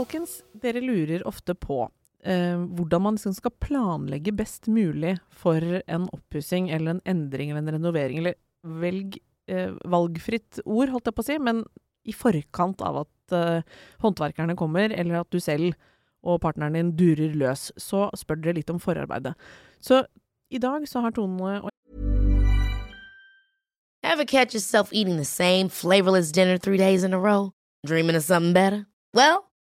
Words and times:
folkens, 0.00 0.40
dere 0.56 0.80
lurer 0.84 1.24
ofte 1.28 1.54
på 1.58 1.82
eh, 2.24 2.56
hvordan 2.56 3.04
man 3.04 3.18
liksom 3.18 3.34
skal 3.36 3.52
planlegge 3.62 4.32
best 4.36 4.68
mulig 4.70 5.16
for 5.30 5.60
en 5.60 6.08
oppussing 6.14 6.70
eller 6.70 6.96
en 6.96 7.02
endring 7.08 7.50
eller 7.50 7.66
en 7.66 7.74
renovering. 7.76 8.22
Eller 8.22 8.38
velg 8.62 9.18
eh, 9.50 9.74
valgfritt 9.84 10.62
ord, 10.64 10.92
holdt 10.94 11.10
jeg 11.10 11.16
på 11.16 11.24
å 11.24 11.28
si, 11.28 11.38
men 11.42 11.64
i 12.08 12.16
forkant 12.16 12.80
av 12.86 13.02
at 13.04 13.36
eh, 13.36 13.80
håndverkerne 14.00 14.56
kommer, 14.58 14.92
eller 14.92 15.20
at 15.20 15.30
du 15.32 15.40
selv 15.42 15.76
og 16.20 16.40
partneren 16.44 16.76
din 16.76 16.94
durer 16.96 17.32
løs, 17.36 17.70
så 17.80 18.08
spør 18.16 18.42
dere 18.44 18.58
litt 18.58 18.72
om 18.72 18.80
forarbeidet. 18.80 19.32
Så 19.80 20.02
i 20.52 20.60
dag 20.60 20.84
så 20.88 21.00
har 21.04 21.14
Tone 21.16 21.60
og 21.62 21.70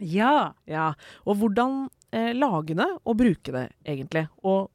Ja. 0.00 0.52
Ja, 0.70 0.90
og 1.26 1.40
hvordan 1.40 1.84
eh, 2.12 2.32
lage 2.36 2.76
det 2.78 2.88
og 3.04 3.18
bruke 3.20 3.54
det, 3.54 3.66
egentlig. 3.86 4.26
Og 4.46 4.70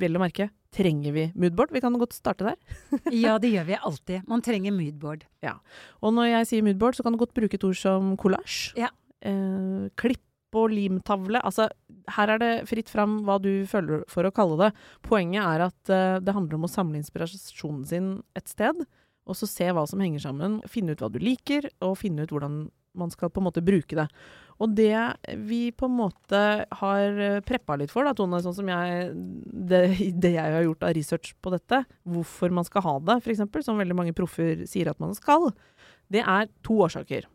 vel 0.00 0.18
å 0.18 0.22
merke, 0.22 0.50
trenger 0.76 1.14
vi 1.14 1.24
moodboard? 1.38 1.72
Vi 1.72 1.82
kan 1.84 1.96
godt 2.00 2.16
starte 2.16 2.50
der. 2.50 2.76
ja, 3.24 3.36
det 3.40 3.52
gjør 3.54 3.68
vi 3.68 3.80
alltid. 3.90 4.28
Man 4.28 4.44
trenger 4.44 4.74
moodboard. 4.76 5.26
Ja. 5.44 5.56
Og 6.02 6.14
når 6.16 6.30
jeg 6.32 6.50
sier 6.52 6.66
moodboard, 6.66 6.98
så 6.98 7.06
kan 7.06 7.16
du 7.16 7.20
godt 7.22 7.36
bruke 7.36 7.58
et 7.58 7.66
ord 7.66 7.78
som 7.80 8.14
collage. 8.20 8.72
Ja. 8.78 8.92
Eh, 9.24 9.88
klipp 9.98 10.22
og 10.56 10.70
limtavle. 10.72 11.40
Altså, 11.44 11.68
her 12.16 12.32
er 12.32 12.40
det 12.40 12.52
fritt 12.70 12.90
fram 12.92 13.20
hva 13.26 13.38
du 13.42 13.66
føler 13.68 14.04
for 14.10 14.26
å 14.26 14.34
kalle 14.34 14.58
det. 14.60 14.70
Poenget 15.06 15.42
er 15.44 15.66
at 15.68 15.92
eh, 15.92 16.20
det 16.24 16.36
handler 16.36 16.60
om 16.60 16.68
å 16.68 16.72
samle 16.72 17.00
inspirasjonen 17.00 17.84
sin 17.88 18.12
et 18.38 18.48
sted, 18.50 18.84
og 19.26 19.38
så 19.38 19.48
se 19.50 19.68
hva 19.74 19.84
som 19.90 20.02
henger 20.02 20.22
sammen. 20.28 20.60
Finne 20.70 20.94
ut 20.94 21.02
hva 21.02 21.10
du 21.12 21.18
liker, 21.22 21.68
og 21.84 21.98
finne 22.00 22.24
ut 22.24 22.34
hvordan 22.34 22.66
man 22.98 23.12
skal 23.12 23.30
på 23.32 23.42
en 23.42 23.46
måte 23.48 23.64
bruke 23.64 23.98
det. 23.98 24.06
Og 24.62 24.72
det 24.72 24.96
vi 25.44 25.68
på 25.76 25.88
en 25.88 25.96
måte 25.98 26.40
har 26.80 27.20
eh, 27.20 27.38
preppa 27.44 27.76
litt 27.76 27.92
for, 27.92 28.08
da, 28.08 28.14
Tone, 28.16 28.40
sånn 28.44 28.56
som 28.56 28.70
jeg 28.72 29.12
det, 29.68 29.82
det 30.24 30.34
jeg 30.38 30.56
har 30.56 30.64
gjort 30.64 30.86
av 30.88 30.96
research 30.96 31.34
på 31.44 31.52
dette, 31.54 31.82
hvorfor 32.08 32.54
man 32.56 32.68
skal 32.68 32.86
ha 32.86 32.98
det, 33.10 33.18
f.eks., 33.22 33.44
som 33.66 33.80
veldig 33.80 33.98
mange 33.98 34.16
proffer 34.16 34.64
sier 34.68 34.92
at 34.92 35.02
man 35.02 35.16
skal, 35.16 35.50
det 36.12 36.24
er 36.24 36.48
to 36.66 36.78
årsaker. 36.86 37.26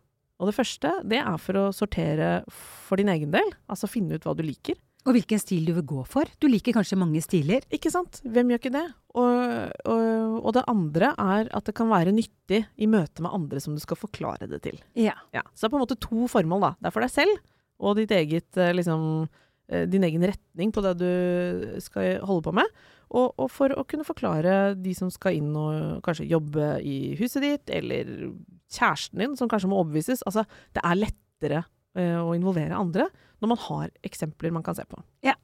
Og 0.41 0.49
det 0.49 0.57
første, 0.57 0.95
det 1.05 1.19
er 1.21 1.37
for 1.37 1.59
å 1.59 1.67
sortere 1.75 2.39
for 2.49 2.97
din 2.97 3.11
egen 3.13 3.33
del. 3.33 3.51
Altså 3.69 3.89
finne 3.91 4.17
ut 4.17 4.23
hva 4.25 4.33
du 4.33 4.41
liker. 4.45 4.79
Og 5.01 5.15
hvilken 5.15 5.39
stil 5.41 5.65
du 5.65 5.73
vil 5.73 5.85
gå 5.87 6.03
for. 6.05 6.29
Du 6.37 6.45
liker 6.49 6.75
kanskje 6.75 6.99
mange 6.99 7.23
stiler. 7.25 7.63
Ikke 7.73 7.89
sant? 7.93 8.19
Hvem 8.21 8.51
gjør 8.53 8.61
ikke 8.61 8.73
det? 8.75 8.83
Og, 9.17 9.71
og, 9.89 10.35
og 10.39 10.51
det 10.55 10.65
andre 10.69 11.13
er 11.17 11.49
at 11.57 11.65
det 11.67 11.73
kan 11.77 11.89
være 11.89 12.13
nyttig 12.13 12.61
i 12.77 12.89
møte 12.89 13.25
med 13.25 13.33
andre 13.33 13.61
som 13.63 13.73
du 13.73 13.81
skal 13.81 13.97
forklare 13.99 14.49
det 14.51 14.61
til. 14.67 14.77
Ja. 14.93 15.15
Ja, 15.33 15.41
så 15.55 15.65
det 15.65 15.71
er 15.71 15.73
på 15.73 15.79
en 15.79 15.85
måte 15.87 15.99
to 16.05 16.29
formål, 16.31 16.67
da. 16.67 16.71
Det 16.77 16.91
er 16.91 16.95
for 16.95 17.07
deg 17.07 17.15
selv 17.15 17.41
og 17.81 17.97
ditt 17.97 18.13
eget, 18.13 18.57
eh, 18.61 18.73
liksom, 18.77 19.27
eh, 19.73 19.87
din 19.89 20.03
egen 20.05 20.21
retning 20.21 20.71
på 20.71 20.83
det 20.85 20.93
du 21.01 21.81
skal 21.81 22.21
holde 22.21 22.45
på 22.45 22.53
med. 22.53 22.69
Og, 23.11 23.33
og 23.41 23.49
for 23.51 23.73
å 23.73 23.83
kunne 23.89 24.07
forklare 24.07 24.75
de 24.79 24.93
som 24.95 25.09
skal 25.11 25.39
inn 25.39 25.49
og 25.57 25.99
kanskje 26.05 26.29
jobbe 26.29 26.77
i 26.85 27.15
huset 27.19 27.43
ditt, 27.43 27.73
eller 27.73 28.31
kjæresten 28.71 29.19
din 29.19 29.35
som 29.35 29.49
kanskje 29.51 29.71
må 29.71 29.81
overbevises. 29.81 30.23
Altså, 30.29 30.45
det 30.77 30.85
er 30.85 31.01
lettere 31.01 31.63
eh, 31.97 32.21
å 32.21 32.31
involvere 32.37 32.77
andre 32.77 33.09
når 33.41 33.53
man 33.53 33.61
har 33.67 33.91
eksempler 34.05 34.53
man 34.53 34.65
kan 34.65 34.77
se 34.77 34.85
på. 34.87 35.01
Ja. 35.25 35.35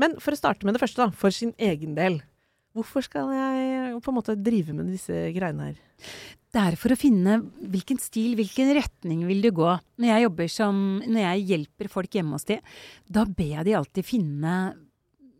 Men 0.00 0.18
for 0.22 0.34
å 0.34 0.38
starte 0.38 0.66
med 0.66 0.76
det 0.76 0.82
første, 0.82 1.04
da, 1.04 1.14
for 1.14 1.34
sin 1.34 1.54
egen 1.62 1.96
del. 1.98 2.20
Hvorfor 2.72 3.04
skal 3.04 3.28
jeg 3.36 3.98
på 4.00 4.12
en 4.12 4.16
måte 4.16 4.38
drive 4.40 4.74
med 4.74 4.88
disse 4.90 5.12
greiene 5.34 5.70
her? 5.70 5.80
Det 6.52 6.60
er 6.60 6.76
for 6.76 6.92
å 6.92 6.98
finne 7.00 7.38
hvilken 7.72 8.00
stil, 8.00 8.34
hvilken 8.36 8.72
retning 8.76 9.26
vil 9.28 9.44
du 9.44 9.50
gå. 9.56 9.68
Når 10.00 10.10
jeg 10.10 10.24
jobber 10.26 10.48
som, 10.52 10.80
når 11.04 11.22
jeg 11.22 11.44
hjelper 11.52 11.92
folk 11.92 12.16
hjemme 12.16 12.36
hos 12.36 12.48
de, 12.48 12.58
da 13.08 13.24
ber 13.28 13.54
jeg 13.58 13.68
de 13.68 13.76
alltid 13.78 14.08
finne 14.08 14.56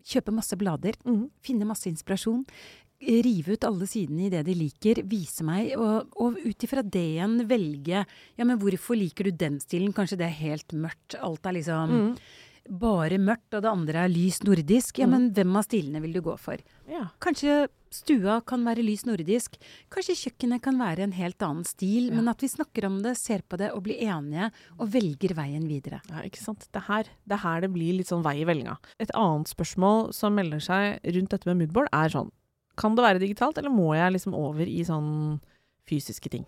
Kjøpe 0.02 0.32
masse 0.34 0.56
blader. 0.58 0.96
mm. 1.06 1.28
Finne 1.46 1.66
masse 1.68 1.86
inspirasjon. 1.86 2.40
Rive 3.02 3.56
ut 3.56 3.66
alle 3.66 3.88
sidene 3.90 4.28
i 4.28 4.30
det 4.30 4.44
de 4.46 4.54
liker, 4.54 5.02
vise 5.10 5.42
meg, 5.46 5.72
og, 5.74 6.12
og 6.22 6.38
ut 6.38 6.66
ifra 6.66 6.84
det 6.86 7.02
igjen 7.16 7.40
velge 7.50 8.04
Ja, 8.38 8.46
men 8.46 8.58
hvorfor 8.62 8.98
liker 8.98 9.26
du 9.26 9.34
den 9.34 9.58
stilen? 9.62 9.94
Kanskje 9.96 10.20
det 10.20 10.28
er 10.28 10.38
helt 10.38 10.74
mørkt. 10.76 11.16
Alt 11.18 11.46
er 11.48 11.56
liksom 11.56 11.92
mm. 11.92 12.10
bare 12.78 13.18
mørkt, 13.18 13.50
og 13.56 13.64
det 13.64 13.72
andre 13.72 14.04
er 14.04 14.12
lys 14.12 14.42
nordisk. 14.46 15.02
Ja, 15.02 15.08
mm. 15.10 15.14
men 15.16 15.30
hvem 15.34 15.56
av 15.58 15.66
stilene 15.66 16.02
vil 16.04 16.14
du 16.14 16.22
gå 16.24 16.36
for? 16.38 16.62
Ja. 16.90 17.08
Kanskje 17.22 17.64
stua 17.92 18.38
kan 18.46 18.62
være 18.64 18.84
lys 18.86 19.02
nordisk. 19.08 19.58
Kanskje 19.92 20.16
kjøkkenet 20.22 20.62
kan 20.64 20.78
være 20.80 21.04
en 21.04 21.16
helt 21.16 21.42
annen 21.44 21.66
stil. 21.68 22.10
Ja. 22.10 22.18
Men 22.20 22.30
at 22.32 22.44
vi 22.44 22.50
snakker 22.52 22.86
om 22.88 23.00
det, 23.04 23.16
ser 23.20 23.42
på 23.42 23.58
det 23.60 23.72
og 23.74 23.82
blir 23.88 23.98
enige, 24.06 24.52
og 24.78 24.92
velger 24.94 25.34
veien 25.38 25.66
videre. 25.70 26.02
Ja, 26.10 26.22
ikke 26.28 26.42
sant. 26.42 26.68
Det 26.70 26.84
er 26.84 26.86
her 26.86 27.10
det, 27.26 27.40
her 27.42 27.66
det 27.66 27.72
blir 27.74 27.98
litt 27.98 28.12
sånn 28.12 28.24
vei 28.24 28.38
i 28.42 28.46
vellinga. 28.48 28.78
Et 29.02 29.10
annet 29.18 29.50
spørsmål 29.50 30.12
som 30.16 30.38
melder 30.38 30.62
seg 30.62 31.02
rundt 31.18 31.34
dette 31.34 31.50
med 31.50 31.64
moodboard, 31.64 31.90
er 31.92 32.14
sånn 32.14 32.30
Kan 32.78 32.94
det 32.96 33.04
være 33.04 33.20
digitalt, 33.22 33.58
eller 33.60 33.72
må 33.72 33.90
jeg 33.96 34.14
liksom 34.16 34.34
over 34.38 34.66
i 34.68 34.80
sånn 34.86 35.40
fysiske 35.88 36.30
ting? 36.32 36.46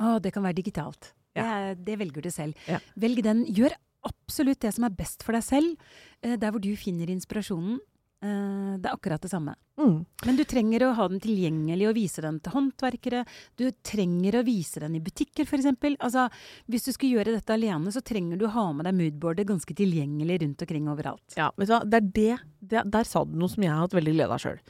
Å, 0.00 0.16
det 0.22 0.32
kan 0.34 0.44
være 0.46 0.58
digitalt. 0.60 1.12
Ja. 1.36 1.74
Det, 1.74 1.84
det 1.84 1.98
velger 2.00 2.24
du 2.24 2.30
selv. 2.32 2.56
Ja. 2.68 2.78
Velg 2.96 3.22
den. 3.24 3.44
Gjør 3.52 3.74
absolutt 4.06 4.62
det 4.64 4.72
som 4.76 4.86
er 4.88 4.94
best 4.96 5.24
for 5.26 5.36
deg 5.36 5.44
selv. 5.44 5.76
Eh, 6.22 6.36
Der 6.40 6.52
hvor 6.54 6.62
du 6.62 6.70
finner 6.80 7.10
inspirasjonen. 7.12 7.80
Eh, 8.26 8.76
Det 8.76 8.90
er 8.90 8.96
akkurat 8.96 9.22
det 9.22 9.30
samme. 9.30 9.54
Mm. 9.78 10.04
Men 10.26 10.36
du 10.36 10.42
trenger 10.48 10.82
å 10.86 10.94
ha 10.96 11.06
den 11.08 11.20
tilgjengelig 11.20 11.88
og 11.88 11.94
vise 11.96 12.22
den 12.24 12.38
til 12.40 12.52
håndverkere. 12.54 13.22
Du 13.56 13.64
trenger 13.84 14.38
å 14.40 14.44
vise 14.46 14.80
den 14.82 14.96
i 14.98 15.02
butikker, 15.04 15.46
f.eks. 15.46 15.68
Altså, 16.00 16.26
hvis 16.68 16.86
du 16.88 16.92
skulle 16.92 17.18
gjøre 17.18 17.36
dette 17.36 17.54
alene, 17.54 17.92
så 17.92 18.02
trenger 18.04 18.40
du 18.40 18.46
å 18.48 18.52
ha 18.56 18.66
med 18.76 18.88
deg 18.88 18.96
moodboardet 18.98 19.48
ganske 19.48 19.76
tilgjengelig 19.76 20.40
rundt 20.42 20.64
omkring 20.66 20.88
overalt. 20.92 21.36
Ja, 21.38 21.50
vet 21.56 21.68
du 21.70 21.74
hva, 21.76 21.82
det 21.84 22.00
er 22.00 22.10
det, 22.16 22.36
det 22.72 22.84
Der 22.92 23.04
sa 23.08 23.24
du 23.24 23.36
noe 23.38 23.52
som 23.52 23.62
jeg 23.62 23.72
har 23.72 23.84
hatt 23.84 23.96
veldig 23.96 24.16
glede 24.16 24.36
av 24.36 24.42
sjøl. 24.42 24.60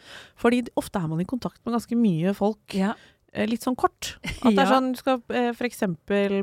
Fordi 0.43 0.65
ofte 0.77 1.03
er 1.03 1.09
man 1.09 1.22
i 1.22 1.28
kontakt 1.28 1.62
med 1.65 1.77
ganske 1.78 1.99
mye 1.99 2.34
folk 2.37 2.75
Ja. 2.77 2.95
Eh, 3.37 3.47
litt 3.49 3.65
sånn 3.65 3.77
kort. 3.79 4.15
At 4.41 4.57
det 4.57 4.63
er 4.65 4.71
sånn, 4.75 4.91
du 4.95 5.01
skal 5.01 5.21
eh, 5.37 5.53
f.eks. 5.53 5.85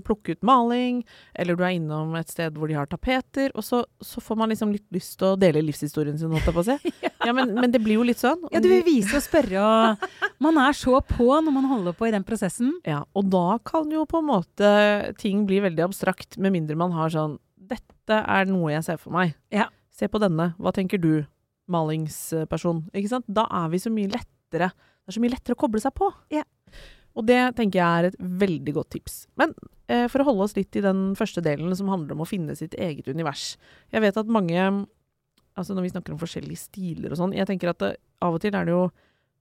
plukke 0.05 0.35
ut 0.35 0.45
maling, 0.45 1.01
eller 1.33 1.57
du 1.57 1.63
er 1.65 1.75
innom 1.77 2.13
et 2.19 2.31
sted 2.31 2.55
hvor 2.57 2.71
de 2.71 2.77
har 2.77 2.89
tapeter, 2.91 3.51
og 3.57 3.65
så, 3.65 3.83
så 4.03 4.23
får 4.23 4.39
man 4.39 4.53
liksom 4.53 4.73
litt 4.75 4.85
lyst 4.95 5.17
til 5.19 5.33
å 5.33 5.39
dele 5.39 5.63
livshistorien 5.65 6.19
sin, 6.19 6.31
holdt 6.33 6.49
jeg 6.49 6.57
på 6.57 6.63
å 6.63 6.67
si. 6.69 6.93
ja, 7.27 7.33
men, 7.35 7.55
men 7.57 7.73
det 7.73 7.81
blir 7.83 7.99
jo 7.99 8.07
litt 8.07 8.21
sånn. 8.21 8.45
Ja, 8.53 8.61
du 8.63 8.69
vil 8.71 8.85
vise 8.85 9.17
og 9.19 9.25
spørre, 9.25 9.63
og 9.63 10.39
man 10.43 10.59
er 10.61 10.77
så 10.77 11.01
på 11.07 11.29
når 11.33 11.55
man 11.55 11.69
holder 11.71 11.97
på 11.97 12.09
i 12.09 12.13
den 12.15 12.27
prosessen. 12.27 12.75
Ja, 12.93 12.99
og 13.17 13.29
da 13.31 13.57
kan 13.65 13.89
jo 13.89 14.03
på 14.09 14.19
en 14.19 14.27
måte 14.27 14.69
ting 15.17 15.45
bli 15.49 15.61
veldig 15.63 15.85
abstrakt, 15.87 16.35
med 16.37 16.53
mindre 16.53 16.77
man 16.77 16.93
har 16.93 17.09
sånn 17.13 17.39
Dette 17.63 18.17
er 18.19 18.49
noe 18.49 18.73
jeg 18.73 18.83
ser 18.85 18.99
for 18.99 19.15
meg. 19.15 19.31
Ja. 19.53 19.69
Se 19.93 20.09
på 20.11 20.19
denne. 20.21 20.51
Hva 20.59 20.73
tenker 20.75 20.99
du, 21.01 21.23
malingsperson? 21.71 22.83
Ikke 22.91 23.11
sant? 23.11 23.27
Da 23.31 23.45
er 23.61 23.69
vi 23.71 23.79
så 23.81 23.91
mye 23.93 24.11
lettere. 24.11 24.71
Det 25.03 25.11
er 25.11 25.17
så 25.17 25.23
mye 25.23 25.33
lettere 25.35 25.57
å 25.57 25.59
koble 25.59 25.81
seg 25.83 25.95
på. 25.97 26.09
Ja. 26.33 26.45
Og 27.13 27.27
det 27.27 27.39
tenker 27.57 27.79
jeg 27.79 27.85
er 27.99 28.09
et 28.09 28.19
veldig 28.43 28.73
godt 28.79 28.93
tips. 28.95 29.17
Men 29.39 29.53
eh, 29.91 30.07
for 30.09 30.23
å 30.23 30.27
holde 30.31 30.47
oss 30.47 30.55
litt 30.57 30.75
i 30.79 30.83
den 30.83 31.11
første 31.19 31.43
delen 31.45 31.75
som 31.77 31.91
handler 31.91 32.15
om 32.15 32.23
å 32.25 32.29
finne 32.29 32.55
sitt 32.57 32.77
eget 32.79 33.09
univers. 33.11 33.53
Jeg 33.93 34.05
vet 34.05 34.19
at 34.19 34.31
mange 34.31 34.85
Altså 35.53 35.75
når 35.77 35.83
vi 35.85 35.89
snakker 35.91 36.15
om 36.15 36.17
forskjellige 36.17 36.63
stiler 36.63 37.11
og 37.13 37.19
sånn, 37.19 37.33
jeg 37.37 37.45
tenker 37.45 37.69
at 37.69 37.77
det, 37.83 37.89
av 38.25 38.33
og 38.33 38.41
til 38.41 38.55
er 38.57 38.65
det 38.65 38.73
jo 38.73 38.87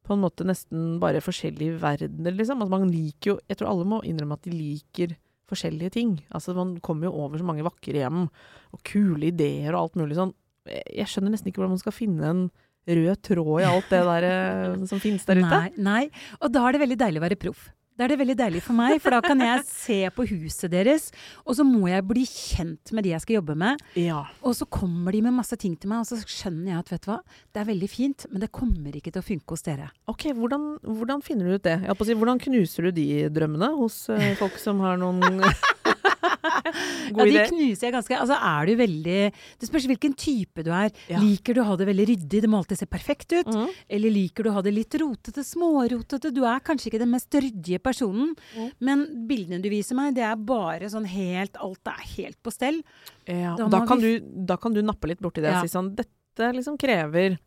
på 0.04 0.12
en 0.12 0.20
måte 0.20 0.44
nesten 0.44 0.98
bare 1.00 1.22
forskjellige 1.24 1.78
verdener, 1.80 2.34
liksom. 2.36 2.60
Altså 2.60 2.74
man 2.74 2.90
liker 2.92 3.30
jo 3.30 3.36
Jeg 3.48 3.56
tror 3.56 3.70
alle 3.70 3.86
må 3.88 4.02
innrømme 4.04 4.36
at 4.36 4.44
de 4.44 4.52
liker 4.52 5.14
forskjellige 5.48 5.94
ting. 5.96 6.12
Altså 6.36 6.52
man 6.56 6.74
kommer 6.84 7.08
jo 7.08 7.14
over 7.24 7.40
så 7.40 7.46
mange 7.48 7.64
vakre 7.64 8.02
hjem, 8.02 8.26
og 8.28 8.84
kule 8.88 9.30
ideer 9.30 9.72
og 9.72 9.80
alt 9.80 9.98
mulig 10.02 10.18
sånn. 10.18 10.34
Jeg 10.68 11.08
skjønner 11.10 11.34
nesten 11.34 11.48
ikke 11.48 11.62
hvordan 11.62 11.78
man 11.78 11.82
skal 11.82 11.96
finne 11.96 12.28
en 12.28 12.44
rød 12.88 13.22
tråd 13.22 13.60
i 13.62 13.68
alt 13.68 13.92
det 13.92 14.02
der 14.08 14.26
eh, 14.30 14.82
som 14.90 15.02
finnes 15.02 15.28
der 15.28 15.42
ute. 15.42 15.52
Nei, 15.52 15.70
nei. 15.76 16.02
Og 16.40 16.50
da 16.52 16.66
er 16.66 16.76
det 16.76 16.84
veldig 16.86 17.00
deilig 17.04 17.22
å 17.22 17.26
være 17.28 17.40
proff. 17.44 17.70
Da 17.92 18.06
er 18.06 18.14
det 18.14 18.22
veldig 18.22 18.34
deilig 18.38 18.62
for 18.64 18.72
meg, 18.74 18.94
for 19.04 19.12
da 19.12 19.18
kan 19.20 19.40
jeg 19.44 19.64
se 19.68 19.98
på 20.16 20.24
huset 20.30 20.72
deres, 20.72 21.10
og 21.44 21.58
så 21.58 21.64
må 21.66 21.90
jeg 21.90 22.04
bli 22.08 22.22
kjent 22.24 22.92
med 22.96 23.04
de 23.04 23.12
jeg 23.12 23.24
skal 23.24 23.36
jobbe 23.36 23.56
med. 23.60 23.82
Ja. 24.00 24.22
Og 24.40 24.56
så 24.56 24.64
kommer 24.64 25.12
de 25.12 25.20
med 25.26 25.36
masse 25.36 25.58
ting 25.60 25.74
til 25.76 25.92
meg, 25.92 26.00
og 26.00 26.08
så 26.08 26.16
skjønner 26.24 26.72
jeg 26.72 26.78
at 26.80 26.92
vet 26.94 27.04
du 27.04 27.10
hva, 27.12 27.18
det 27.52 27.60
er 27.60 27.68
veldig 27.68 27.90
fint, 27.92 28.24
men 28.32 28.42
det 28.42 28.48
kommer 28.56 28.96
ikke 28.96 29.12
til 29.12 29.20
å 29.20 29.26
funke 29.26 29.54
hos 29.54 29.66
dere. 29.68 29.90
Ok, 30.08 30.30
hvordan, 30.38 30.66
hvordan 30.88 31.20
finner 31.26 31.50
du 31.50 31.58
ut 31.60 31.68
det? 31.68 31.76
Hvordan 31.92 32.40
knuser 32.48 32.88
du 32.88 32.96
de 32.96 33.06
drømmene 33.34 33.74
hos 33.76 34.06
eh, 34.14 34.32
folk 34.40 34.56
som 34.62 34.80
har 34.82 34.96
noen 35.02 35.44
Ja, 37.12 37.12
God 37.16 37.28
de 37.30 37.42
knuser 37.50 37.86
jeg 37.88 37.92
ganske 37.94 38.16
Altså 38.18 38.36
er 38.36 38.66
du 38.68 38.72
veldig 38.80 39.16
Det 39.60 39.68
spørs 39.68 39.86
hvilken 39.90 40.14
type 40.18 40.64
du 40.66 40.70
er. 40.74 40.90
Ja. 41.10 41.20
Liker 41.22 41.54
du 41.56 41.60
å 41.62 41.66
ha 41.68 41.76
det 41.78 41.86
veldig 41.90 42.06
ryddig, 42.12 42.40
det 42.44 42.50
må 42.50 42.60
alltid 42.62 42.80
se 42.82 42.86
perfekt 42.90 43.32
ut? 43.36 43.50
Mm. 43.52 43.68
Eller 43.98 44.14
liker 44.14 44.46
du 44.46 44.50
å 44.50 44.54
ha 44.56 44.62
det 44.64 44.72
litt 44.74 44.94
rotete, 45.02 45.44
smårotete? 45.46 46.32
Du 46.34 46.42
er 46.48 46.62
kanskje 46.64 46.90
ikke 46.90 47.02
den 47.04 47.12
mest 47.14 47.30
ryddige 47.34 47.78
personen, 47.82 48.34
Mm. 48.56 48.70
men 48.80 49.02
bildene 49.28 49.62
du 49.62 49.68
viser 49.72 49.96
meg, 49.96 50.14
det 50.16 50.24
er 50.26 50.36
bare 50.36 50.88
sånn 50.92 51.06
helt 51.08 51.56
Alt 51.62 51.86
er 51.88 52.00
helt 52.16 52.38
på 52.42 52.52
stell. 52.52 52.82
Ja, 53.28 53.54
Da 53.56 53.68
da, 53.68 53.84
kan 53.86 54.00
vi 54.02 54.18
du, 54.18 54.30
da 54.48 54.56
kan 54.60 54.72
du 54.74 54.82
nappe 54.82 55.08
litt 55.08 55.20
borti 55.22 55.40
det 55.42 55.52
Ja. 55.52 55.60
og 55.62 55.68
si 55.68 55.72
sånn 55.76 55.94
Dette 55.96 56.52
liksom 56.56 56.78
krever 56.80 57.38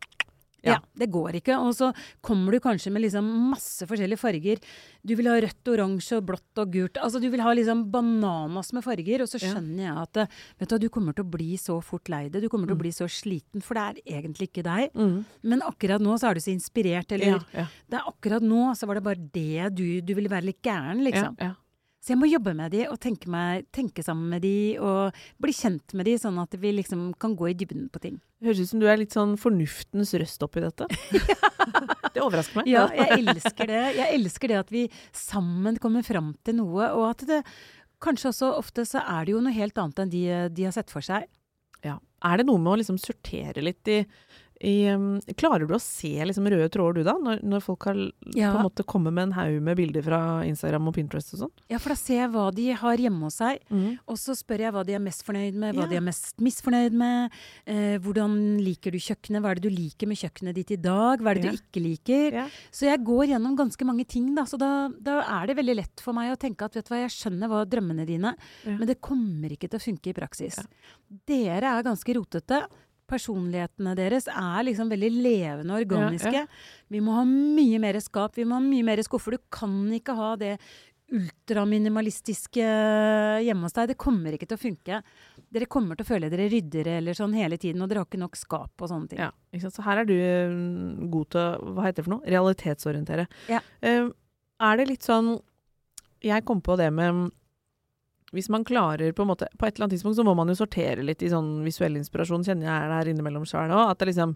Ja. 0.66 0.72
Ja. 0.76 0.78
det 0.98 1.08
går 1.14 1.38
ikke. 1.40 1.56
Og 1.62 1.72
så 1.78 1.92
kommer 2.26 2.52
du 2.52 2.60
kanskje 2.60 2.90
med 2.92 3.02
liksom 3.06 3.24
masse 3.52 3.86
forskjellige 3.86 4.18
farger. 4.18 4.58
Du 5.06 5.14
vil 5.16 5.28
ha 5.30 5.36
rødt, 5.40 5.68
oransje, 5.72 6.20
blått 6.26 6.58
og 6.62 6.72
gult. 6.74 6.98
Altså 7.02 7.20
du 7.22 7.28
vil 7.30 7.40
ha 7.44 7.52
liksom 7.54 7.84
bananas 7.92 8.72
med 8.76 8.84
farger. 8.84 9.22
Og 9.22 9.28
så 9.30 9.38
Ja. 9.40 9.54
skjønner 9.54 9.84
jeg 9.86 9.96
at 9.96 10.28
vet 10.58 10.68
du, 10.68 10.78
du 10.78 10.88
kommer 10.88 11.14
til 11.14 11.24
å 11.24 11.30
bli 11.30 11.56
så 11.56 11.80
fort 11.82 12.08
lei 12.08 12.28
det. 12.28 12.42
Du 12.42 12.48
kommer 12.48 12.66
til 12.66 12.76
å 12.76 12.82
bli 12.82 12.90
så 12.90 13.06
sliten, 13.08 13.62
for 13.62 13.74
det 13.74 14.02
er 14.06 14.20
egentlig 14.20 14.50
ikke 14.50 14.64
deg. 14.66 14.92
Mm. 14.94 15.24
Men 15.44 15.60
akkurat 15.62 16.00
nå 16.00 16.18
så 16.18 16.30
er 16.30 16.34
du 16.34 16.40
så 16.40 16.52
inspirert, 16.52 17.12
eller 17.12 17.26
Ja, 17.26 17.38
ja, 17.54 17.66
Det 17.88 18.00
er 18.00 18.10
akkurat 18.10 18.42
nå 18.42 18.74
så 18.76 18.86
var 18.86 18.94
det 18.94 19.04
bare 19.04 19.30
det 19.32 19.74
du 19.74 20.00
Du 20.00 20.14
ville 20.14 20.28
være 20.28 20.44
litt 20.44 20.62
gæren, 20.62 20.98
ja, 21.04 21.10
liksom. 21.10 21.36
ja. 21.40 21.54
Så 22.06 22.12
jeg 22.12 22.20
må 22.20 22.28
jobbe 22.30 22.52
med 22.54 22.70
de 22.70 22.84
og 22.86 23.00
tenke, 23.02 23.26
meg, 23.26 23.64
tenke 23.74 24.02
sammen 24.06 24.28
med 24.30 24.44
de 24.44 24.78
og 24.78 25.16
bli 25.42 25.50
kjent 25.50 25.90
med 25.98 26.06
de, 26.06 26.12
sånn 26.22 26.36
at 26.38 26.52
vi 26.62 26.70
liksom 26.76 27.08
kan 27.18 27.32
gå 27.34 27.48
i 27.50 27.54
dybden 27.58 27.88
på 27.90 27.98
ting. 28.04 28.20
Det 28.38 28.46
høres 28.46 28.60
ut 28.62 28.70
som 28.70 28.82
du 28.82 28.86
er 28.86 29.00
litt 29.00 29.16
sånn 29.16 29.32
fornuftens 29.42 30.14
røst 30.14 30.44
oppi 30.46 30.62
dette. 30.62 30.86
det 32.14 32.22
overrasker 32.22 32.60
meg. 32.60 32.70
Ja, 32.70 32.84
jeg 32.94 33.24
elsker 33.24 33.72
det. 33.72 33.82
Jeg 33.98 34.20
elsker 34.20 34.54
det 34.54 34.60
at 34.60 34.70
vi 34.70 34.84
sammen 35.10 35.80
kommer 35.82 36.06
fram 36.06 36.30
til 36.46 36.60
noe, 36.60 36.92
og 36.94 37.08
at 37.08 37.26
det 37.26 37.40
kanskje 38.06 38.30
også 38.30 38.52
ofte 38.54 38.86
så 38.86 39.02
er 39.02 39.26
det 39.26 39.34
jo 39.34 39.42
noe 39.42 39.58
helt 39.58 39.82
annet 39.82 40.04
enn 40.04 40.14
de, 40.14 40.22
de 40.54 40.68
har 40.68 40.78
sett 40.78 40.94
for 40.94 41.02
seg. 41.02 41.26
Ja. 41.82 41.98
Er 42.22 42.38
det 42.38 42.46
noe 42.46 42.62
med 42.62 42.76
å 42.76 42.78
liksom 42.84 43.02
sortere 43.02 43.66
litt 43.66 43.90
i, 43.90 44.04
i 44.64 44.86
um, 44.88 45.20
Klarer 45.36 45.66
du 45.68 45.74
å 45.76 45.80
se 45.82 46.08
liksom 46.24 46.46
røde 46.48 46.70
tråder 46.72 46.94
du 47.02 47.02
da, 47.04 47.12
når, 47.20 47.42
når 47.44 47.60
folk 47.64 47.84
har 47.84 47.98
Ja. 48.34 48.52
på 48.54 48.58
en 48.60 48.64
måte 48.70 48.84
kommer 48.88 49.12
med 49.12 49.28
en 49.28 49.32
haug 49.36 49.60
med 49.62 49.76
bilder 49.76 50.02
fra 50.02 50.20
Instagram 50.48 50.88
og 50.88 50.94
Pinterest 50.96 51.34
og 51.34 51.40
sånn? 51.42 51.52
Ja, 51.68 51.76
for 51.82 51.92
da 51.92 51.96
ser 52.00 52.22
jeg 52.22 52.30
hva 52.32 52.46
de 52.56 52.70
har 52.72 52.96
hjemme 52.96 53.28
hos 53.28 53.36
seg, 53.42 53.60
og 54.06 54.16
så 54.16 54.32
spør 54.38 54.64
jeg 54.64 54.72
hva 54.72 54.84
de 54.88 54.94
er 54.96 55.02
mest 55.04 55.24
fornøyd 55.26 55.54
med, 55.54 55.74
hva 55.76 55.84
Ja. 55.84 55.90
de 55.92 55.96
er 55.96 56.06
mest 56.06 56.36
misfornøyd 56.40 56.92
med. 56.96 57.30
Eh, 57.66 57.98
hvordan 57.98 58.38
liker 58.64 58.90
du 58.92 58.98
kjøkkenet, 58.98 59.42
hva 59.44 59.50
er 59.52 59.60
det 59.60 59.66
du 59.68 59.76
liker 59.76 60.06
med 60.08 60.16
kjøkkenet 60.16 60.54
ditt 60.54 60.70
i 60.72 60.80
dag, 60.80 61.20
hva 61.20 61.30
er 61.30 61.34
det 61.34 61.44
Ja. 61.44 61.50
du 61.52 61.58
ikke 61.60 61.82
liker? 61.84 62.50
Så 62.72 62.86
jeg 62.88 63.04
går 63.04 63.26
gjennom 63.34 63.56
ganske 63.56 63.84
mange 63.84 64.06
ting, 64.08 64.34
da, 64.34 64.42
så 64.48 64.56
da, 64.58 64.88
da 64.88 65.20
er 65.42 65.46
det 65.48 65.56
veldig 65.60 65.76
lett 65.76 66.00
for 66.00 66.12
meg 66.16 66.32
å 66.32 66.40
tenke 66.40 66.64
at 66.64 66.72
vet 66.74 66.84
du 66.88 66.94
hva, 66.94 67.02
jeg 67.04 67.12
skjønner 67.12 67.48
hva 67.48 67.64
drømmene 67.68 68.06
dine, 68.06 68.34
men 68.64 68.86
det 68.86 69.00
kommer 69.00 69.52
ikke 69.52 69.68
til 69.68 69.78
å 69.78 69.84
funke 69.84 70.10
i 70.10 70.16
praksis. 70.16 70.56
Dere 71.26 71.76
er 71.78 71.82
ganske 71.86 72.14
rotete. 72.16 72.64
Personlighetene 73.06 73.94
deres 73.98 74.26
er 74.32 74.66
liksom 74.66 74.90
veldig 74.90 75.12
levende 75.14 75.76
og 75.76 75.84
organiske. 75.84 76.44
Vi 76.92 77.00
må 77.04 77.14
ha 77.18 77.24
mye 77.28 77.80
mer 77.82 77.98
skap, 78.02 78.36
vi 78.38 78.46
må 78.48 78.58
ha 78.58 78.64
mye 78.64 78.86
mer 78.86 79.02
skuffer. 79.06 79.36
Du 79.36 79.48
kan 79.52 79.78
ikke 79.94 80.16
ha 80.18 80.34
det 80.40 80.56
ultraminimalistiske 81.14 82.66
hjemme 83.46 83.66
hos 83.68 83.76
deg. 83.76 83.92
Det 83.92 83.98
kommer 84.00 84.34
ikke 84.34 84.48
til 84.50 84.58
å 84.58 84.62
funke. 84.62 85.00
Dere 85.54 85.68
kommer 85.70 85.98
til 85.98 86.06
å 86.06 86.08
føle 86.08 86.30
dere 86.32 86.48
ryddere 86.50 86.96
eller 87.00 87.16
sånn 87.16 87.36
hele 87.38 87.58
tiden, 87.62 87.82
og 87.82 87.90
dere 87.90 88.02
har 88.02 88.08
ikke 88.08 88.22
nok 88.24 88.38
skap 88.38 88.82
og 88.82 88.90
sånne 88.90 89.12
ting. 89.12 89.22
Ja? 89.22 89.30
Så 89.70 89.84
her 89.86 90.02
er 90.02 90.08
du 90.08 90.16
mm, 90.16 91.06
god 91.12 91.30
til 91.32 91.42
å 91.42 91.74
Hva 91.76 91.86
heter 91.86 92.00
det 92.00 92.06
for 92.08 92.16
noe? 92.16 92.34
Realitetsorientere. 92.34 93.28
Ja. 93.52 93.62
Uh, 93.86 94.10
er 94.66 94.80
det 94.80 94.88
litt 94.88 95.04
sånn 95.04 95.34
Jeg 96.24 96.44
kom 96.48 96.62
på 96.64 96.78
det 96.80 96.88
med 96.96 97.28
Hvis 98.34 98.48
man 98.50 98.64
klarer 98.66 99.12
på 99.14 99.22
en 99.22 99.30
måte 99.30 99.46
På 99.54 99.68
et 99.68 99.76
eller 99.76 99.86
annet 99.86 99.96
tidspunkt 99.96 100.18
så 100.18 100.24
må 100.26 100.34
man 100.34 100.50
jo 100.50 100.56
sortere 100.58 101.04
litt 101.06 101.22
i 101.22 101.30
sånn 101.30 101.60
visuell 101.66 101.98
inspirasjon, 102.00 102.44
kjenner 102.46 102.66
jeg 102.66 102.76
er 102.76 102.94
der 102.94 103.10
innimellom 103.12 103.46
sjøl 103.46 103.70
òg. 103.70 103.92
At 103.92 104.02
det 104.02 104.10
liksom 104.10 104.34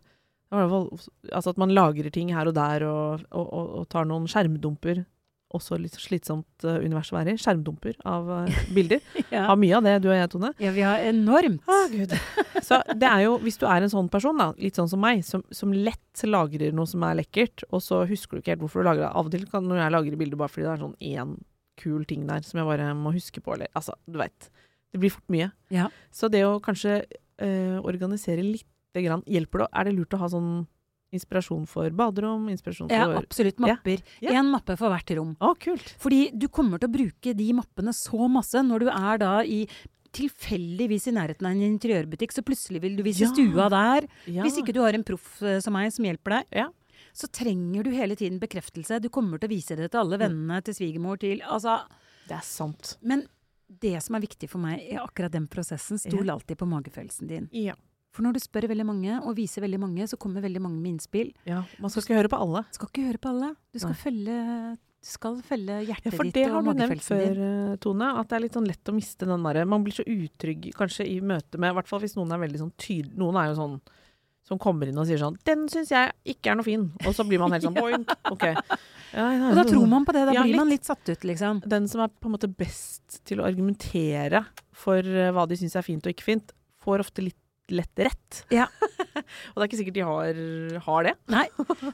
i 0.51 0.59
hvert 0.59 0.71
fall, 0.73 0.91
Altså 1.31 1.55
at 1.55 1.63
man 1.63 1.73
lagrer 1.75 2.11
ting 2.15 2.33
her 2.35 2.51
og 2.51 2.57
der 2.59 2.85
og, 2.87 3.25
og, 3.31 3.47
og, 3.47 3.73
og 3.81 3.89
tar 3.91 4.07
noen 4.09 4.29
skjermdumper. 4.31 5.05
Også 5.51 5.75
litt 5.83 5.97
slitsomt 5.99 6.63
uh, 6.63 6.77
univers 6.79 7.11
å 7.11 7.17
være 7.17 7.35
i. 7.35 7.39
Skjermdumper 7.43 7.97
av 8.07 8.29
eh, 8.37 8.59
bilder. 8.77 9.01
Ja. 9.33 9.49
Har 9.49 9.59
mye 9.59 9.79
av 9.79 9.87
det, 9.87 9.97
du 10.03 10.07
og 10.13 10.15
jeg, 10.15 10.31
Tone. 10.31 10.53
ja, 10.63 10.71
vi 10.75 10.85
har 10.87 11.03
enormt. 11.09 11.65
Å, 11.67 11.79
Gud. 11.91 12.15
Så 12.63 12.79
det 12.95 13.09
er 13.09 13.25
jo, 13.25 13.33
hvis 13.43 13.59
du 13.59 13.67
er 13.67 13.83
en 13.83 13.91
sånn 13.91 14.11
person, 14.13 14.39
da, 14.39 14.53
litt 14.63 14.79
sånn 14.79 14.91
som 14.91 15.03
meg, 15.03 15.25
som, 15.27 15.43
som 15.55 15.75
lett 15.75 16.23
lagrer 16.23 16.75
noe 16.77 16.87
som 16.87 17.03
er 17.07 17.19
lekkert, 17.19 17.67
og 17.71 17.83
så 17.83 18.05
husker 18.07 18.39
du 18.39 18.45
ikke 18.45 18.55
helt 18.55 18.63
hvorfor 18.63 18.85
du 18.85 18.91
lagrer 18.91 19.09
det. 19.09 19.11
Av 19.11 19.27
og 19.27 19.35
til 19.35 19.47
kan 19.51 19.67
når 19.67 19.83
jeg 19.83 19.95
lagre 19.97 20.21
bilder 20.23 20.43
bare 20.43 20.55
fordi 20.55 20.69
det 20.69 20.73
er 20.77 20.85
sånn 20.85 20.99
én 21.15 21.35
kul 21.81 22.05
ting 22.09 22.27
der 22.29 22.44
som 22.47 22.61
jeg 22.61 22.69
bare 22.69 22.91
må 22.99 23.12
huske 23.17 23.41
på, 23.43 23.55
eller 23.56 23.71
altså, 23.75 23.97
du 24.06 24.19
veit. 24.21 24.50
Det 24.93 25.00
blir 25.03 25.12
fort 25.15 25.29
mye. 25.32 25.50
Ja. 25.73 25.88
Så 26.15 26.29
det 26.32 26.43
å 26.47 26.59
kanskje 26.62 27.00
eh, 27.41 27.79
organisere 27.81 28.43
lite 28.44 29.05
grann 29.05 29.23
Hjelper 29.31 29.65
det? 29.65 29.69
Er 29.73 29.87
det 29.87 29.97
lurt 29.97 30.17
å 30.17 30.21
ha 30.23 30.29
sånn 30.32 30.67
inspirasjon 31.15 31.65
for 31.67 31.91
baderom, 31.94 32.44
inspirasjon 32.53 32.91
for 32.91 32.94
Ja, 32.94 33.19
absolutt. 33.19 33.59
Mapper. 33.62 34.03
Ja. 34.23 34.35
Én 34.38 34.50
mappe 34.50 34.77
for 34.79 34.93
hvert 34.93 35.11
rom. 35.19 35.32
Å, 35.43 35.55
kult. 35.59 35.94
Fordi 36.03 36.29
du 36.38 36.47
kommer 36.55 36.79
til 36.79 36.91
å 36.91 36.94
bruke 36.94 37.35
de 37.35 37.49
mappene 37.59 37.94
så 37.97 38.29
masse 38.31 38.62
når 38.62 38.85
du 38.87 38.91
er 38.93 39.19
da 39.23 39.32
i 39.43 39.65
tilfeldigvis 40.15 41.06
i 41.11 41.15
nærheten 41.15 41.47
av 41.47 41.55
en 41.55 41.62
interiørbutikk, 41.69 42.32
så 42.35 42.43
plutselig 42.47 42.81
vil 42.82 42.97
du 42.99 43.03
vise 43.06 43.23
Ja. 43.27 43.31
stua 43.31 43.69
der. 43.71 44.09
Ja. 44.27 44.43
Hvis 44.43 44.59
ikke 44.59 44.75
du 44.75 44.81
har 44.82 44.93
en 44.94 45.05
proff 45.06 45.41
eh, 45.43 45.61
som 45.61 45.73
meg 45.73 45.93
som 45.93 46.05
hjelper 46.05 46.31
deg, 46.41 46.47
Ja. 46.50 46.69
Så 47.20 47.28
trenger 47.31 47.84
du 47.87 47.90
hele 47.94 48.17
tiden 48.17 48.38
bekreftelse. 48.43 49.00
Du 49.05 49.08
kommer 49.12 49.38
til 49.40 49.49
å 49.50 49.52
vise 49.52 49.76
det 49.76 49.90
til 49.93 50.00
alle 50.00 50.17
Mm. 50.19 50.25
vennene, 50.25 50.62
til 50.64 50.75
svigermor, 50.75 51.19
til 51.20 51.40
Altså 51.44 51.82
Det 52.26 52.37
er 52.38 52.43
sant. 52.46 52.96
Men 53.02 53.26
det 53.81 54.02
som 54.02 54.17
er 54.17 54.20
viktig 54.25 54.49
for 54.50 54.58
meg 54.58 54.81
i 54.81 54.96
akkurat 54.99 55.31
den 55.31 55.46
prosessen, 55.46 55.99
stol 55.99 56.26
alltid 56.31 56.56
på 56.58 56.67
magefølelsen 56.67 57.28
din. 57.28 57.49
Ja. 57.52 57.75
For 58.12 58.22
når 58.26 58.32
du 58.34 58.40
spør 58.43 58.67
veldig 58.69 58.84
mange, 58.87 59.20
og 59.22 59.37
viser 59.37 59.62
veldig 59.62 59.78
mange, 59.78 60.02
så 60.11 60.17
kommer 60.19 60.43
veldig 60.43 60.61
mange 60.61 60.81
med 60.82 60.96
innspill. 60.99 61.32
ja. 61.46 61.62
Man 61.78 61.90
skal 61.90 62.02
ikke 62.02 62.17
høre 62.19 62.28
på 62.32 62.40
alle. 62.40 62.64
Skal 62.72 62.88
ikke 62.88 63.06
høre 63.06 63.19
på 63.22 63.28
alle. 63.31 63.56
Du 63.72 63.78
skal 63.78 63.94
følge 63.94 64.78
du 65.02 65.06
skal 65.08 65.37
følge 65.40 65.87
Ja, 65.88 65.94
hjertet 65.94 66.12
for 66.12 66.25
ditt 66.25 66.34
det 66.34 66.49
har 66.50 66.61
du 66.62 66.75
nevnt 66.75 67.00
før, 67.00 67.34
din. 67.34 67.70
eh, 67.72 67.76
Tone. 67.76 68.19
At 68.20 68.28
det 68.28 68.37
er 68.37 68.40
litt 68.40 68.52
sånn 68.52 68.67
lett 68.67 68.84
å 68.84 68.93
miste 68.94 69.25
den 69.26 69.43
derre 69.43 69.67
Man 69.67 69.82
blir 69.82 69.94
så 69.96 70.05
utrygg 70.05 70.75
kanskje 70.75 71.06
i 71.08 71.20
møte 71.20 71.56
med 71.58 71.70
I 71.72 71.75
hvert 71.78 71.88
fall 71.88 72.00
hvis 72.00 72.17
noen 72.17 72.31
er 72.34 72.38
veldig 72.46 72.58
sånn 72.61 72.72
tydelig 72.76 73.17
Noen 73.17 73.37
er 73.40 73.49
jo 73.49 73.56
sånn 73.62 73.81
som 74.50 74.58
kommer 74.58 74.91
inn 74.91 74.99
og 74.99 75.06
sier 75.06 75.20
sånn 75.23 75.37
'Den 75.47 75.69
syns 75.70 75.93
jeg 75.94 76.11
ikke 76.35 76.50
er 76.50 76.58
noe 76.58 76.67
fin.' 76.67 76.88
Og 77.06 77.14
så 77.14 77.26
blir 77.26 77.38
man 77.43 77.55
helt 77.55 77.62
sånn 77.67 77.76
boing. 77.82 78.02
Ok. 78.35 78.49
Ja, 79.14 79.26
ja, 79.35 79.50
Og 79.50 79.56
da 79.58 79.64
tror 79.67 79.87
man 79.91 80.05
på 80.06 80.14
det. 80.14 80.26
Da 80.29 80.34
Ja, 80.34 80.43
blir 80.46 80.58
man 80.58 80.69
litt. 80.70 80.84
satt 80.86 81.06
ut, 81.08 81.22
liksom. 81.27 81.63
Den 81.67 81.86
som 81.91 82.03
er 82.03 82.08
på 82.10 82.27
en 82.31 82.34
måte 82.36 82.51
best 82.51 83.20
til 83.27 83.41
å 83.43 83.46
argumentere 83.46 84.44
for 84.75 84.98
eh, 84.98 85.31
hva 85.34 85.46
de 85.51 85.58
syns 85.58 85.77
er 85.79 85.86
fint 85.86 86.05
og 86.06 86.13
ikke 86.15 86.27
fint, 86.27 86.53
får 86.82 87.03
ofte 87.06 87.22
litt 87.27 87.36
lett 87.70 88.01
rett. 88.03 88.39
Ja. 88.51 88.65
og 89.55 89.55
det 89.55 89.63
er 89.63 89.69
ikke 89.69 89.79
sikkert 89.79 89.94
de 89.94 90.06
har, 90.06 90.39
har 90.86 91.05
det. 91.06 91.13
Nei, 91.31 91.44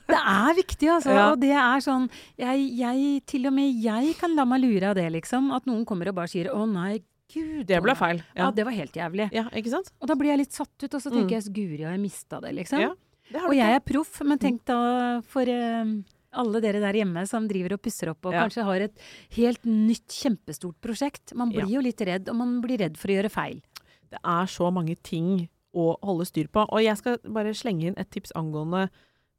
det 0.09 0.21
er 0.21 0.55
viktig, 0.57 0.89
altså. 0.89 1.13
Ja. 1.19 1.27
Og 1.33 1.41
det 1.43 1.53
er 1.53 1.83
sånn 1.85 2.07
jeg, 2.41 2.63
jeg, 2.79 3.21
Til 3.29 3.51
og 3.51 3.53
med 3.59 3.77
jeg 3.85 4.15
kan 4.17 4.33
la 4.39 4.47
meg 4.49 4.63
lure 4.65 4.89
av 4.93 4.97
det, 4.97 5.05
liksom. 5.13 5.51
At 5.53 5.69
noen 5.69 5.85
kommer 5.85 6.09
og 6.09 6.17
bare 6.17 6.33
sier 6.33 6.49
'Å 6.49 6.65
nei, 6.73 7.03
gud'. 7.33 7.67
Det 7.67 7.83
ble 7.83 7.95
feil. 7.95 8.23
Ja. 8.37 8.45
Ja, 8.47 8.51
det 8.51 8.65
var 8.65 8.73
helt 8.73 8.93
jævlig. 8.95 9.31
ja 9.33 9.45
ikke 9.51 9.71
sant? 9.71 9.91
Og 10.01 10.09
da 10.09 10.15
blir 10.15 10.31
jeg 10.35 10.39
litt 10.39 10.53
satt 10.53 10.83
ut, 10.83 10.95
og 10.95 11.01
så 11.01 11.11
Mm. 11.11 11.17
tenker 11.29 11.31
jeg 11.41 11.53
'Guri, 11.53 11.83
har 11.85 11.93
jeg 11.93 12.01
mista 12.01 12.41
det', 12.41 12.55
liksom. 12.55 12.81
Ja, 12.81 12.95
Det 13.33 13.43
Og 13.43 13.55
jeg 13.55 13.75
er 13.75 13.81
proff, 13.81 14.21
men 14.25 14.39
tenk 14.39 14.65
da 14.65 15.21
for 15.23 15.43
uh, 15.43 16.03
alle 16.33 16.61
dere 16.61 16.79
der 16.81 16.93
hjemme 16.95 17.27
som 17.27 17.49
driver 17.49 17.73
og 17.73 17.83
pusser 17.83 18.09
opp 18.11 18.25
og 18.27 18.33
Ja. 18.33 18.45
kanskje 18.47 18.63
har 18.65 18.77
et 18.83 18.97
helt 19.31 19.63
nytt, 19.65 20.07
kjempestort 20.09 20.77
prosjekt. 20.81 21.35
Man 21.35 21.51
blir 21.51 21.67
jo 21.69 21.81
litt 21.81 21.99
redd, 22.01 22.29
og 22.29 22.37
man 22.37 22.61
blir 22.63 22.79
redd 22.79 22.97
for 22.97 23.09
å 23.09 23.17
gjøre 23.23 23.31
feil. 23.31 23.63
Det 24.11 24.21
er 24.25 24.47
så 24.47 24.71
mange 24.73 24.95
ting 25.03 25.49
å 25.75 25.97
holde 26.03 26.25
styr 26.25 26.47
på. 26.49 26.67
Og 26.71 26.81
jeg 26.83 26.97
skal 26.99 27.19
bare 27.25 27.51
slenge 27.53 27.83
inn 27.87 27.95
et 27.99 28.09
tips 28.11 28.31
angående 28.37 28.89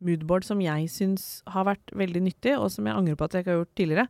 moodboard 0.04 0.44
som 0.44 0.60
jeg 0.60 0.88
syns 0.90 1.42
har 1.48 1.64
vært 1.66 1.86
veldig 1.96 2.22
nyttig, 2.22 2.58
og 2.60 2.70
som 2.70 2.86
jeg 2.86 2.94
angrer 2.96 3.16
på 3.16 3.24
at 3.24 3.32
jeg 3.32 3.46
ikke 3.46 3.52
har 3.56 3.66
gjort 3.66 3.76
tidligere. 3.76 4.08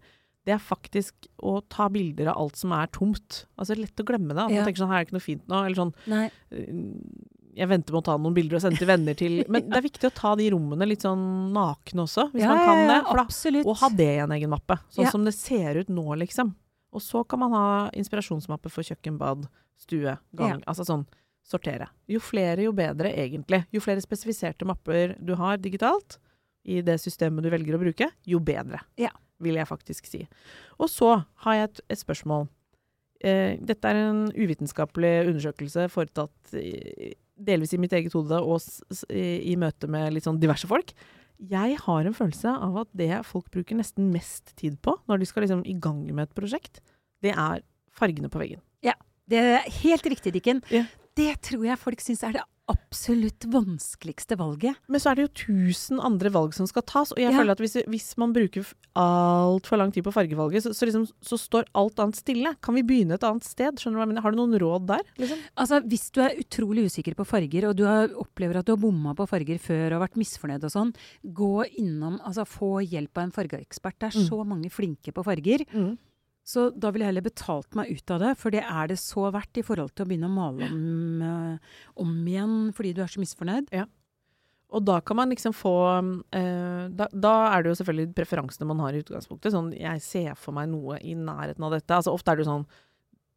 Det 0.47 0.53
er 0.55 0.61
faktisk 0.63 1.27
å 1.43 1.57
ta 1.67 1.89
bilder 1.91 2.29
av 2.31 2.37
alt 2.45 2.55
som 2.55 2.71
er 2.71 2.87
tomt. 2.95 3.41
Altså 3.59 3.75
lett 3.75 3.99
å 3.99 4.05
glemme 4.07 4.31
det. 4.31 4.45
At 4.45 4.53
Ja. 4.53 4.61
man 4.61 4.69
tenker 4.69 4.79
sånn 4.85 4.93
her 4.93 5.01
er 5.01 5.03
det 5.03 5.09
ikke 5.09 5.17
noe 5.19 5.25
fint 5.27 5.47
nå. 5.51 5.59
Eller 5.67 5.75
sånn 5.81 5.91
Nei. 6.07 6.29
øh, 6.55 7.57
jeg 7.57 7.67
venter 7.71 7.91
med 7.95 7.99
å 7.99 8.05
ta 8.05 8.15
noen 8.21 8.35
bilder 8.37 8.55
og 8.59 8.61
sende 8.63 8.77
til 8.79 8.87
venner 8.87 9.17
til 9.17 9.35
Men 9.51 9.67
det 9.67 9.77
er 9.79 9.85
viktig 9.89 10.07
å 10.07 10.13
ta 10.15 10.35
de 10.39 10.47
rommene 10.53 10.87
litt 10.87 11.01
sånn 11.03 11.51
nakne 11.55 12.05
også, 12.05 12.29
hvis 12.31 12.45
ja, 12.45 12.53
man 12.53 12.63
kan 12.63 12.81
det. 12.87 12.95
ja, 13.01 13.13
da, 13.13 13.23
absolutt. 13.25 13.65
og 13.67 13.77
ha 13.81 13.89
det 13.89 14.07
i 14.13 14.23
en 14.23 14.35
egen 14.37 14.49
mappe. 14.55 14.77
Sånn 14.93 15.03
Ja. 15.09 15.11
som 15.11 15.25
det 15.25 15.33
ser 15.35 15.75
ut 15.81 15.89
nå, 15.89 16.05
liksom. 16.23 16.53
Og 16.93 17.01
så 17.03 17.25
kan 17.27 17.39
man 17.43 17.51
ha 17.51 17.65
inspirasjonsmappe 17.91 18.71
for 18.71 18.81
kjøkken, 18.87 19.17
bad, 19.19 19.47
stue, 19.77 20.15
gang. 20.33 20.61
Altså 20.65 20.85
sånn 20.87 21.03
sortere. 21.43 21.89
Jo 22.07 22.19
flere, 22.23 22.63
jo 22.63 22.71
bedre, 22.71 23.11
egentlig. 23.13 23.65
Jo 23.73 23.79
flere 23.83 24.01
spesifiserte 24.01 24.65
mapper 24.65 25.17
du 25.23 25.35
har 25.35 25.57
digitalt 25.57 26.17
i 26.67 26.81
det 26.81 26.97
systemet 26.99 27.43
du 27.43 27.49
velger 27.51 27.75
å 27.75 27.79
bruke, 27.83 28.09
jo 28.25 28.39
bedre. 28.39 28.79
Ja. 28.97 29.11
Vil 29.43 29.59
jeg 29.59 29.69
faktisk 29.69 30.07
si. 30.09 30.23
Og 30.81 30.89
så 30.89 31.11
har 31.45 31.57
jeg 31.57 31.69
et, 31.69 31.81
et 31.93 32.01
spørsmål. 32.01 32.47
Eh, 33.21 33.57
dette 33.61 33.89
er 33.89 34.01
en 34.01 34.25
uvitenskapelig 34.33 35.13
undersøkelse 35.27 35.87
foretatt 35.93 36.57
i, 36.57 37.13
delvis 37.37 37.73
i 37.73 37.79
mitt 37.81 37.93
eget 37.93 38.13
hode 38.17 38.39
og 38.41 38.59
s, 38.61 38.79
s, 38.93 39.03
i, 39.09 39.53
i 39.53 39.55
møte 39.59 39.89
med 39.89 40.13
litt 40.13 40.27
sånn 40.27 40.41
diverse 40.41 40.69
folk. 40.69 40.93
Jeg 41.37 41.77
har 41.83 42.07
en 42.09 42.17
følelse 42.17 42.49
av 42.49 42.79
at 42.81 42.89
det 42.97 43.11
folk 43.29 43.49
bruker 43.53 43.77
nesten 43.77 44.09
mest 44.13 44.55
tid 44.57 44.79
på 44.81 44.95
når 45.09 45.21
de 45.21 45.29
skal 45.29 45.45
liksom 45.45 45.61
i 45.69 45.75
gang 45.81 46.01
med 46.09 46.25
et 46.25 46.37
prosjekt, 46.37 46.81
det 47.21 47.33
er 47.33 47.61
fargene 47.97 48.29
på 48.29 48.41
veggen. 48.41 48.61
Ja. 48.85 48.95
Det 49.27 49.41
er 49.43 49.65
helt 49.81 50.05
riktig, 50.07 50.31
Dikken. 50.37 50.61
Ja. 50.71 50.85
Det 51.17 51.33
tror 51.43 51.65
jeg 51.67 51.81
folk 51.81 51.99
syns 51.99 52.21
er 52.23 52.37
det 52.37 52.45
absolutt 52.67 53.45
vanskeligste 53.51 54.35
valget. 54.39 54.75
Men 54.91 54.99
så 54.99 55.11
er 55.11 55.15
det 55.15 55.25
jo 55.27 55.45
tusen 55.47 55.99
andre 56.03 56.29
valg 56.33 56.53
som 56.53 56.67
skal 56.67 56.81
tas, 56.83 57.11
og 57.13 57.17
jeg 57.21 57.31
Ja. 57.31 57.37
føler 57.39 57.51
at 57.51 57.59
hvis, 57.63 57.77
hvis 57.87 58.17
man 58.17 58.33
bruker 58.33 58.65
altfor 58.95 59.77
lang 59.77 59.91
tid 59.93 60.03
på 60.03 60.11
fargevalget, 60.13 60.63
så, 60.63 60.73
så, 60.75 60.85
liksom, 60.89 61.05
så 61.21 61.37
står 61.39 61.65
alt 61.75 61.99
annet 61.99 62.15
stille. 62.19 62.55
Kan 62.61 62.75
vi 62.75 62.83
begynne 62.83 63.13
et 63.15 63.23
annet 63.23 63.43
sted? 63.47 63.77
Skjønner 63.79 63.95
du 63.95 63.99
hva 64.01 64.05
jeg 64.07 64.11
mener? 64.13 64.21
Har 64.25 64.31
du 64.31 64.37
noen 64.41 64.57
råd 64.59 64.87
der? 64.87 65.03
Liksom? 65.17 65.39
Altså, 65.57 65.81
Hvis 65.87 66.11
du 66.11 66.21
er 66.21 66.35
utrolig 66.41 66.85
usikker 66.89 67.15
på 67.15 67.25
farger, 67.25 67.69
og 67.69 67.75
du 67.77 67.85
har, 67.85 68.07
opplever 68.19 68.57
at 68.59 68.65
du 68.65 68.73
har 68.75 68.81
bomma 68.81 69.13
på 69.15 69.27
farger 69.29 69.59
før 69.59 69.95
og 69.97 70.03
vært 70.09 70.17
misfornøyd 70.19 70.63
og 70.67 70.71
sånn, 70.73 70.93
gå 71.23 71.53
innom, 71.79 72.19
altså 72.25 72.45
få 72.47 72.81
hjelp 72.83 73.17
av 73.17 73.23
en 73.29 73.31
fargeekspert. 73.31 73.99
Det 73.99 74.09
er 74.13 74.17
Mm. 74.19 74.27
så 74.29 74.45
mange 74.45 74.69
flinke 74.71 75.13
på 75.13 75.23
farger. 75.23 75.63
Så 76.47 76.69
da 76.71 76.93
ville 76.93 77.03
jeg 77.03 77.11
heller 77.11 77.25
betalt 77.25 77.75
meg 77.75 77.91
ut 77.91 78.11
av 78.15 78.21
det, 78.23 78.33
for 78.39 78.55
det 78.55 78.63
er 78.63 78.87
det 78.87 78.95
så 79.01 79.25
verdt 79.35 79.59
i 79.59 79.65
forhold 79.67 79.91
til 79.91 80.05
å 80.05 80.09
begynne 80.09 80.29
å 80.29 80.35
male 80.35 80.69
om, 80.71 81.21
eh, 81.27 81.79
om 81.99 82.13
igjen 82.23 82.57
fordi 82.75 82.93
du 82.95 83.01
er 83.03 83.11
så 83.11 83.19
misfornøyd. 83.19 83.73
Og 84.67 84.83
da 84.83 84.97
kan 84.99 85.15
man 85.15 85.31
liksom 85.31 85.53
få 85.55 85.75
eh, 86.35 86.87
da, 86.91 87.07
da 87.11 87.33
er 87.51 87.63
det 87.63 87.71
jo 87.71 87.77
selvfølgelig 87.79 88.15
preferansene 88.15 88.67
man 88.67 88.81
har 88.83 88.95
i 88.95 89.03
utgangspunktet. 89.03 89.53
Sånn 89.53 89.73
jeg 89.75 90.03
ser 90.03 90.39
for 90.39 90.55
meg 90.55 90.71
noe 90.71 90.99
i 90.99 91.15
nærheten 91.15 91.63
av 91.67 91.75
dette. 91.75 91.95
Altså 91.95 92.15
ofte 92.15 92.31
er 92.31 92.39
det 92.39 92.43
jo 92.43 92.51
sånn 92.51 92.67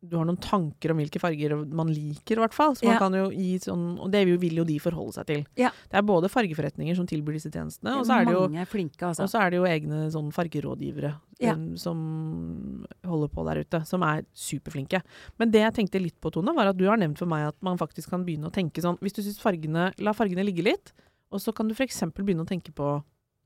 du 0.02 0.16
har 0.16 0.24
noen 0.24 0.38
tanker 0.40 0.90
om 0.94 0.96
hvilke 0.96 1.20
farger 1.20 1.52
man 1.68 1.90
liker, 1.92 2.38
i 2.38 2.40
hvert 2.40 2.54
fall. 2.56 2.72
Så 2.74 2.86
man 2.86 2.94
Ja. 2.94 2.98
kan 2.98 3.12
jo 3.12 3.26
gi 3.30 3.58
sånn 3.60 3.98
Og 4.00 4.10
det 4.10 4.26
vil 4.40 4.54
jo, 4.56 4.64
de 4.64 4.78
forholde 4.78 5.12
seg 5.12 5.26
til. 5.26 5.46
Ja. 5.56 5.68
Det 5.90 5.98
er 5.98 6.02
både 6.02 6.30
fargeforretninger 6.32 6.96
som 6.96 7.06
tilbyr 7.06 7.34
disse 7.36 7.50
tjenestene, 7.52 7.98
og 7.98 8.06
så 8.06 8.20
er 8.20 8.24
det 8.24 8.32
jo 8.32 8.64
flinke, 8.64 9.02
altså. 9.04 9.28
Er 9.38 9.50
det 9.50 9.56
jo 9.58 9.64
egne 9.68 10.10
sånn 10.10 10.32
fargerådgivere 10.32 11.14
Ja. 11.38 11.52
um, 11.54 11.76
som 11.76 12.86
holder 13.04 13.28
på 13.28 13.44
der 13.44 13.60
ute, 13.64 13.86
som 13.86 14.02
er 14.02 14.24
superflinke. 14.34 15.02
Men 15.38 15.50
det 15.50 15.60
jeg 15.60 15.74
tenkte 15.74 16.00
litt 16.02 16.18
på, 16.20 16.30
Tone, 16.32 16.54
var 16.54 16.68
at 16.68 16.76
du 16.76 16.86
har 16.86 16.96
nevnt 16.96 17.18
for 17.18 17.26
meg 17.26 17.48
at 17.48 17.56
man 17.62 17.76
faktisk 17.78 18.08
kan 18.10 18.24
begynne 18.24 18.48
å 18.50 18.52
tenke 18.52 18.80
sånn 18.82 18.98
Hvis 19.00 19.12
du 19.14 19.22
syns 19.22 19.38
fargene 19.40 19.92
La 19.98 20.12
fargene 20.12 20.44
ligge 20.44 20.62
litt, 20.64 20.92
og 21.30 21.40
så 21.40 21.54
kan 21.54 21.68
du 21.68 21.74
f.eks. 21.74 22.00
begynne 22.12 22.44
å 22.44 22.48
tenke 22.48 22.72
på 22.72 23.02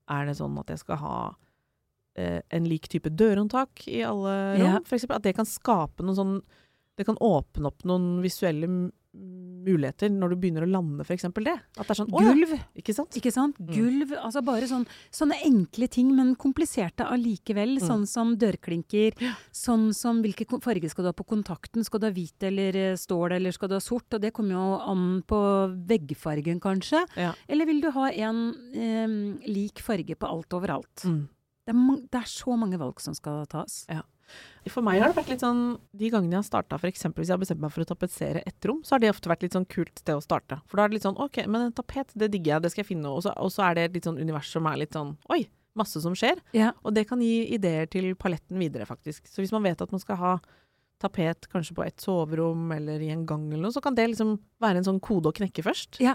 Er 0.09 0.27
det 0.27 0.37
sånn 0.37 0.57
at 0.59 0.67
jeg 0.69 0.79
skal 0.79 0.97
ha 0.97 1.35
en 2.17 2.65
lik 2.71 2.89
type 2.89 3.11
dørhåndtak 3.11 3.87
i 3.91 4.03
alle 4.07 4.35
rom? 4.59 4.67
Ja. 4.69 4.81
f.eks. 4.87 5.05
at 5.11 5.23
det 5.27 5.35
kan 5.37 5.47
skape 5.49 6.05
noen 6.07 6.17
sånn 6.19 6.37
Det 6.97 7.05
kan 7.09 7.17
åpne 7.19 7.67
opp 7.67 7.83
noen 7.85 8.21
visuelle 8.23 8.69
muligheter 9.65 10.11
når 10.11 10.33
du 10.35 10.37
begynner 10.43 10.65
å 10.67 10.69
lande, 10.71 11.05
f.eks. 11.07 11.25
det. 11.39 11.55
At 11.79 11.87
det 11.87 11.93
er 11.95 11.99
sånn 12.01 12.11
Gulv! 12.13 12.53
ja! 12.55 12.59
Ikke 12.81 12.95
sant? 12.97 13.15
ikke 13.19 13.33
sant? 13.35 13.59
Mm. 13.63 13.71
Gulv, 13.75 14.15
altså 14.19 14.43
bare 14.47 14.67
sånn, 14.71 14.85
sånne 15.15 15.39
enkle 15.47 15.89
ting, 15.91 16.11
men 16.17 16.35
kompliserte 16.41 17.07
allikevel. 17.07 17.77
Mm. 17.79 17.85
Sånn 17.87 18.07
som 18.11 18.35
dørklinker, 18.41 19.15
sånn 19.55 19.89
som 19.97 20.21
hvilken 20.25 20.49
ko- 20.51 20.61
farge 20.65 20.91
skal 20.93 21.07
du 21.07 21.11
ha 21.13 21.17
på 21.17 21.27
kontakten. 21.31 21.87
Skal 21.87 22.03
du 22.03 22.09
ha 22.09 22.15
hvit 22.15 22.47
eller 22.51 22.77
eh, 22.77 22.97
stål, 23.01 23.37
eller 23.39 23.55
skal 23.55 23.71
du 23.73 23.77
ha 23.79 23.83
sort? 23.85 24.07
Og 24.19 24.23
det 24.25 24.33
kommer 24.37 24.55
jo 24.59 24.67
an 24.95 25.07
på 25.27 25.41
veggfargen, 25.91 26.61
kanskje. 26.63 27.05
Ja. 27.19 27.33
Eller 27.49 27.71
vil 27.71 27.83
du 27.85 27.91
ha 27.95 28.11
en 28.11 28.43
eh, 28.75 29.17
lik 29.51 29.83
farge 29.83 30.19
på 30.19 30.31
alt 30.31 30.59
overalt? 30.59 31.07
Mm. 31.07 31.23
Det, 31.65 31.73
er 31.73 31.79
mang- 31.79 32.03
det 32.13 32.21
er 32.21 32.29
så 32.29 32.57
mange 32.61 32.79
valg 32.81 33.01
som 33.01 33.15
skal 33.17 33.47
tas. 33.51 33.83
For 34.73 34.81
meg 34.85 35.03
har 35.03 35.11
det 35.13 35.19
vært 35.19 35.29
litt 35.35 35.43
sånn 35.45 35.59
De 35.93 36.09
gangene 36.09 36.33
jeg 36.33 36.41
har 36.41 36.47
starta, 36.49 36.79
f.eks. 36.81 37.03
hvis 37.13 37.29
jeg 37.29 37.35
har 37.35 37.41
bestemt 37.43 37.61
meg 37.61 37.73
for 37.75 37.85
å 37.85 37.89
tapetsere 37.91 38.41
ett 38.49 38.65
rom, 38.65 38.79
så 38.85 38.95
har 38.97 39.03
det 39.03 39.11
ofte 39.13 39.29
vært 39.29 39.43
litt 39.45 39.53
sånn 39.57 39.67
kult 39.69 39.93
sted 40.01 40.17
å 40.17 40.23
starte. 40.25 40.61
For 40.67 40.77
da 40.81 40.85
er 40.87 40.89
det 40.93 40.97
litt 40.99 41.05
sånn 41.05 41.21
OK, 41.21 41.43
men 41.47 41.67
en 41.67 41.75
tapet, 41.77 42.13
det 42.17 42.31
digger 42.33 42.55
jeg, 42.57 42.63
det 42.65 42.71
skal 42.73 42.83
jeg 42.85 42.89
finne. 42.95 43.13
Og 43.13 43.21
så, 43.27 43.35
og 43.37 43.53
så 43.53 43.67
er 43.69 43.75
det 43.77 43.85
et 43.91 43.99
litt 43.99 44.09
sånn 44.09 44.21
univers 44.21 44.49
som 44.49 44.67
er 44.71 44.81
litt 44.81 44.97
sånn 44.97 45.17
Oi! 45.33 45.45
Masse 45.77 45.99
som 46.01 46.15
skjer. 46.15 46.39
Ja. 46.55 46.69
Og 46.87 46.95
det 46.95 47.03
kan 47.11 47.19
gi 47.21 47.49
ideer 47.57 47.89
til 47.91 48.13
paletten 48.15 48.61
videre, 48.63 48.87
faktisk. 48.87 49.25
Så 49.27 49.43
hvis 49.43 49.51
man 49.51 49.65
vet 49.67 49.81
at 49.83 49.91
man 49.91 49.99
skal 49.99 50.17
ha 50.21 50.35
tapet 51.03 51.49
kanskje 51.51 51.75
på 51.77 51.83
et 51.85 51.99
soverom 52.01 52.71
eller 52.77 53.03
i 53.03 53.11
en 53.11 53.25
gang 53.27 53.49
eller 53.51 53.67
noe, 53.67 53.75
så 53.75 53.83
kan 53.83 53.97
det 53.99 54.07
liksom 54.13 54.37
være 54.63 54.81
en 54.81 54.87
sånn 54.87 55.01
kode 55.03 55.33
å 55.33 55.35
knekke 55.35 55.65
først. 55.67 55.99
Ja. 56.05 56.15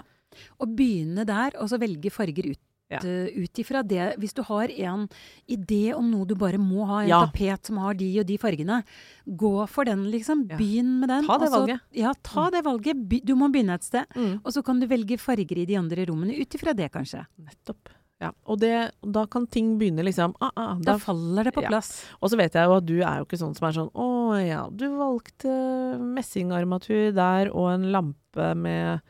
Og 0.62 0.72
begynne 0.78 1.26
der, 1.28 1.52
og 1.60 1.68
så 1.68 1.76
velge 1.82 2.08
farger 2.14 2.48
ut. 2.54 2.62
Ja. 2.90 2.98
eh, 3.04 3.30
Ut 3.44 3.58
ifra 3.62 3.82
det. 3.86 4.16
Hvis 4.18 4.34
du 4.34 4.42
har 4.42 4.68
en 4.68 5.08
idé 5.48 5.94
om 5.94 6.10
noe 6.10 6.26
du 6.26 6.34
bare 6.34 6.58
må 6.58 6.84
ha, 6.86 7.00
en 7.02 7.08
Ja. 7.08 7.20
tapet 7.26 7.66
som 7.66 7.76
har 7.78 7.94
de 7.94 8.08
og 8.20 8.26
de 8.26 8.36
fargene, 8.36 8.82
gå 9.26 9.68
for 9.68 9.84
den, 9.84 10.04
liksom. 10.10 10.48
Ja. 10.50 10.56
Begynn 10.56 10.98
med 11.00 11.08
den. 11.08 11.26
Ta 11.26 11.38
det 11.38 11.48
og 11.48 11.52
så- 11.54 11.60
valget. 11.66 11.80
Ja, 11.92 12.12
ta 12.22 12.50
det 12.50 12.64
valget. 12.64 13.24
Du 13.24 13.34
må 13.36 13.50
begynne 13.52 13.74
et 13.74 13.84
sted. 13.84 14.04
Mm. 14.16 14.40
Og 14.44 14.52
så 14.52 14.64
kan 14.64 14.80
du 14.80 14.86
velge 14.86 15.18
farger 15.18 15.58
i 15.58 15.64
de 15.66 15.76
andre 15.76 16.04
rommene 16.06 16.34
ut 16.40 16.48
ifra 16.50 16.74
det, 16.74 16.90
kanskje. 16.92 17.24
Nettopp. 17.40 17.88
Ja. 18.20 18.32
Og 18.46 18.58
det, 18.60 18.90
da 19.02 19.24
kan 19.24 19.46
ting 19.46 19.78
begynne 19.78 20.04
liksom 20.04 20.34
ah, 20.42 20.50
ah, 20.54 20.74
Da 20.74 20.92
da 20.92 20.98
faller 20.98 21.42
det 21.44 21.54
på 21.54 21.62
Ja. 21.62 21.68
plass. 21.68 22.04
Og 22.20 22.28
så 22.28 22.36
vet 22.36 22.52
jeg 22.52 22.66
jo 22.68 22.74
at 22.76 22.84
du 22.84 23.00
er 23.00 23.16
jo 23.16 23.24
ikke 23.24 23.38
sånn 23.40 23.56
som 23.56 23.66
er 23.68 23.72
sånn 23.72 23.90
Å 23.94 24.46
ja, 24.46 24.68
du 24.68 24.84
valgte 24.90 25.96
messingarmatur 25.98 27.14
der 27.14 27.50
og 27.54 27.70
en 27.72 27.90
lampe 27.92 28.54
med, 28.56 29.00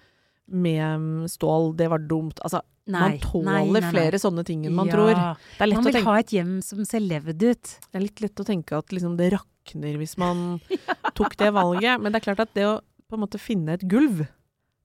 med 0.51 1.31
stål. 1.31 1.73
Det 1.79 1.89
var 1.91 2.03
dumt. 2.11 2.41
Altså, 2.45 2.63
man 2.91 3.19
tåler 3.23 3.87
flere 3.91 4.19
sånne 4.21 4.45
ting 4.47 4.65
enn 4.67 4.75
man 4.77 4.91
ja. 4.91 4.97
tror. 4.97 5.13
Er, 5.15 5.75
Man 5.75 5.87
vil 5.87 6.05
ha 6.07 6.17
et 6.19 6.35
hjem 6.35 6.59
som 6.65 6.83
ser 6.89 7.03
levd 7.05 7.43
ut. 7.43 7.75
det 7.91 7.99
er 7.99 8.05
litt 8.05 8.23
lett 8.25 8.43
å 8.43 8.47
tenke 8.47 8.79
at 8.79 8.95
liksom 8.95 9.17
det 9.21 9.31
rakner 9.37 9.99
hvis 10.01 10.17
man 10.21 10.61
tok 11.19 11.37
det 11.41 11.53
valget. 11.55 12.01
Men 12.01 12.11
det 12.11 12.21
er 12.21 12.29
klart 12.31 12.45
at 12.47 12.55
det 12.57 12.67
å 12.69 12.79
på 13.11 13.19
en 13.19 13.25
måte 13.25 13.43
finne 13.43 13.75
et 13.75 13.87
gulv, 13.91 14.23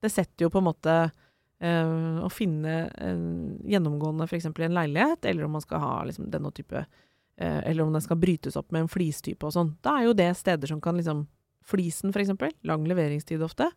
det 0.02 0.10
setter 0.10 0.48
jo 0.48 0.52
på 0.54 0.58
en 0.58 0.66
måte 0.66 0.94
øh, 1.62 2.18
Å 2.26 2.30
finne 2.34 2.74
øh, 2.90 3.20
gjennomgående 3.70 4.26
f.eks. 4.26 4.48
i 4.50 4.66
en 4.66 4.78
leilighet, 4.78 5.28
eller 5.30 5.46
om 5.46 5.54
man 5.58 5.64
skal 5.64 5.82
ha 5.84 5.92
liksom 6.10 6.32
denne 6.34 6.50
type 6.54 6.82
øh, 6.82 7.62
Eller 7.62 7.86
om 7.86 7.94
den 7.94 8.02
skal 8.02 8.18
brytes 8.22 8.58
opp 8.58 8.74
med 8.74 8.86
en 8.86 8.92
flistype 8.92 9.46
og 9.46 9.54
sånn. 9.54 9.76
Da 9.86 10.00
er 10.00 10.10
jo 10.10 10.18
det 10.18 10.32
steder 10.42 10.74
som 10.74 10.82
kan 10.82 10.98
liksom 10.98 11.28
Flisen, 11.66 12.12
f.eks. 12.14 12.30
Lang 12.62 12.84
leveringstid 12.86 13.42
ofte. 13.42 13.72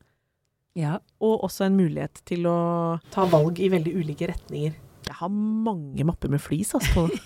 Ja. 0.76 0.98
Og 1.20 1.44
også 1.48 1.66
en 1.66 1.76
mulighet 1.78 2.20
til 2.28 2.44
å 2.50 2.98
ta 3.14 3.25
valg 3.30 3.58
i 3.60 3.70
veldig 3.72 3.94
ulike 3.98 4.28
retninger. 4.30 4.76
Jeg 5.08 5.16
har 5.22 5.30
mange 5.32 6.04
mapper 6.04 6.28
med 6.28 6.42
flis, 6.44 6.75
altså. 6.76 7.08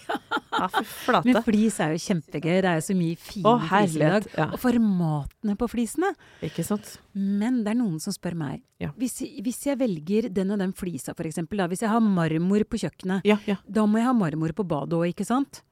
Ja, 0.52 0.66
fy 0.68 0.82
flate. 0.84 1.26
Men 1.26 1.38
flis 1.42 1.78
er 1.80 1.94
jo 1.94 2.00
kjempegøy. 2.04 2.58
Det 2.62 2.68
er 2.70 2.76
jo 2.76 2.82
så 2.86 2.94
mye 2.94 3.16
fine 3.18 3.52
flis 3.64 3.70
fliser 3.72 4.02
i 4.04 4.10
dag. 4.12 4.26
Ja, 4.36 4.44
Og 4.52 4.60
formatene 4.60 5.54
på 5.58 5.66
flisene. 5.72 6.10
ikke 6.44 6.62
sant? 6.66 6.90
Men 7.16 7.62
det 7.64 7.72
er 7.72 7.78
noen 7.80 7.96
som 8.04 8.14
spør 8.14 8.36
meg. 8.38 8.60
Ja. 8.78 8.90
Hvis, 9.00 9.16
hvis 9.42 9.58
jeg 9.66 9.80
velger 9.80 10.28
den 10.30 10.52
og 10.54 10.60
den 10.60 10.74
flisa, 10.76 11.16
for 11.18 11.26
eksempel, 11.26 11.64
hvis 11.72 11.82
jeg 11.82 11.90
har 11.90 12.04
marmor 12.04 12.62
på 12.68 12.78
kjøkkenet, 12.84 13.24
Ja, 13.26 13.38
ja. 13.48 13.56
da 13.66 13.86
må 13.88 13.98
jeg 13.98 14.06
ha 14.06 14.14
marmor 14.14 14.52
på 14.54 14.68
badet 14.70 14.94
òg, 15.00 15.08
ikke 15.16 15.26
sant? 15.26 15.62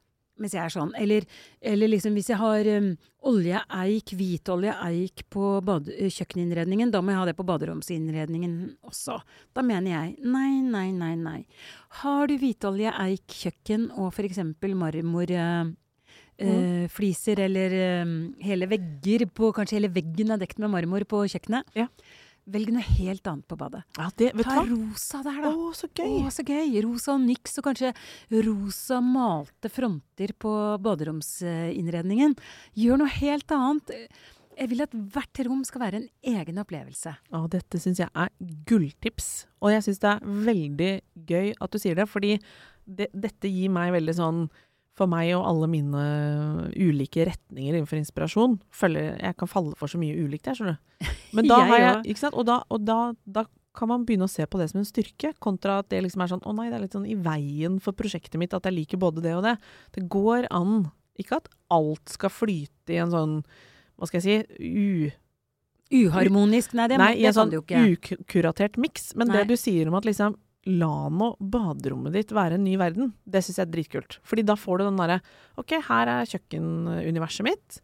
Hvis 0.41 0.55
jeg 0.57 0.63
er 0.63 0.73
sånn. 0.73 0.93
Eller, 0.97 1.25
eller 1.61 1.91
liksom 1.91 2.15
hvis 2.17 2.31
jeg 2.31 2.39
har 2.41 2.69
um, 2.77 2.91
olje, 3.31 3.59
eik, 3.77 4.13
hvitolje, 4.17 4.73
eik 4.87 5.25
på 5.33 5.51
eh, 5.61 6.09
kjøkkeninnredningen, 6.09 6.93
da 6.93 7.03
må 7.03 7.13
jeg 7.13 7.21
ha 7.21 7.27
det 7.29 7.35
på 7.37 7.45
baderomsinnredningen 7.47 8.55
også. 8.87 9.19
Da 9.55 9.65
mener 9.65 9.93
jeg 9.93 10.15
nei, 10.25 10.61
nei, 10.65 10.87
nei, 10.95 11.13
nei. 11.19 11.37
Har 12.01 12.25
du 12.31 12.37
hvitolje, 12.41 12.93
eik, 13.05 13.27
kjøkken 13.43 13.91
og 14.01 14.17
eksempel 14.21 14.73
marmor 14.79 15.31
uh, 15.37 15.69
eh, 16.41 16.89
fliser 16.91 17.43
eller 17.45 17.77
um, 18.03 18.17
hele 18.41 18.69
vegger 18.71 19.27
på 19.29 19.51
Kanskje 19.55 19.79
hele 19.79 19.93
veggen 19.93 20.33
er 20.33 20.41
dekt 20.41 20.61
med 20.61 20.73
marmor 20.73 21.05
på 21.09 21.23
kjøkkenet. 21.29 21.69
Ja. 21.77 21.87
Velg 22.51 22.71
noe 22.73 22.81
helt 22.97 23.27
annet 23.29 23.45
på 23.47 23.55
badet. 23.59 23.83
ja 23.97 24.07
det, 24.17 24.31
Ta 24.41 24.55
hva? 24.57 24.63
rosa 24.65 25.21
der, 25.23 25.41
da. 25.43 25.51
Å, 25.53 25.69
så 25.77 25.87
gøy! 25.93 26.15
Å, 26.25 26.31
så 26.33 26.43
gøy! 26.47 26.73
Rosa 26.83 27.13
og 27.13 27.21
nyks, 27.21 27.59
og 27.61 27.67
kanskje 27.69 27.91
rosa 28.47 28.97
malte 29.05 29.69
fronter 29.69 30.33
på 30.41 30.53
baderomsinnredningen. 30.81 32.35
Gjør 32.77 33.01
noe 33.03 33.13
helt 33.19 33.51
annet. 33.55 33.93
Jeg 34.57 34.69
vil 34.73 34.83
at 34.83 34.91
hvert 35.13 35.41
rom 35.47 35.61
skal 35.65 35.81
være 35.85 36.01
en 36.01 36.09
egen 36.33 36.59
opplevelse. 36.61 37.13
Å, 37.31 37.45
dette 37.49 37.79
syns 37.81 38.01
jeg 38.03 38.09
er 38.13 38.33
gulltips. 38.67 39.29
Og 39.61 39.71
jeg 39.73 39.85
syns 39.87 40.01
det 40.03 40.11
er 40.11 40.35
veldig 40.49 40.91
gøy 41.29 41.53
at 41.55 41.71
du 41.71 41.79
sier 41.81 41.95
det, 41.97 42.09
fordi 42.11 42.35
det, 42.85 43.07
dette 43.13 43.47
gir 43.49 43.71
meg 43.71 43.93
veldig 43.95 44.17
sånn 44.17 44.43
For 44.99 45.07
meg 45.07 45.29
og 45.37 45.45
alle 45.47 45.69
mine 45.71 46.01
ulike 46.75 47.23
retninger 47.29 47.77
innenfor 47.77 47.95
inspirasjon 48.01 48.57
føler 48.75 49.13
Jeg 49.21 49.37
kan 49.39 49.47
falle 49.47 49.71
for 49.79 49.87
så 49.87 49.97
mye 50.01 50.17
ulikt, 50.19 50.49
jeg, 50.49 50.59
skjønner 50.59 50.75
du. 50.77 51.13
Men 51.37 51.47
da 51.47 51.61
har 51.69 51.79
jeg. 51.79 52.01
Ikke 52.11 52.23
sant? 52.25 52.35
Og, 52.35 52.45
da, 52.49 52.57
og 52.67 52.83
da, 52.85 52.97
da 53.23 53.45
kan 53.77 53.87
man 53.87 54.03
begynne 54.03 54.27
å 54.27 54.31
se 54.31 54.43
på 54.51 54.59
det 54.59 54.67
som 54.73 54.81
en 54.81 54.87
styrke, 54.89 55.31
kontra 55.39 55.77
at 55.79 55.87
det 55.93 56.01
liksom 56.03 56.25
er 56.25 56.31
sånn 56.33 56.43
Å 56.43 56.53
nei, 56.57 56.67
det 56.67 56.75
er 56.75 56.83
litt 56.83 56.97
sånn 56.97 57.07
i 57.07 57.15
veien 57.15 57.79
for 57.83 57.95
prosjektet 57.95 58.35
mitt 58.41 58.51
at 58.57 58.67
jeg 58.67 58.75
liker 58.75 58.99
både 58.99 59.23
det 59.23 59.35
og 59.37 59.45
det. 59.47 59.55
Det 59.95 60.03
går 60.11 60.49
an. 60.51 60.89
Ikke 61.21 61.39
at 61.39 61.47
alt 61.71 62.11
skal 62.11 62.31
flyte 62.33 62.91
i 62.95 62.99
en 62.99 63.11
sånn 63.15 63.33
Hva 63.95 64.07
skal 64.09 64.19
jeg 64.19 64.45
si 64.47 64.67
u 64.67 65.11
Uharmonisk? 65.91 66.71
Nei, 66.77 66.85
det, 66.87 66.97
Nei, 67.01 67.11
i 67.17 67.23
det 67.23 67.31
en 67.31 67.33
kan 67.33 67.39
sånn 67.41 67.51
du 67.51 67.57
ikke. 67.59 67.81
ukuratert 68.23 68.77
miks. 68.79 69.09
Men 69.19 69.27
Nei. 69.31 69.41
det 69.41 69.49
du 69.51 69.59
sier 69.59 69.89
om 69.91 69.97
at 69.99 70.07
liksom 70.07 70.37
La 70.69 71.07
nå 71.09 71.31
baderommet 71.41 72.13
ditt 72.13 72.33
være 72.37 72.59
en 72.59 72.65
ny 72.67 72.75
verden. 72.77 73.15
Det 73.25 73.41
syns 73.41 73.57
jeg 73.57 73.65
er 73.65 73.71
dritkult. 73.73 74.19
Fordi 74.27 74.43
da 74.45 74.55
får 74.59 74.77
du 74.77 74.83
den 74.85 74.99
derre 74.99 75.21
OK, 75.57 75.73
her 75.87 76.11
er 76.11 76.29
kjøkkenuniverset 76.29 77.47
mitt. 77.47 77.79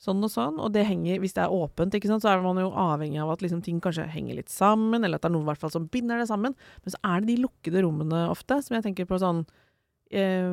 Sånn 0.00 0.22
og 0.24 0.30
sånn. 0.32 0.60
Og 0.62 0.70
det 0.72 0.86
henger 0.88 1.18
Hvis 1.20 1.34
det 1.36 1.42
er 1.44 1.52
åpent, 1.52 1.96
sant, 2.06 2.22
så 2.22 2.30
er 2.30 2.44
man 2.44 2.60
jo 2.62 2.70
avhengig 2.70 3.20
av 3.20 3.34
at 3.34 3.42
liksom 3.42 3.64
ting 3.66 3.80
kanskje 3.82 4.06
henger 4.08 4.38
litt 4.38 4.52
sammen, 4.52 5.02
eller 5.02 5.18
at 5.18 5.26
det 5.26 5.32
er 5.32 5.36
noe 5.36 5.56
fall 5.58 5.74
som 5.74 5.90
binder 5.90 6.22
det 6.22 6.28
sammen. 6.30 6.54
Men 6.84 6.94
så 6.94 7.02
er 7.02 7.20
det 7.20 7.34
de 7.34 7.42
lukkede 7.42 7.82
rommene 7.82 8.28
ofte, 8.30 8.62
som 8.62 8.78
jeg 8.78 8.86
tenker 8.86 9.10
på 9.10 9.18
sånn 9.20 9.42
eh, 10.14 10.46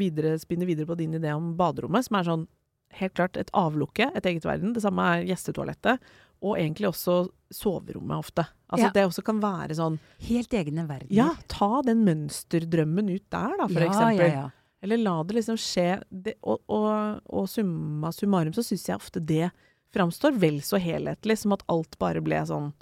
videre, 0.00 0.38
Spinner 0.40 0.66
videre 0.66 0.88
på 0.88 0.98
din 0.98 1.14
idé 1.20 1.36
om 1.36 1.52
baderommet, 1.60 2.08
som 2.08 2.18
er 2.18 2.30
sånn 2.30 2.48
helt 2.96 3.14
klart 3.18 3.36
et 3.36 3.52
avlukke, 3.56 4.08
et 4.16 4.26
eget 4.26 4.48
verden. 4.48 4.72
Det 4.72 4.82
samme 4.84 5.04
er 5.12 5.28
gjestetoalettet. 5.28 6.00
Og 6.46 6.58
egentlig 6.60 6.90
også 6.92 7.18
soverommet 7.50 8.20
ofte. 8.20 8.46
Altså 8.70 8.86
Ja. 8.88 8.92
Det 8.94 9.04
også 9.06 9.22
kan 9.26 9.40
være 9.42 9.76
sånn 9.78 9.98
Helt 10.26 10.54
egne 10.54 10.86
verdener. 10.88 11.14
Ja, 11.14 11.28
ta 11.50 11.82
den 11.86 12.04
mønsterdrømmen 12.06 13.10
ut 13.10 13.24
der, 13.30 13.56
da, 13.58 13.68
for 13.68 13.82
ja, 13.82 13.90
eksempel. 13.90 14.32
Ja. 14.32 14.46
Eller 14.82 15.00
la 15.02 15.14
det 15.26 15.38
liksom 15.38 15.58
skje. 15.58 16.02
Det, 16.10 16.36
og, 16.42 16.62
og, 16.70 17.22
og 17.26 17.48
summa 17.50 18.12
summarum 18.14 18.54
så 18.54 18.64
syns 18.66 18.88
jeg 18.88 18.98
ofte 18.98 19.22
det 19.22 19.50
framstår 19.94 20.36
vel 20.38 20.60
så 20.62 20.78
helhetlig 20.82 21.38
som 21.40 21.54
at 21.56 21.64
alt 21.72 21.96
bare 22.02 22.22
ble 22.24 22.42
sånn 22.46 22.72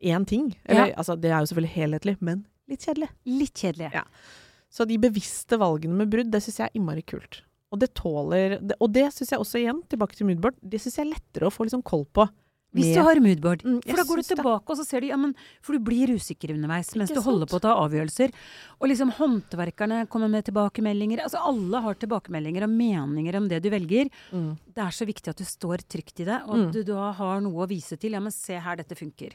én 0.00 0.24
ting. 0.26 0.50
Eller 0.64 0.94
altså, 0.96 1.16
det 1.16 1.30
er 1.30 1.42
jo 1.42 1.50
selvfølgelig 1.52 1.74
helhetlig, 1.76 2.16
men 2.24 2.44
litt 2.70 2.86
kjedelig. 2.88 3.10
Litt 3.28 3.62
kjedelig. 3.62 3.92
Ja. 3.94 4.04
Så 4.70 4.86
de 4.86 4.96
bevisste 5.02 5.58
valgene 5.60 5.98
med 5.98 6.10
brudd, 6.12 6.30
det 6.32 6.42
syns 6.44 6.60
jeg 6.60 6.70
er 6.70 6.78
innmari 6.78 7.04
kult. 7.06 7.42
Og 7.70 7.78
det 7.78 7.92
tåler 7.94 8.56
Og 8.80 8.88
det 8.90 9.04
syns 9.14 9.30
jeg 9.30 9.42
også 9.42 9.60
igjen, 9.60 9.82
tilbake 9.90 10.16
til 10.18 10.26
moodboard, 10.26 10.56
det 10.62 10.80
syns 10.82 10.98
jeg 10.98 11.06
er 11.06 11.12
lettere 11.12 11.48
å 11.48 11.54
få 11.54 11.66
liksom 11.66 11.84
koll 11.86 12.06
på. 12.06 12.26
Hvis 12.72 12.94
du 12.94 13.00
har 13.02 13.18
moodboard. 13.18 13.62
Mm, 13.66 13.80
For 13.82 13.96
da 13.98 14.04
går 14.06 14.16
du 14.20 14.22
tilbake, 14.22 14.70
og 14.70 14.76
så 14.78 14.84
ser 14.86 15.00
du 15.00 15.08
ja, 15.08 15.16
men, 15.16 15.34
For 15.60 15.72
du 15.74 15.80
blir 15.80 16.12
usikker 16.14 16.52
underveis 16.54 16.94
mens 16.94 17.10
du 17.10 17.18
holder 17.20 17.48
sant? 17.48 17.50
på 17.50 17.58
å 17.58 17.64
ta 17.64 17.72
avgjørelser. 17.82 18.30
Og 18.80 18.88
liksom 18.88 19.10
håndverkerne 19.18 20.04
kommer 20.08 20.30
med 20.30 20.44
tilbakemeldinger. 20.46 21.24
Altså 21.24 21.42
alle 21.42 21.80
har 21.82 21.94
tilbakemeldinger 21.94 22.62
og 22.68 22.70
meninger 22.70 23.36
om 23.40 23.48
det 23.50 23.62
du 23.64 23.70
velger. 23.70 24.10
Mm. 24.30 24.52
Det 24.74 24.84
er 24.86 24.94
så 24.94 25.04
viktig 25.08 25.28
at 25.34 25.36
du 25.36 25.44
står 25.44 25.82
trygt 25.90 26.20
i 26.20 26.24
det, 26.30 26.42
og 26.46 26.54
Mm. 26.56 26.66
at 26.68 26.72
du 26.72 26.82
da 26.84 27.10
har 27.12 27.40
noe 27.40 27.66
å 27.66 27.68
vise 27.68 27.98
til. 27.98 28.12
Ja, 28.12 28.20
men 28.20 28.30
se 28.30 28.54
her, 28.58 28.76
dette 28.76 28.94
funker. 28.94 29.34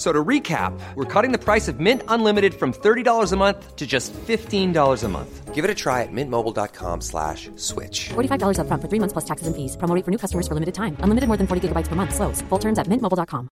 F- 0.00 0.06
So 0.06 0.12
to 0.14 0.24
recap, 0.24 0.72
we're 0.96 1.04
cutting 1.04 1.30
the 1.30 1.44
price 1.44 1.68
of 1.68 1.78
Mint 1.78 2.02
Unlimited 2.08 2.54
from 2.54 2.72
$30 2.72 3.32
a 3.32 3.36
month 3.36 3.76
to 3.76 3.86
just 3.86 4.14
$15 4.14 5.04
a 5.04 5.08
month. 5.08 5.54
Give 5.54 5.62
it 5.62 5.70
a 5.70 5.74
try 5.74 6.02
at 6.02 6.08
mintmobile.com 6.10 7.02
slash 7.02 7.50
switch. 7.56 8.08
$45 8.14 8.56
upfront 8.56 8.80
for 8.80 8.88
three 8.88 8.98
months 8.98 9.12
plus 9.12 9.26
taxes 9.26 9.46
and 9.46 9.54
fees. 9.54 9.76
Promo 9.76 10.02
for 10.02 10.10
new 10.10 10.16
customers 10.16 10.48
for 10.48 10.54
limited 10.54 10.72
time. 10.74 10.96
Unlimited 11.04 11.28
more 11.28 11.36
than 11.36 11.46
40 11.46 11.68
gigabytes 11.68 11.88
per 11.88 11.96
month. 11.96 12.14
Slows. 12.14 12.40
Full 12.48 12.58
terms 12.58 12.78
at 12.78 12.86
mintmobile.com. 12.88 13.50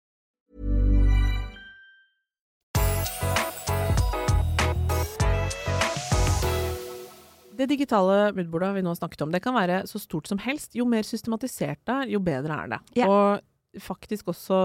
Det 7.55 7.69
digitale 7.71 8.33
moodboardet 8.35 8.75
vi 8.75 8.83
nå 8.83 8.91
har 8.91 8.99
snakket 8.99 9.23
om, 9.23 9.31
det 9.33 9.41
kan 9.45 9.55
være 9.55 9.85
så 9.87 10.01
stort 10.03 10.27
som 10.27 10.39
helst. 10.43 10.75
Jo 10.75 10.85
mer 10.91 11.07
systematisert 11.07 11.79
det 11.87 11.95
er, 11.95 12.09
jo 12.17 12.19
bedre 12.21 12.57
er 12.65 12.73
det. 12.75 12.81
Ja. 12.99 13.07
Og 13.09 13.41
faktisk 13.83 14.29
også 14.33 14.59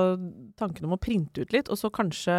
tanken 0.59 0.85
om 0.85 0.93
å 0.95 0.99
printe 1.01 1.41
ut 1.41 1.53
litt, 1.55 1.69
og 1.69 1.77
så 1.79 1.89
kanskje 1.93 2.35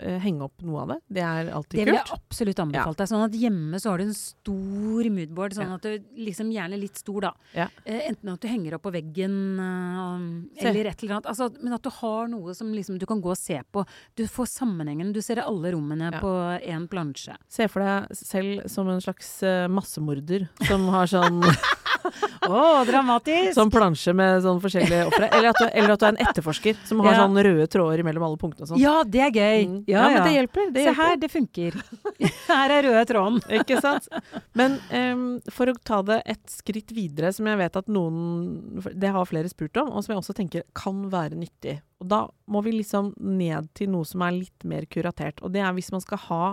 eh, 0.00 0.18
henge 0.22 0.42
opp 0.46 0.62
noe 0.64 0.82
av 0.82 0.88
det. 0.94 0.96
Det 1.18 1.22
er 1.24 1.50
alltid 1.52 1.76
kult. 1.76 1.80
Det 1.80 1.84
vil 1.90 1.98
jeg 1.98 2.16
absolutt 2.16 2.62
anbefale 2.64 2.98
deg. 3.00 3.08
Sånn 3.10 3.24
at 3.26 3.36
hjemme 3.40 3.80
så 3.82 3.90
har 3.92 3.98
du 3.98 4.04
en 4.06 4.14
stor 4.16 5.10
moodboard, 5.16 5.56
sånn 5.56 5.68
Ja. 5.72 5.74
at 5.80 5.82
du 5.82 6.22
liksom 6.26 6.50
gjerne 6.54 6.78
litt 6.80 6.96
stor, 7.00 7.20
da. 7.28 7.32
Ja. 7.54 7.68
Eh, 7.84 8.02
enten 8.10 8.32
at 8.32 8.40
du 8.40 8.48
henger 8.48 8.74
opp 8.78 8.82
på 8.88 8.92
veggen, 8.96 9.36
eh, 9.60 10.66
eller 10.68 10.86
et 10.92 11.02
eller 11.02 11.14
annet. 11.18 11.26
Altså, 11.32 11.50
men 11.62 11.72
at 11.76 11.82
du 11.82 11.90
har 11.90 12.28
noe 12.28 12.54
som 12.54 12.72
liksom 12.72 12.98
du 12.98 13.06
kan 13.06 13.20
gå 13.20 13.30
og 13.30 13.38
se 13.40 13.60
på. 13.72 13.86
Du 14.16 14.24
får 14.26 14.46
sammenhengen. 14.52 15.12
Du 15.12 15.20
ser 15.22 15.40
alle 15.44 15.72
rommene 15.72 16.12
Ja. 16.12 16.20
på 16.20 16.32
én 16.62 16.88
plansje. 16.88 17.36
Se 17.48 17.66
for 17.68 17.80
deg 17.80 18.08
selv 18.16 18.68
som 18.70 18.88
en 18.88 19.00
slags 19.00 19.42
eh, 19.42 19.66
massemorder 19.68 20.48
som 20.66 20.88
har 20.88 21.06
sånn 21.06 21.42
Å, 22.46 22.62
dramatisk! 22.88 23.54
Sånn 23.56 23.70
plansje 23.72 24.14
med 24.16 24.42
sånn 24.44 24.60
forskjellige 24.62 25.06
ofre. 25.08 25.28
Eller, 25.30 25.50
eller 25.70 25.92
at 25.94 26.00
du 26.02 26.06
er 26.06 26.12
en 26.14 26.20
etterforsker 26.26 26.78
som 26.88 27.00
har 27.04 27.16
Ja. 27.16 27.24
sånn 27.24 27.40
røde 27.46 27.66
tråder 27.72 28.02
mellom 28.06 28.26
alle 28.28 28.40
punktene 28.40 28.66
og 28.66 28.72
sånn. 28.72 28.80
Ja, 28.82 28.94
det 29.04 29.22
er 29.28 29.32
gøy! 29.34 29.66
Mm. 29.66 29.78
Ja, 29.90 30.04
men 30.06 30.16
ja. 30.18 30.24
det 30.26 30.34
hjelper. 30.36 30.70
Det 30.74 30.84
Se 30.86 30.94
her, 31.00 31.16
det 31.22 31.30
funker. 31.32 31.78
Her 32.50 32.76
er 32.76 32.86
røde 32.88 33.04
tråden. 33.10 33.40
Ikke 33.60 33.80
sant? 33.82 34.08
Men 34.56 34.78
um, 34.90 35.26
for 35.52 35.72
å 35.72 35.76
ta 35.86 36.02
det 36.06 36.20
et 36.26 36.44
skritt 36.52 36.94
videre, 36.96 37.32
som 37.34 37.48
jeg 37.50 37.60
vet 37.60 37.76
at 37.80 37.90
noen 37.92 38.82
Det 38.94 39.10
har 39.12 39.26
flere 39.28 39.50
spurt 39.50 39.76
om, 39.82 39.90
og 39.92 40.04
som 40.04 40.14
jeg 40.14 40.22
også 40.22 40.36
tenker 40.36 40.66
kan 40.76 41.06
være 41.12 41.38
nyttig. 41.38 41.78
Og 42.02 42.10
da 42.12 42.22
må 42.52 42.62
vi 42.64 42.76
liksom 42.76 43.14
ned 43.18 43.70
til 43.76 43.90
noe 43.92 44.06
som 44.08 44.22
er 44.26 44.36
litt 44.36 44.66
mer 44.68 44.86
kuratert. 44.90 45.40
Og 45.42 45.52
det 45.54 45.62
er 45.64 45.74
hvis 45.76 45.92
man 45.94 46.04
skal 46.04 46.20
ha 46.28 46.44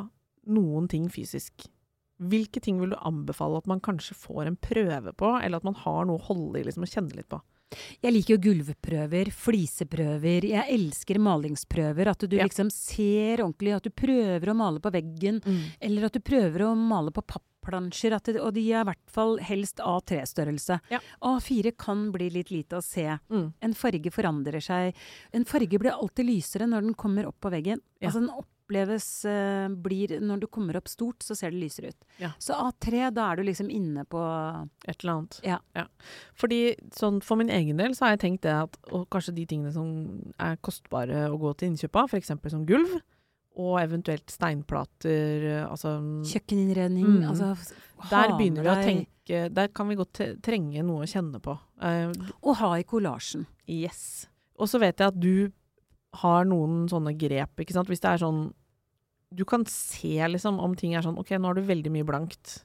noen 0.50 0.88
ting 0.92 1.08
fysisk. 1.12 1.68
Hvilke 2.22 2.62
ting 2.62 2.80
vil 2.80 2.92
du 2.94 2.96
anbefale 3.02 3.58
at 3.58 3.68
man 3.68 3.80
kanskje 3.82 4.14
får 4.16 4.48
en 4.48 4.56
prøve 4.58 5.14
på, 5.18 5.32
eller 5.42 5.58
at 5.58 5.64
man 5.64 5.74
har 5.76 6.06
noe 6.06 6.20
å 6.20 6.28
holde 6.28 6.60
i 6.60 6.64
liksom, 6.64 6.84
og 6.86 6.90
kjenne 6.94 7.16
litt 7.18 7.30
på? 7.30 7.42
Jeg 8.04 8.14
liker 8.14 8.36
jo 8.36 8.42
gulvprøver, 8.54 9.32
fliseprøver. 9.34 10.46
Jeg 10.46 10.70
elsker 10.76 11.18
malingsprøver. 11.18 12.08
At 12.12 12.20
du 12.30 12.36
Ja. 12.38 12.44
liksom 12.46 12.70
ser 12.72 13.38
ordentlig. 13.42 13.76
At 13.76 13.84
du 13.84 13.90
prøver 13.90 14.46
å 14.52 14.56
male 14.56 14.80
på 14.80 14.92
veggen. 14.92 15.42
Eller 15.82 16.06
at 16.06 16.14
du 16.14 16.20
prøver 16.20 16.60
å 16.62 16.76
male 16.78 17.10
på 17.12 17.24
papplansjer. 17.26 18.12
Det, 18.24 18.40
og 18.40 18.54
de 18.54 18.72
er 18.74 18.82
i 18.82 18.84
hvert 18.94 19.10
fall 19.10 19.38
helst 19.40 19.78
A3-størrelse. 19.78 20.80
Ja. 20.92 21.00
A4 21.24 21.76
kan 21.76 22.12
bli 22.12 22.30
litt 22.30 22.52
lite 22.52 22.78
å 22.78 22.84
se. 22.84 23.18
Mm. 23.32 23.54
En 23.60 23.74
farge 23.74 24.12
forandrer 24.12 24.62
seg. 24.62 24.94
En 25.34 25.44
farge 25.44 25.80
blir 25.80 25.92
alltid 25.98 26.26
lysere 26.28 26.68
når 26.68 26.82
den 26.82 26.94
kommer 26.94 27.26
opp 27.26 27.40
på 27.42 27.50
veggen. 27.50 27.80
Ja. 28.00 28.10
Altså 28.10 28.20
den 28.22 28.30
oppleves 28.64 29.06
uh, 29.28 29.68
blir 29.84 30.16
Når 30.24 30.40
du 30.44 30.48
kommer 30.48 30.78
opp 30.80 30.88
stort, 30.88 31.22
så 31.24 31.36
ser 31.38 31.52
det 31.52 31.62
lysere 31.62 31.92
ut. 31.92 32.06
Ja. 32.22 32.32
Så 32.42 32.56
A3, 32.56 33.10
da 33.14 33.30
er 33.32 33.38
du 33.40 33.44
liksom 33.48 33.70
inne 33.70 34.06
på 34.10 34.20
Et 34.88 35.04
eller 35.04 35.14
annet. 35.14 35.40
Ja. 35.44 35.86
Fordi 36.40 36.62
sånn 36.96 37.22
for 37.24 37.40
min 37.40 37.52
egen 37.54 37.78
del 37.78 37.96
så 37.96 38.08
har 38.08 38.16
jeg 38.16 38.24
tenkt 38.26 38.46
det 38.48 38.56
at 38.56 38.78
og 38.94 39.06
kanskje 39.14 39.36
de 39.38 39.46
tingene 39.50 39.74
som 39.76 39.90
er 40.42 40.58
kostbare 40.64 41.28
å 41.30 41.40
gå 41.42 41.54
til 41.58 41.72
innkjøp 41.74 42.00
av, 42.02 42.12
f.eks. 42.12 42.34
som 42.52 42.66
gulv, 42.68 42.98
og 43.54 43.78
eventuelt 43.84 44.32
steinplater, 44.34 45.44
altså 45.68 46.00
kjøkkeninnredning. 46.26 47.20
Mm. 47.20 47.28
Altså, 47.30 47.54
Der 48.10 48.34
begynner 48.34 48.66
vi 48.66 48.72
å 48.72 48.78
tenke 48.82 49.42
Der 49.54 49.70
kan 49.72 49.88
vi 49.88 49.96
godt 49.96 50.20
trenge 50.44 50.82
noe 50.84 51.06
å 51.06 51.10
kjenne 51.10 51.40
på. 51.40 51.54
Uh, 51.80 52.10
Og 52.42 52.58
ha 52.60 52.74
i 52.80 52.84
kollasjen. 52.88 53.46
yes. 53.70 54.28
Og 54.60 54.70
så 54.70 54.80
vet 54.82 55.00
jeg 55.00 55.10
at 55.10 55.20
du 55.20 55.52
har 56.22 56.46
noen 56.46 56.88
sånne 56.92 57.16
grep, 57.18 57.60
ikke 57.64 57.74
sant. 57.76 57.90
Hvis 57.90 58.04
det 58.04 58.12
er 58.14 58.24
sånn 58.26 58.44
Du 59.34 59.46
kan 59.50 59.66
se 59.66 60.14
liksom 60.30 60.60
om 60.62 60.76
ting 60.78 60.94
er 60.94 61.02
sånn 61.02 61.18
OK, 61.18 61.32
nå 61.40 61.50
har 61.50 61.58
du 61.58 61.66
veldig 61.66 61.90
mye 61.92 62.06
blankt. 62.06 62.60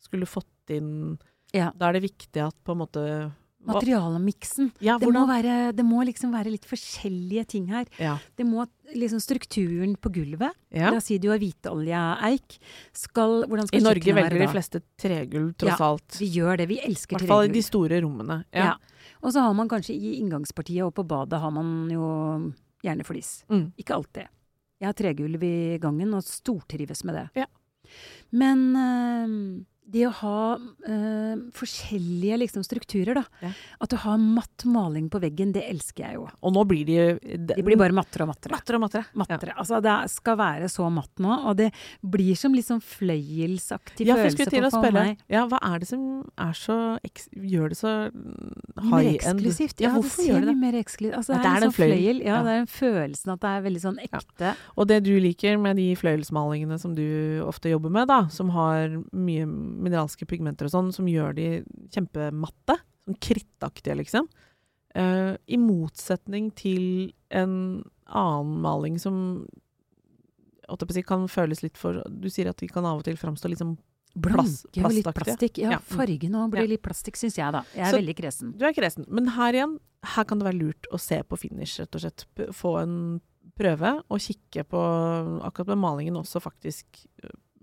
Skulle 0.00 0.26
fått 0.26 0.72
inn 0.72 1.18
Ja. 1.52 1.70
Da 1.76 1.88
er 1.90 1.98
det 1.98 2.06
viktig 2.08 2.40
at 2.40 2.56
på 2.64 2.72
en 2.72 2.80
måte 2.80 3.32
Materialemiksen. 3.64 4.72
Ja, 4.84 4.98
Det 5.00 5.08
må, 5.08 5.22
være, 5.28 5.72
det 5.72 5.84
må 5.86 6.02
liksom 6.04 6.34
være 6.34 6.50
litt 6.52 6.66
forskjellige 6.68 7.44
ting 7.48 7.68
her. 7.72 7.86
Ja. 7.96 8.18
Det 8.36 8.44
må 8.44 8.66
liksom 8.92 9.22
Strukturen 9.24 9.94
på 9.96 10.12
gulvet, 10.12 10.52
ja. 10.68 10.90
la 10.90 10.98
oss 10.98 11.08
si 11.08 11.16
du 11.18 11.30
har 11.32 11.40
hvitoljeeik, 11.40 12.58
skal 12.92 13.46
Hvordan 13.48 13.70
skal 13.70 13.80
I 13.80 13.84
Norge 13.86 14.16
velger 14.18 14.44
de 14.44 14.50
fleste 14.52 14.82
tregulv, 15.00 15.54
tross 15.56 15.78
Ja, 15.80 15.92
alt. 15.94 16.18
Vi 16.20 16.28
gjør 16.36 16.60
det. 16.60 16.68
Vi 16.68 16.80
I 16.80 16.84
elsker 16.90 17.16
hvert 17.16 17.30
fall 17.30 17.48
i 17.48 17.54
de 17.54 17.64
store 17.64 18.02
rommene. 18.04 18.42
Ja. 18.52 18.74
Ja. 18.74 19.14
Og 19.24 19.32
så 19.32 19.40
har 19.40 19.56
man 19.56 19.70
kanskje 19.72 19.96
i 19.96 20.18
inngangspartiet 20.20 20.84
og 20.84 20.92
på 20.98 21.06
badet 21.08 21.40
har 21.40 21.52
man 21.54 21.88
jo 21.92 22.52
gjerne 22.84 23.06
flis. 23.06 23.36
Mm. 23.50 23.66
Ikke 23.80 23.96
alltid. 23.96 24.30
Jeg 24.82 24.90
har 24.90 24.96
tregulv 24.98 25.44
i 25.46 25.78
gangen 25.82 26.16
og 26.16 26.24
stortrives 26.26 27.04
med 27.08 27.18
det. 27.18 27.26
Ja. 27.44 27.46
Men 28.34 28.64
eh, 28.76 29.36
det 29.86 30.06
å 30.08 30.12
ha 30.22 30.56
eh, 30.88 31.34
forskjellige 31.54 32.38
liksom, 32.40 32.64
strukturer, 32.64 33.14
da. 33.20 33.24
Ja. 33.44 33.50
At 33.84 33.90
du 33.92 33.96
har 34.00 34.16
matt 34.18 34.64
maling 34.64 35.10
på 35.12 35.20
veggen, 35.22 35.52
det 35.52 35.62
elsker 35.68 36.06
jeg 36.06 36.14
jo. 36.16 36.24
Og 36.42 36.54
nå 36.56 36.62
blir 36.66 36.84
de 36.88 36.96
De 37.54 37.62
blir 37.62 37.76
bare 37.76 37.92
mattere 37.92 38.24
og 38.24 38.30
mattere. 38.32 38.54
mattere 38.56 38.76
og 38.78 38.84
mattere. 38.86 39.04
Mattere. 39.14 39.54
Altså, 39.60 39.80
det 39.84 39.96
skal 40.10 40.36
være 40.40 40.70
så 40.72 40.88
matt 40.90 41.12
nå, 41.22 41.36
og 41.50 41.56
det 41.60 41.70
blir 42.02 42.34
som 42.36 42.54
litt 42.56 42.66
sånn 42.66 42.80
fløyelsaktig 42.82 44.06
Ja, 44.08 44.16
følelse 44.16 44.48
for, 44.70 44.70
for 44.80 44.92
meg. 44.96 45.18
ja, 45.30 45.44
hva 45.50 45.58
er 45.62 45.78
det 45.84 45.88
som 45.88 46.24
er 46.38 46.52
så 46.58 46.78
gjør 47.36 47.68
det 47.74 47.78
så 47.78 47.92
Mer 48.10 49.04
high-end? 49.04 49.20
eksklusivt. 49.40 49.80
Ja, 49.80 49.90
Ja, 49.90 49.94
hvorfor 50.00 50.24
gjør 50.26 50.40
det 50.40 50.50
det? 50.52 50.56
mer 50.58 50.72
eksklusivt 50.80 51.14
Altså, 51.18 51.32
det 51.34 51.38
er, 51.38 51.42
det 51.44 51.50
er 51.50 51.56
en 51.56 51.62
sånn 51.68 51.76
fløyel. 51.76 51.94
fløyel. 51.94 52.18
Ja, 52.24 52.34
Ja. 52.34 52.42
det 52.42 52.50
er 52.50 52.58
den 52.64 52.72
følelsen 52.74 53.32
at 53.34 53.40
det 53.40 53.50
er 53.52 53.62
veldig 53.68 53.82
sånn 53.84 53.98
Ja. 54.00 54.18
ekte. 54.18 54.56
Og 54.76 54.88
det 54.88 55.02
du 55.04 55.12
liker 55.20 55.58
med 55.60 55.76
de 55.76 55.94
fløyelsmalingene 55.94 56.78
som 56.80 56.94
du 56.94 57.40
ofte 57.46 57.68
jobber 57.70 57.90
med, 57.90 58.08
da, 58.08 58.26
som 58.28 58.50
har 58.50 58.88
mye 59.12 59.44
mineralske 59.74 60.26
pigmenter 60.30 60.68
og 60.68 60.74
sånn, 60.74 60.92
som 60.94 61.06
gjør 61.10 61.34
de 61.38 61.46
kjempematte, 61.94 62.78
sånn 63.06 63.18
krittaktige, 63.20 63.96
liksom. 64.00 64.28
Uh, 64.94 65.34
I 65.50 65.56
motsetning 65.58 66.52
til 66.54 67.12
en 67.34 67.82
annen 68.06 68.60
maling 68.62 68.98
som 69.02 69.16
si, 70.92 71.02
kan 71.02 71.26
føles 71.28 71.64
litt 71.64 71.76
for 71.76 71.98
Du 72.08 72.28
sier 72.30 72.48
at 72.48 72.60
de 72.62 72.68
kan 72.70 72.86
av 72.86 73.00
og 73.00 73.04
til 73.04 73.18
framstå 73.18 73.50
litt 73.50 73.58
sånn 73.62 73.76
Plass- 74.14 74.62
og 74.78 74.92
litt 74.94 75.08
plastikk. 75.10 75.58
Ja, 75.58 75.70
Ja. 75.72 75.78
fargen 75.78 76.36
òg 76.38 76.52
blir 76.52 76.62
Ja. 76.62 76.68
litt 76.68 76.82
plastikk, 76.82 77.16
syns 77.18 77.34
jeg, 77.34 77.50
da. 77.50 77.64
Jeg 77.74 77.82
er 77.82 77.90
Så- 77.90 77.98
veldig 77.98 78.14
kresen. 78.16 78.56
Du 78.56 78.64
er 78.64 78.72
kresen. 78.72 79.08
Men 79.08 79.26
her 79.26 79.52
igjen, 79.52 79.80
her 80.04 80.24
kan 80.24 80.38
det 80.38 80.46
være 80.46 80.60
lurt 80.60 80.86
å 80.92 81.00
se 81.00 81.20
på 81.24 81.36
finish, 81.36 81.80
rett 81.80 81.92
og 81.96 82.00
slett. 82.00 82.24
Få 82.54 82.80
en 82.80 83.20
prøve 83.58 84.02
og 84.08 84.18
kikke 84.20 84.64
på 84.64 85.42
akkurat 85.42 85.66
med 85.66 85.78
malingen 85.78 86.14
også 86.14 86.40
faktisk 86.40 86.84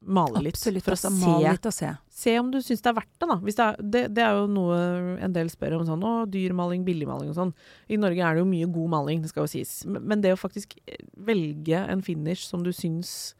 male 0.01 0.41
litt. 0.41 0.55
Absolutt. 0.57 0.83
for 0.85 0.95
å 0.95 0.97
altså, 0.97 1.11
se, 1.13 1.33
litt 1.45 1.67
og 1.69 1.73
se. 1.75 1.89
se 2.21 2.33
om 2.39 2.49
du 2.53 2.57
syns 2.63 2.81
det 2.81 2.89
er 2.89 2.97
verdt 2.97 3.11
det, 3.21 3.27
da. 3.29 3.37
Det, 3.41 3.53
er, 3.65 3.81
det, 3.95 4.01
det 4.17 4.23
er 4.25 4.39
jo 4.39 4.47
noe 4.49 4.79
en 5.21 5.35
del 5.35 5.51
spør 5.53 5.77
om 5.77 5.85
sånn 5.87 6.05
å, 6.07 6.13
dyr 6.31 6.55
maling, 6.57 6.85
billig 6.87 7.09
maling 7.09 7.29
og 7.33 7.37
sånn. 7.37 7.53
I 7.91 7.99
Norge 8.01 8.23
er 8.25 8.37
det 8.37 8.43
jo 8.43 8.49
mye 8.49 8.71
god 8.73 8.93
maling, 8.95 9.21
det 9.21 9.31
skal 9.33 9.45
jo 9.45 9.53
sies. 9.53 9.75
Men 9.85 10.07
men 10.11 10.23
det 10.23 10.33
å 10.33 10.39
faktisk 10.39 10.75
eh, 10.85 11.05
velge 11.21 11.83
en 11.85 12.01
finish 12.05 12.47
som 12.47 12.65
du 12.65 12.71
syns 12.75 13.35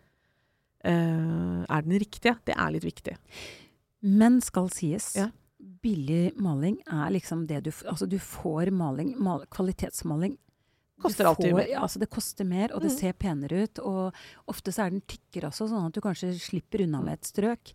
uh, 0.86 1.62
er 1.66 1.86
den 1.86 2.00
riktige, 2.02 2.38
det 2.48 2.56
er 2.58 2.74
litt 2.76 2.88
viktig. 2.88 3.18
Men 4.02 4.40
skal 4.42 4.70
sies, 4.74 5.14
Ja. 5.18 5.30
billig 5.82 6.34
maling 6.42 6.80
er 6.90 7.12
liksom 7.14 7.48
det 7.48 7.64
du 7.66 7.72
Altså, 7.86 8.08
du 8.10 8.18
får 8.18 8.72
maling, 8.74 9.16
mal, 9.18 9.46
kvalitetsmaling. 9.50 10.38
Koster 11.02 11.26
alltid 11.26 11.56
mer. 11.56 11.68
Ja, 11.70 11.82
altså 11.82 12.00
det 12.00 12.10
koster 12.10 12.46
mer, 12.46 12.72
og 12.76 12.82
det 12.82 12.92
Mm. 12.92 12.98
ser 13.00 13.14
penere 13.14 13.64
ut. 13.64 13.80
Og 13.80 14.14
ofte 14.48 14.72
så 14.72 14.86
er 14.86 14.90
den 14.92 15.02
tykkere 15.02 15.50
også, 15.50 15.68
sånn 15.70 15.86
at 15.88 15.94
du 15.94 16.02
kanskje 16.02 16.34
slipper 16.40 16.84
unna 16.86 17.02
med 17.02 17.14
et 17.20 17.24
strøk. 17.30 17.74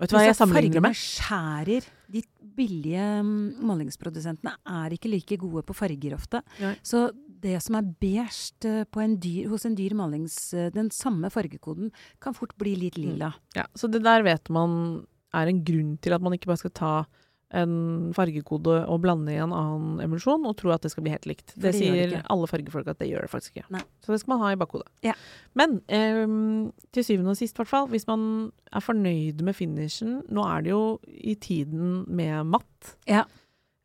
Vet 0.00 0.10
du 0.10 0.16
hva 0.16 0.24
jeg 0.26 0.34
sammenligner 0.34 0.80
med? 0.82 0.96
skjærer 0.98 1.84
De 2.10 2.22
billige 2.56 3.22
mm, 3.22 3.60
malingsprodusentene 3.62 4.52
er 4.66 4.90
ikke 4.96 5.08
like 5.10 5.36
gode 5.38 5.62
på 5.64 5.74
farger 5.76 6.14
ofte. 6.16 6.42
Nei. 6.60 6.74
Så 6.82 7.10
det 7.42 7.60
som 7.62 7.76
er 7.78 7.82
beige 8.00 8.52
eh, 8.68 8.84
på 8.84 9.00
en 9.02 9.16
dyr, 9.16 9.48
hos 9.48 9.64
en 9.64 9.74
dyr 9.78 9.94
malings... 9.94 10.52
eh, 10.54 10.70
Den 10.74 10.90
samme 10.90 11.30
fargekoden 11.30 11.90
kan 12.20 12.34
fort 12.34 12.56
bli 12.58 12.74
litt 12.76 12.96
Mm. 12.98 13.04
lilla. 13.04 13.34
Ja, 13.54 13.64
så 13.74 13.88
det 13.90 14.02
der 14.02 14.22
vet 14.22 14.50
man 14.50 15.06
er 15.32 15.46
en 15.48 15.62
grunn 15.64 15.98
til 16.00 16.12
at 16.12 16.20
man 16.20 16.32
ikke 16.34 16.46
bare 16.46 16.58
skal 16.58 16.70
ta 16.70 17.06
en 17.52 17.72
fargekode 18.16 18.78
og 18.88 19.00
blande 19.04 19.34
i 19.34 19.40
en 19.42 19.52
annen 19.52 20.00
emulsjon 20.04 20.46
og 20.48 20.56
tro 20.60 20.72
at 20.72 20.84
det 20.84 20.92
skal 20.94 21.04
bli 21.04 21.12
helt 21.12 21.28
likt. 21.28 21.52
For 21.52 21.60
Det, 21.60 21.72
det 21.72 21.80
sier 21.80 22.14
det 22.14 22.22
alle 22.32 22.48
fargefolk 22.48 22.88
at 22.88 23.00
det 23.02 23.10
gjør 23.10 23.26
det 23.26 23.32
faktisk 23.32 23.58
ikke. 23.58 23.66
Nei. 23.76 23.82
Så 24.04 24.14
det 24.14 24.22
skal 24.22 24.34
man 24.34 24.42
ha 24.44 24.52
i 24.54 24.58
bakhodet. 24.60 24.88
Ja. 25.04 25.14
Men 25.58 25.80
ehm, 25.92 26.72
til 26.96 27.06
syvende 27.06 27.34
og 27.34 27.40
sist, 27.40 27.58
hvert 27.60 27.70
fall, 27.70 27.90
hvis 27.92 28.08
man 28.08 28.24
er 28.72 28.84
fornøyd 28.84 29.44
med 29.44 29.56
finishen 29.58 30.22
Nå 30.32 30.44
er 30.48 30.64
det 30.64 30.72
jo 30.72 30.82
i 31.06 31.36
tiden 31.36 32.02
med 32.08 32.48
matt. 32.54 32.94
Ja. 33.10 33.26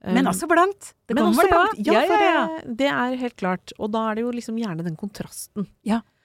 Ehm, 0.04 0.16
Men 0.20 0.32
også 0.32 0.48
blankt! 0.50 0.94
Det 1.08 1.18
kommer 1.18 1.34
også 1.34 1.50
blankt. 1.52 1.82
Ja, 1.88 2.04
Ja, 2.08 2.20
ja, 2.24 2.62
Det, 2.64 2.88
er 2.88 3.18
helt 3.20 3.36
klart. 3.36 3.74
Og 3.80 3.92
da 3.92 4.10
er 4.12 4.16
det 4.20 4.24
jo 4.28 4.32
liksom 4.32 4.60
gjerne 4.62 4.86
den 4.86 4.96
kontrasten. 5.00 5.68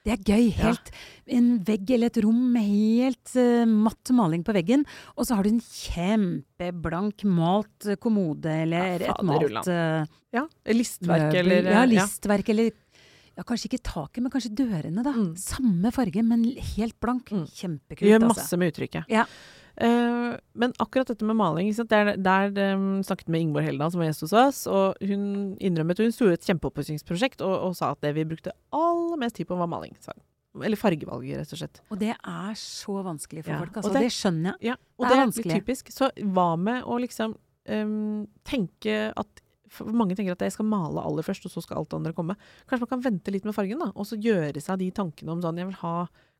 Det 0.02 0.16
er 0.16 0.22
gøy. 0.26 0.48
Helt 0.58 0.90
En 1.30 1.50
vegg 1.62 1.90
eller 1.94 2.10
et 2.10 2.18
rom 2.24 2.38
med 2.54 2.66
helt 2.66 3.34
uh, 3.38 3.62
matt 3.70 4.10
maling 4.14 4.42
på 4.42 4.54
veggen, 4.56 4.82
og 5.14 5.28
så 5.28 5.38
har 5.38 5.46
du 5.46 5.52
en 5.52 5.62
kjempeblank 5.62 7.22
malt 7.28 7.86
eh, 7.86 7.98
kommode 8.02 8.50
eller 8.64 9.04
Ja, 9.06 9.14
et 9.14 9.26
malt 9.28 9.70
uh, 9.70 10.02
Ja, 10.34 10.46
Listverk 10.74 11.28
møbel. 11.30 11.38
eller 11.54 11.70
Ja, 11.70 11.84
listverk 11.86 12.42
listverk 12.42 12.52
eller 12.56 12.72
ja, 13.32 13.44
Kanskje 13.48 13.70
ikke 13.70 13.82
taket, 13.86 14.20
men 14.20 14.32
kanskje 14.34 14.50
dørene, 14.58 15.00
da. 15.06 15.14
Mm. 15.16 15.30
Samme 15.40 15.92
farge, 15.94 16.20
men 16.26 16.42
helt 16.74 16.98
blank. 17.00 17.30
Mm. 17.32 17.46
Kjempekult, 17.48 18.04
Gjør 18.04 18.18
altså. 18.26 18.34
masse 18.34 18.58
med 18.60 18.74
uttrykket. 18.74 19.08
Ja. 19.08 19.24
Eh, 19.80 20.36
men 20.54 20.72
akkurat 20.78 21.08
dette 21.08 21.24
med 21.24 21.36
maling? 21.38 21.70
Der, 21.88 22.16
der 22.16 22.74
um, 22.76 23.02
snakket 23.02 23.28
med 23.32 23.40
Ingeborg 23.40 23.64
Heldal, 23.64 23.90
som 23.92 24.00
var 24.02 24.10
gjest 24.10 24.26
hos 24.26 24.32
oss, 24.36 24.60
og 24.66 24.96
hun 25.00 25.56
innrømmet 25.60 25.98
hun 26.02 26.12
i 26.12 26.32
et 26.34 26.44
kjempeoppussingsprosjekt 26.48 27.40
og, 27.46 27.54
og 27.70 27.76
sa 27.78 27.92
at 27.94 28.00
det 28.04 28.14
vi 28.18 28.24
brukte 28.28 28.52
aller 28.72 29.16
mest 29.22 29.36
tid 29.36 29.48
på, 29.48 29.56
var 29.56 29.70
maling. 29.72 29.96
Eller 30.62 30.76
fargevalget, 30.76 31.38
rett 31.40 31.54
og 31.56 31.62
slett. 31.62 31.80
Og 31.90 31.98
det 32.02 32.12
er 32.12 32.58
så 32.60 32.98
vanskelig 33.06 33.46
for 33.46 33.54
Ja, 33.54 33.60
folk. 33.62 33.76
Altså, 33.80 33.92
det- 33.94 34.02
det, 34.04 34.12
skjønner 34.12 34.50
jeg. 34.60 34.72
Ja, 34.72 34.76
og 34.98 35.06
Det 35.06 35.08
det 35.08 35.16
er 35.16 35.22
er 35.22 35.26
litt 35.26 35.36
vanskelig. 35.36 35.62
typisk. 35.62 35.92
Så 35.96 36.10
hva 36.34 36.50
med 36.60 36.84
å 36.84 36.98
liksom 37.00 37.36
um, 37.72 38.26
tenke 38.44 39.12
at 39.16 39.40
mange 39.88 40.12
tenker 40.14 40.32
at 40.36 40.42
jeg 40.44 40.52
skal 40.52 40.66
male 40.68 41.00
aller 41.00 41.24
først, 41.24 41.46
og 41.48 41.50
så 41.54 41.62
skal 41.64 41.78
alt 41.80 41.88
det 41.88 41.96
andre 41.96 42.12
komme. 42.12 42.36
Kanskje 42.68 42.84
man 42.84 42.90
kan 42.90 43.04
vente 43.06 43.32
litt 43.32 43.46
med 43.48 43.54
fargen, 43.56 43.78
da, 43.80 43.88
og 43.96 44.04
så 44.04 44.20
gjøre 44.20 44.60
seg 44.60 44.78
de 44.82 44.90
tankene 44.92 45.32
om 45.32 45.40
sånn 45.40 45.56
jeg 45.56 45.70
vil 45.70 45.78
ha 45.80 45.94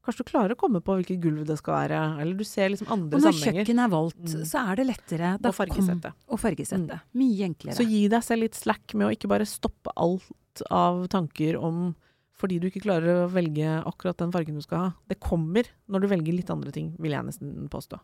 Kanskje 0.05 0.25
du 0.25 0.31
klarer 0.33 0.51
å 0.55 0.59
komme 0.59 0.81
på 0.83 0.97
hvilket 0.99 1.21
gulv 1.23 1.45
det 1.47 1.57
skal 1.61 1.75
være, 1.89 2.21
eller 2.21 2.35
du 2.35 2.43
ser 2.45 2.69
liksom 2.71 2.89
andre 2.91 3.17
Og 3.17 3.23
når 3.23 3.33
sammenhenger. 3.37 3.65
kjøkkenet 3.65 3.85
er 3.85 3.93
valgt, 3.93 4.23
Mm. 4.35 4.45
så 4.51 4.63
er 4.73 4.77
det 4.77 4.87
lettere. 4.89 5.29
Da 5.41 5.49
Og 5.49 5.55
fargesette. 5.55 6.03
Kom, 6.11 6.35
og 6.35 6.41
fargesette. 6.41 7.01
Mye 7.15 7.45
enklere. 7.49 7.77
Så 7.77 7.87
gi 7.89 8.09
deg 8.09 8.23
selv 8.23 8.41
litt 8.43 8.55
slack 8.59 8.95
med 8.95 9.07
å 9.07 9.13
ikke 9.15 9.29
bare 9.29 9.47
stoppe 9.47 9.93
alt 9.97 10.63
av 10.71 11.07
tanker 11.09 11.57
om 11.63 11.95
fordi 12.41 12.59
du 12.59 12.67
ikke 12.69 12.83
klarer 12.83 13.23
å 13.23 13.31
velge 13.31 13.69
akkurat 13.87 14.19
den 14.19 14.33
fargen 14.35 14.57
du 14.59 14.63
skal 14.65 14.79
ha. 14.81 14.89
Det 15.09 15.21
kommer 15.23 15.69
når 15.93 16.03
du 16.03 16.09
velger 16.11 16.35
litt 16.35 16.51
andre 16.53 16.73
ting, 16.75 16.93
vil 17.03 17.15
jeg 17.15 17.27
nesten 17.27 17.69
påstå. 17.71 17.99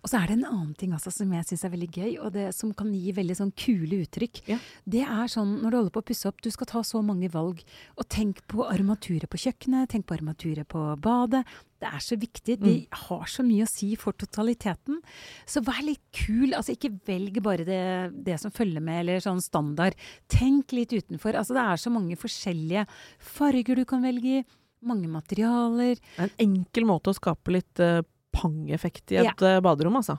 Og 0.00 0.10
så 0.10 0.18
er 0.18 0.30
det 0.30 0.38
en 0.38 0.48
annen 0.48 0.72
ting 0.78 0.94
altså, 0.96 1.12
som 1.14 1.30
jeg 1.36 1.46
syns 1.48 1.66
er 1.66 1.74
veldig 1.74 1.90
gøy, 1.92 2.10
og 2.24 2.32
det 2.34 2.48
som 2.56 2.72
kan 2.76 2.90
gi 2.96 3.12
veldig 3.14 3.36
sånn 3.38 3.52
kule 3.58 4.00
uttrykk. 4.06 4.42
Ja. 4.50 4.58
Det 4.96 5.04
er 5.04 5.30
sånn 5.30 5.58
når 5.60 5.68
du 5.68 5.78
holder 5.78 5.94
på 5.94 6.04
å 6.04 6.08
pusse 6.10 6.30
opp, 6.30 6.42
du 6.42 6.50
skal 6.54 6.70
ta 6.70 6.82
så 6.86 7.04
mange 7.04 7.30
valg. 7.34 7.62
Og 7.98 8.08
tenk 8.10 8.42
på 8.50 8.66
armaturet 8.66 9.30
på 9.30 9.44
kjøkkenet, 9.46 9.92
tenk 9.92 10.08
på 10.08 10.18
armaturet 10.18 10.68
på 10.70 10.86
badet. 11.04 11.44
Det 11.84 11.90
er 11.92 12.00
så 12.00 12.16
viktig. 12.16 12.56
De 12.62 12.74
har 13.04 13.24
så 13.28 13.44
mye 13.44 13.66
å 13.66 13.68
si 13.68 13.90
for 14.00 14.16
totaliteten. 14.16 15.00
Så 15.48 15.60
vær 15.64 15.82
litt 15.84 16.02
kul. 16.16 16.54
Altså 16.56 16.72
ikke 16.72 16.94
velg 17.04 17.40
bare 17.44 17.66
det, 17.68 17.84
det 18.24 18.38
som 18.40 18.54
følger 18.54 18.80
med, 18.84 19.02
eller 19.02 19.24
sånn 19.24 19.42
standard. 19.44 19.98
Tenk 20.32 20.72
litt 20.72 20.94
utenfor. 20.94 21.36
Altså 21.36 21.56
det 21.56 21.64
er 21.64 21.82
så 21.82 21.92
mange 21.92 22.16
forskjellige 22.20 22.86
farger 23.34 23.82
du 23.82 23.84
kan 23.88 24.04
velge 24.04 24.40
i. 24.40 24.44
Mange 24.84 25.08
materialer. 25.08 26.00
Er 26.16 26.28
en 26.28 26.38
enkel 26.44 26.88
måte 26.88 27.12
å 27.12 27.16
skape 27.16 27.52
litt 27.52 27.80
uh, 27.80 28.00
pang-effekt 28.36 29.14
i 29.14 29.20
et 29.22 29.44
ja. 29.44 29.58
baderom, 29.64 30.00
altså. 30.00 30.18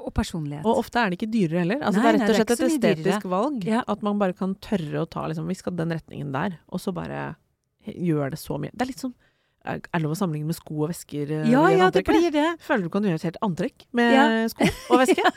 Og 0.00 0.12
personlighet. 0.14 0.64
Og 0.68 0.82
ofte 0.84 1.00
er 1.00 1.10
det 1.10 1.18
ikke 1.18 1.32
dyrere 1.32 1.64
heller. 1.64 1.80
Altså, 1.80 2.02
Nei, 2.02 2.12
det 2.12 2.12
er 2.12 2.20
rett 2.20 2.30
og 2.30 2.38
slett 2.38 2.54
et 2.54 2.66
estetisk 2.68 3.28
valg. 3.32 3.64
Ja. 3.68 3.82
At 3.88 4.04
man 4.06 4.20
bare 4.20 4.36
kan 4.36 4.52
tørre 4.62 5.02
å 5.02 5.08
ta 5.10 5.24
liksom, 5.28 5.48
Vi 5.48 5.56
skal 5.58 5.76
den 5.80 5.96
retningen 5.96 6.32
der, 6.36 6.60
og 6.68 6.82
så 6.82 6.92
bare 6.96 7.32
gjør 7.86 8.32
det 8.34 8.40
så 8.40 8.60
mye. 8.60 8.72
Det 8.74 8.84
er 8.84 8.92
litt 8.92 9.02
som 9.02 9.16
Er 9.66 9.80
det 9.82 10.02
lov 10.04 10.12
å 10.14 10.18
sammenligne 10.18 10.46
med 10.52 10.56
sko 10.58 10.82
og 10.84 10.90
vesker? 10.92 11.30
eh, 11.42 11.50
ja, 11.50 11.64
ja, 11.74 11.90
det 11.90 12.04
blir 12.06 12.30
det. 12.34 12.46
Føler 12.62 12.86
du 12.86 12.90
kan 12.94 13.02
gjøre 13.02 13.18
et 13.20 13.26
helt 13.30 13.40
antrekk 13.42 13.86
med 13.92 14.12
Ja. 14.14 14.26
sko 14.52 14.68
og 14.94 15.00
veske? 15.02 15.22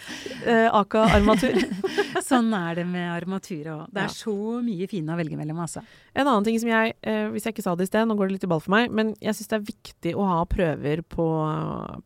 eh, 0.46 0.68
Aka 0.72 1.02
armatur. 1.14 1.56
Sånn 2.30 2.48
er 2.56 2.78
det 2.80 2.86
med 2.88 3.08
armatur 3.12 3.66
òg. 3.74 3.82
Det 3.92 4.00
Ja. 4.00 4.08
er 4.08 4.14
så 4.14 4.34
mye 4.64 4.88
fine 4.88 5.12
å 5.14 5.18
velge 5.20 5.36
mellom, 5.38 5.60
altså. 5.60 5.82
En 6.14 6.26
annen 6.26 6.44
ting 6.46 6.58
som 6.62 6.68
jeg, 6.72 6.94
eh, 7.02 7.28
hvis 7.30 7.44
jeg 7.44 7.54
ikke 7.54 7.62
sa 7.66 7.74
det 7.76 7.86
i 7.88 7.90
sted, 7.90 8.08
nå 8.08 8.16
går 8.16 8.28
det 8.30 8.38
litt 8.38 8.44
i 8.48 8.50
ball 8.50 8.60
for 8.64 8.70
meg, 8.74 8.90
men 8.90 9.14
jeg 9.20 9.34
syns 9.36 9.48
det 9.52 9.58
er 9.60 9.68
viktig 9.68 10.14
å 10.16 10.26
ha 10.26 10.44
prøver 10.50 11.02
på, 11.02 11.26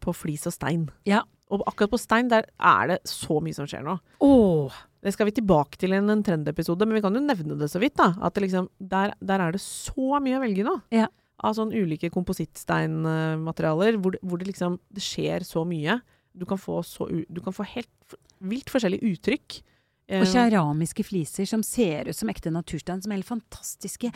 på 0.01 0.15
flis 0.15 0.47
og 0.51 0.53
stein. 0.57 0.89
Ja. 1.07 1.23
Og 1.53 1.61
akkurat 1.69 1.93
på 1.93 2.01
stein, 2.01 2.31
der 2.33 2.47
er 2.57 2.95
det 2.95 3.01
så 3.11 3.37
mye 3.45 3.55
som 3.57 3.67
skjer 3.69 3.85
nå. 3.85 3.99
Oh. 4.25 4.73
Det 5.05 5.13
skal 5.13 5.29
vi 5.29 5.35
tilbake 5.37 5.77
til 5.77 5.93
i 5.93 5.99
en, 5.99 6.09
en 6.09 6.23
trendepisode, 6.25 6.87
men 6.89 6.97
vi 6.97 7.03
kan 7.05 7.15
jo 7.15 7.21
nevne 7.21 7.59
det 7.61 7.69
så 7.71 7.83
vidt. 7.83 7.99
da, 8.01 8.15
At 8.25 8.35
det 8.37 8.47
liksom, 8.47 8.71
der, 8.81 9.13
der 9.21 9.45
er 9.45 9.53
det 9.53 9.61
så 9.61 10.17
mye 10.25 10.39
å 10.39 10.43
velge 10.47 10.65
nå. 10.65 10.79
Ja. 10.95 11.11
Av 11.45 11.53
sånn 11.59 11.75
ulike 11.77 12.09
komposittsteinmaterialer, 12.15 13.99
hvor, 14.01 14.17
hvor 14.23 14.41
det 14.41 14.49
liksom 14.49 14.79
det 14.95 15.05
skjer 15.05 15.45
så 15.47 15.65
mye. 15.69 15.99
Du 16.35 16.47
kan 16.49 16.59
få, 16.59 16.81
så, 16.87 17.07
du 17.11 17.41
kan 17.45 17.55
få 17.55 17.67
helt 17.75 18.17
vilt 18.45 18.73
forskjellige 18.73 19.13
uttrykk. 19.13 19.61
Eh, 20.09 20.21
Og 20.21 20.29
keramiske 20.29 21.05
fliser 21.07 21.49
som 21.49 21.63
ser 21.65 22.11
ut 22.11 22.17
som 22.17 22.29
ekte 22.33 22.53
naturstein, 22.53 23.01
som 23.05 23.13
er 23.13 23.21
helt 23.21 23.29
fantastiske. 23.31 24.11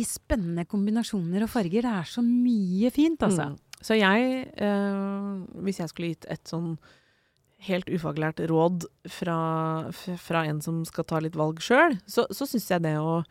I 0.00 0.06
spennende 0.08 0.64
kombinasjoner 0.68 1.44
og 1.44 1.52
farger. 1.52 1.84
Det 1.84 1.96
er 2.04 2.08
så 2.08 2.24
mye 2.24 2.92
fint, 2.94 3.20
altså. 3.26 3.50
Mm. 3.52 3.73
Så 3.84 3.98
jeg, 3.98 4.46
eh, 4.56 5.32
hvis 5.66 5.78
jeg 5.82 5.90
skulle 5.92 6.12
gitt 6.14 6.24
et 6.32 6.44
sånn 6.48 6.78
helt 7.64 7.88
ufaglært 7.92 8.40
råd 8.48 8.86
fra, 9.08 9.36
fra 10.20 10.42
en 10.48 10.60
som 10.64 10.82
skal 10.88 11.04
ta 11.08 11.20
litt 11.24 11.36
valg 11.36 11.60
sjøl, 11.64 11.98
så, 12.08 12.24
så 12.32 12.48
syns 12.48 12.70
jeg 12.72 12.82
det 12.84 12.96
å 13.00 13.22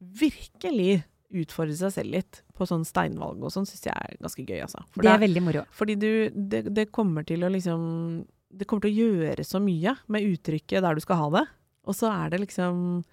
virkelig 0.00 1.02
utfordre 1.36 1.74
seg 1.76 1.92
selv 1.94 2.14
litt 2.14 2.40
på 2.56 2.66
sånn 2.68 2.84
steinvalg 2.86 3.42
og 3.42 3.50
sånn, 3.52 3.66
syns 3.68 3.86
jeg 3.88 3.94
er 3.98 4.16
ganske 4.22 4.44
gøy, 4.46 4.60
altså. 4.62 4.82
For 4.94 5.02
Det 5.02 5.10
er 5.10 5.18
det- 5.18 5.26
veldig 5.28 5.42
moro. 5.42 5.64
fordi 5.74 5.96
du, 5.98 6.30
det, 6.30 6.62
det 6.74 6.90
kommer 6.92 7.26
til 7.26 7.42
å 7.44 7.50
liksom 7.52 8.26
Det 8.56 8.64
kommer 8.66 8.82
til 8.86 8.94
å 8.94 9.00
gjøre 9.10 9.44
så 9.44 9.58
mye 9.60 9.96
med 10.08 10.22
uttrykket 10.22 10.80
der 10.80 10.94
du 10.94 11.00
skal 11.02 11.16
ha 11.18 11.30
det. 11.34 11.46
Og 11.84 11.94
så 11.94 12.08
er 12.08 12.30
det 12.30 12.40
liksom 12.40 13.04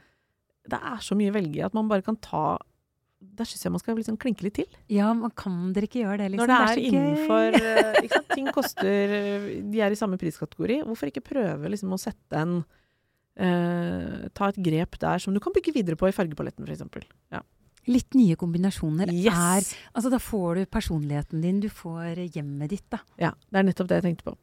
Det 0.69 0.79
er 0.79 0.97
så 1.01 1.15
mye 1.17 1.31
å 1.31 1.33
velge 1.35 1.57
i 1.59 1.65
at 1.65 1.73
man 1.73 1.89
bare 1.89 2.01
kan 2.05 2.15
ta 2.15 2.57
Der 3.33 3.49
syns 3.49 3.65
jeg 3.65 3.73
man 3.73 3.81
skal 3.81 3.97
liksom 3.97 4.17
klinke 4.21 4.45
litt 4.45 4.57
til. 4.59 4.77
Ja, 4.93 5.09
man 5.17 5.33
kan 5.37 5.71
dere 5.73 5.87
ikke 5.89 6.03
gjøre 6.03 6.19
det, 6.21 6.29
liksom? 6.33 6.43
Når 6.43 6.51
det 6.51 6.59
er, 6.59 6.73
så 6.73 6.85
innenfor 6.89 7.57
eh, 7.71 7.99
ikke 8.03 8.19
sant? 8.19 8.31
Ting 8.33 8.49
koster 8.53 9.47
De 9.73 9.81
er 9.81 9.95
i 9.95 9.99
samme 9.99 10.19
priskategori. 10.21 10.81
Hvorfor 10.87 11.09
ikke 11.09 11.25
prøve 11.25 11.71
liksom 11.73 11.95
å 11.95 12.01
sette 12.01 12.43
en 12.43 12.59
eh, 13.39 14.29
Ta 14.37 14.51
et 14.51 14.61
grep 14.69 14.99
der 15.01 15.23
som 15.23 15.33
du 15.33 15.41
kan 15.43 15.55
bygge 15.55 15.73
videre 15.75 15.99
på 15.99 16.09
i 16.09 16.15
fargepaletten, 16.15 16.67
f.eks. 16.69 17.09
Ja. 17.33 17.41
Litt 17.87 18.13
nye 18.15 18.35
kombinasjoner 18.39 19.09
er 19.11 19.63
Altså, 19.93 20.09
da 20.09 20.19
får 20.23 20.55
du 20.55 20.65
personligheten 20.71 21.41
din, 21.43 21.59
du 21.59 21.67
får 21.67 22.21
hjemmet 22.33 22.69
ditt, 22.71 22.85
da. 22.93 22.99
Ja, 23.19 23.31
det 23.51 23.59
er 23.59 23.63
nettopp 23.67 23.89
det 23.89 23.97
jeg 23.99 24.05
tenkte 24.07 24.29
på. 24.29 24.35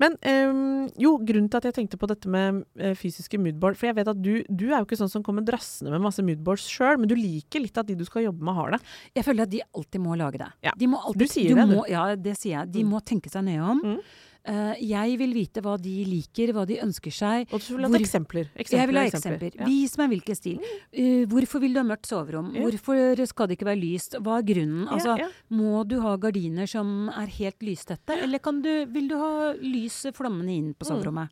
Men 0.00 0.14
um, 0.24 0.88
jo, 0.96 1.16
grunnen 1.18 1.50
til 1.50 1.58
at 1.58 1.64
jeg 1.68 1.74
tenkte 1.74 1.98
på 2.00 2.06
dette 2.08 2.30
med 2.30 2.62
uh, 2.80 2.94
fysiske 2.94 3.36
moodboard 3.42 3.74
For 3.76 3.88
jeg 3.90 3.96
vet 3.98 4.08
at 4.12 4.20
du, 4.22 4.44
du 4.48 4.68
er 4.70 4.78
jo 4.78 4.86
ikke 4.86 4.98
sånn 5.00 5.10
som 5.10 5.24
kommer 5.26 5.42
drassende 5.44 5.90
med 5.90 6.00
masse 6.06 6.22
moodboards 6.22 6.64
sjøl, 6.70 6.96
men 7.02 7.10
du 7.10 7.16
liker 7.18 7.60
litt 7.64 7.76
at 7.82 7.88
de 7.90 7.96
du 7.98 8.04
skal 8.06 8.24
jobbe 8.28 8.44
med, 8.46 8.54
har 8.54 8.76
det. 8.76 8.80
Jeg 9.18 9.26
føler 9.26 9.42
at 9.48 9.52
de 9.52 9.60
alltid 9.74 10.00
må 10.04 10.14
lage 10.16 10.38
det. 10.40 10.48
Ja. 10.64 10.72
De 10.78 10.86
må 10.88 11.02
alltid, 11.02 11.26
Du 11.26 11.32
sier 11.34 11.54
det, 11.58 11.66
du. 11.68 11.76
Må, 11.80 11.84
ja, 11.90 12.06
det 12.16 12.36
sier 12.38 12.60
jeg. 12.60 12.72
De 12.78 12.84
Mm. 12.86 12.90
må 12.94 13.00
tenke 13.04 13.28
seg 13.28 13.44
nøye 13.44 13.60
om. 13.74 13.82
Mm. 13.84 14.00
Eh, 14.44 14.74
jeg 14.80 15.18
vil 15.18 15.34
vite 15.34 15.60
hva 15.60 15.74
de 15.80 16.04
liker, 16.08 16.52
hva 16.56 16.66
de 16.66 16.78
ønsker 16.80 17.12
seg. 17.12 17.52
Og 17.52 17.60
du 17.60 17.74
vil 17.76 17.84
ha 17.84 17.88
Hvor- 17.90 18.00
eksempler. 18.00 18.46
eksempler. 18.56 18.78
Jeg 18.78 18.86
vil 18.88 18.96
ha 18.96 19.04
eksempler. 19.04 19.50
eksempler. 19.50 19.66
Vis 19.66 19.98
meg 19.98 20.08
hvilken 20.10 20.36
stil. 20.36 20.58
Uh, 20.96 21.26
hvorfor 21.26 21.60
vil 21.60 21.74
du 21.74 21.80
ha 21.80 21.84
mørkt 21.84 22.06
soverom? 22.06 22.54
Ja. 22.54 22.62
Hvorfor 22.62 23.26
skal 23.26 23.46
det 23.48 23.58
ikke 23.58 23.66
være 23.68 23.80
lyst? 23.82 24.14
Hva 24.22 24.38
er 24.38 24.42
grunnen? 24.48 24.88
Altså, 24.88 25.18
ja. 25.18 25.28
Må 25.50 25.86
du 25.86 26.00
ha 26.00 26.16
gardiner 26.16 26.66
som 26.66 27.08
er 27.10 27.26
helt 27.26 27.58
lystette, 27.60 28.10
eller 28.22 28.38
kan 28.38 28.62
du, 28.62 28.86
vil 28.86 29.08
du 29.08 29.16
ha 29.18 29.52
lys 29.60 30.06
flammende 30.14 30.56
inn 30.56 30.74
på 30.74 30.86
Mm. 30.86 30.88
soverommet? 31.02 31.28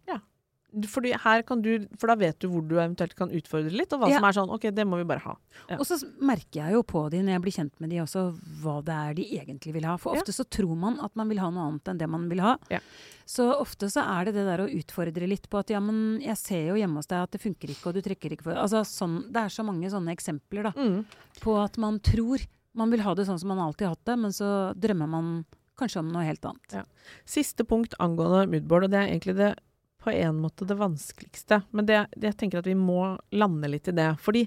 Fordi 0.92 1.12
her 1.22 1.42
kan 1.46 1.62
du, 1.62 1.86
for 1.96 2.10
da 2.10 2.16
vet 2.20 2.38
du 2.42 2.48
hvor 2.50 2.60
du 2.66 2.74
eventuelt 2.76 3.14
kan 3.16 3.30
utfordre 3.30 3.70
litt, 3.72 3.92
og 3.94 4.00
hva 4.02 4.08
Ja. 4.10 4.16
som 4.18 4.24
er 4.28 4.32
sånn 4.36 4.50
OK, 4.52 4.66
det 4.74 4.84
må 4.86 4.98
vi 4.98 5.04
bare 5.08 5.22
ha. 5.24 5.36
Ja. 5.70 5.76
Og 5.78 5.86
så 5.86 5.96
merker 6.20 6.60
jeg 6.66 6.72
jo 6.74 6.82
på 6.82 7.08
de 7.10 7.18
når 7.22 7.32
jeg 7.36 7.42
blir 7.42 7.54
kjent 7.56 7.80
med 7.80 7.90
de 7.90 7.96
også, 8.02 8.24
hva 8.62 8.84
det 8.84 8.92
er 8.94 9.14
de 9.14 9.24
egentlig 9.38 9.72
vil 9.72 9.84
ha. 9.84 9.96
For 9.96 10.14
Ja. 10.14 10.20
ofte 10.20 10.32
så 10.36 10.44
tror 10.44 10.76
man 10.76 10.98
at 11.00 11.14
man 11.16 11.28
vil 11.28 11.38
ha 11.38 11.48
noe 11.50 11.68
annet 11.70 11.88
enn 11.88 11.98
det 11.98 12.08
man 12.08 12.28
vil 12.28 12.40
ha. 12.40 12.56
Ja. 12.68 12.80
Så 13.24 13.46
ofte 13.58 13.88
så 13.90 14.02
er 14.04 14.24
det 14.26 14.34
det 14.34 14.44
der 14.46 14.66
å 14.66 14.68
utfordre 14.70 15.26
litt 15.26 15.48
på 15.48 15.58
at 15.58 15.70
ja, 15.70 15.80
men 15.80 16.20
jeg 16.20 16.36
ser 16.36 16.66
jo 16.68 16.74
hjemme 16.74 16.96
hos 16.96 17.06
deg 17.06 17.22
at 17.22 17.30
det 17.30 17.40
funker 17.40 17.68
ikke, 17.72 17.86
og 17.86 17.94
du 17.94 18.02
trekker 18.02 18.32
ikke 18.36 18.42
for 18.44 18.54
Altså 18.54 18.84
sånn, 18.84 19.32
det 19.32 19.36
er 19.42 19.48
så 19.48 19.64
mange 19.64 19.88
sånne 19.90 20.12
eksempler, 20.14 20.64
da. 20.64 20.72
Mm. 20.76 21.04
På 21.40 21.56
at 21.64 21.76
man 21.78 21.98
tror 22.00 22.38
man 22.74 22.90
vil 22.90 23.00
ha 23.00 23.14
det 23.14 23.26
sånn 23.26 23.38
som 23.40 23.48
man 23.48 23.58
alltid 23.58 23.86
har 23.88 23.94
hatt 23.96 24.04
det, 24.04 24.18
men 24.18 24.30
så 24.30 24.74
drømmer 24.76 25.08
man 25.08 25.44
kanskje 25.78 26.00
om 26.00 26.08
noe 26.12 26.24
helt 26.24 26.42
annet. 26.44 26.86
Siste 27.24 27.64
punkt 27.64 27.94
angående 27.98 28.46
moodboard, 28.50 28.84
og 28.84 28.90
det 28.90 28.98
er 29.00 29.08
egentlig 29.14 29.36
det 29.36 29.56
på 30.06 30.14
en 30.14 30.38
måte 30.44 30.68
det 30.68 30.78
vanskeligste. 30.78 31.60
Men 31.74 31.88
det, 31.90 32.04
det 32.16 32.30
jeg 32.32 32.40
tenker 32.44 32.62
at 32.62 32.70
vi 32.70 32.78
må 32.78 33.12
lande 33.34 33.70
litt 33.74 33.90
i 33.90 33.96
det. 33.98 34.12
Fordi 34.22 34.46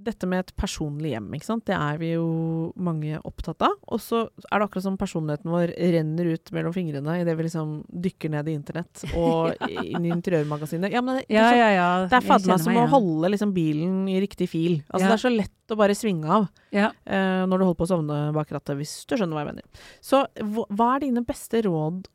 dette 0.00 0.24
med 0.24 0.40
et 0.40 0.52
personlig 0.56 1.10
hjem, 1.12 1.26
det 1.68 1.74
er 1.76 1.98
vi 2.00 2.12
jo 2.14 2.72
mange 2.80 3.18
opptatt 3.28 3.60
av. 3.66 3.74
Og 3.92 4.00
så 4.00 4.22
er 4.48 4.54
det 4.62 4.66
akkurat 4.66 4.84
som 4.86 4.96
personligheten 5.00 5.50
vår 5.52 5.74
renner 5.92 6.30
ut 6.32 6.52
mellom 6.56 6.72
fingrene 6.72 7.18
idet 7.20 7.34
vi 7.36 7.44
liksom 7.44 7.74
dykker 8.06 8.32
ned 8.32 8.48
i 8.48 8.54
internett 8.56 9.02
og 9.20 9.52
inn 9.68 10.06
i 10.06 10.12
interiørmagasinet. 10.14 10.94
Ja, 10.94 11.02
men 11.04 11.20
det, 11.20 11.26
det 11.28 11.42
er 11.42 11.74
ja. 11.76 11.88
Det 12.08 12.16
er 12.16 12.24
fader 12.30 12.52
meg 12.54 12.62
som 12.64 12.78
å 12.80 12.86
holde 12.94 13.32
liksom 13.34 13.52
bilen 13.56 13.98
i 14.08 14.16
riktig 14.24 14.48
fil. 14.52 14.78
Altså 14.88 15.04
Ja. 15.04 15.10
Det 15.10 15.18
er 15.18 15.24
så 15.26 15.34
lett 15.34 15.74
å 15.74 15.78
bare 15.78 15.94
svinge 15.98 16.32
av 16.38 16.48
Ja. 16.74 16.88
eh, 17.04 17.42
når 17.44 17.58
du 17.60 17.64
holder 17.66 17.80
på 17.82 17.86
å 17.88 17.92
sovne 17.92 18.22
bak 18.34 18.56
rattet, 18.56 18.78
hvis 18.80 18.94
du 19.04 19.18
skjønner 19.18 19.36
hva 19.36 19.44
jeg 19.44 19.50
mener. 19.52 19.84
Så 20.00 20.24
hva 20.72 20.94
er 20.94 21.04
dine 21.04 21.26
beste 21.28 21.60
råd 21.66 22.08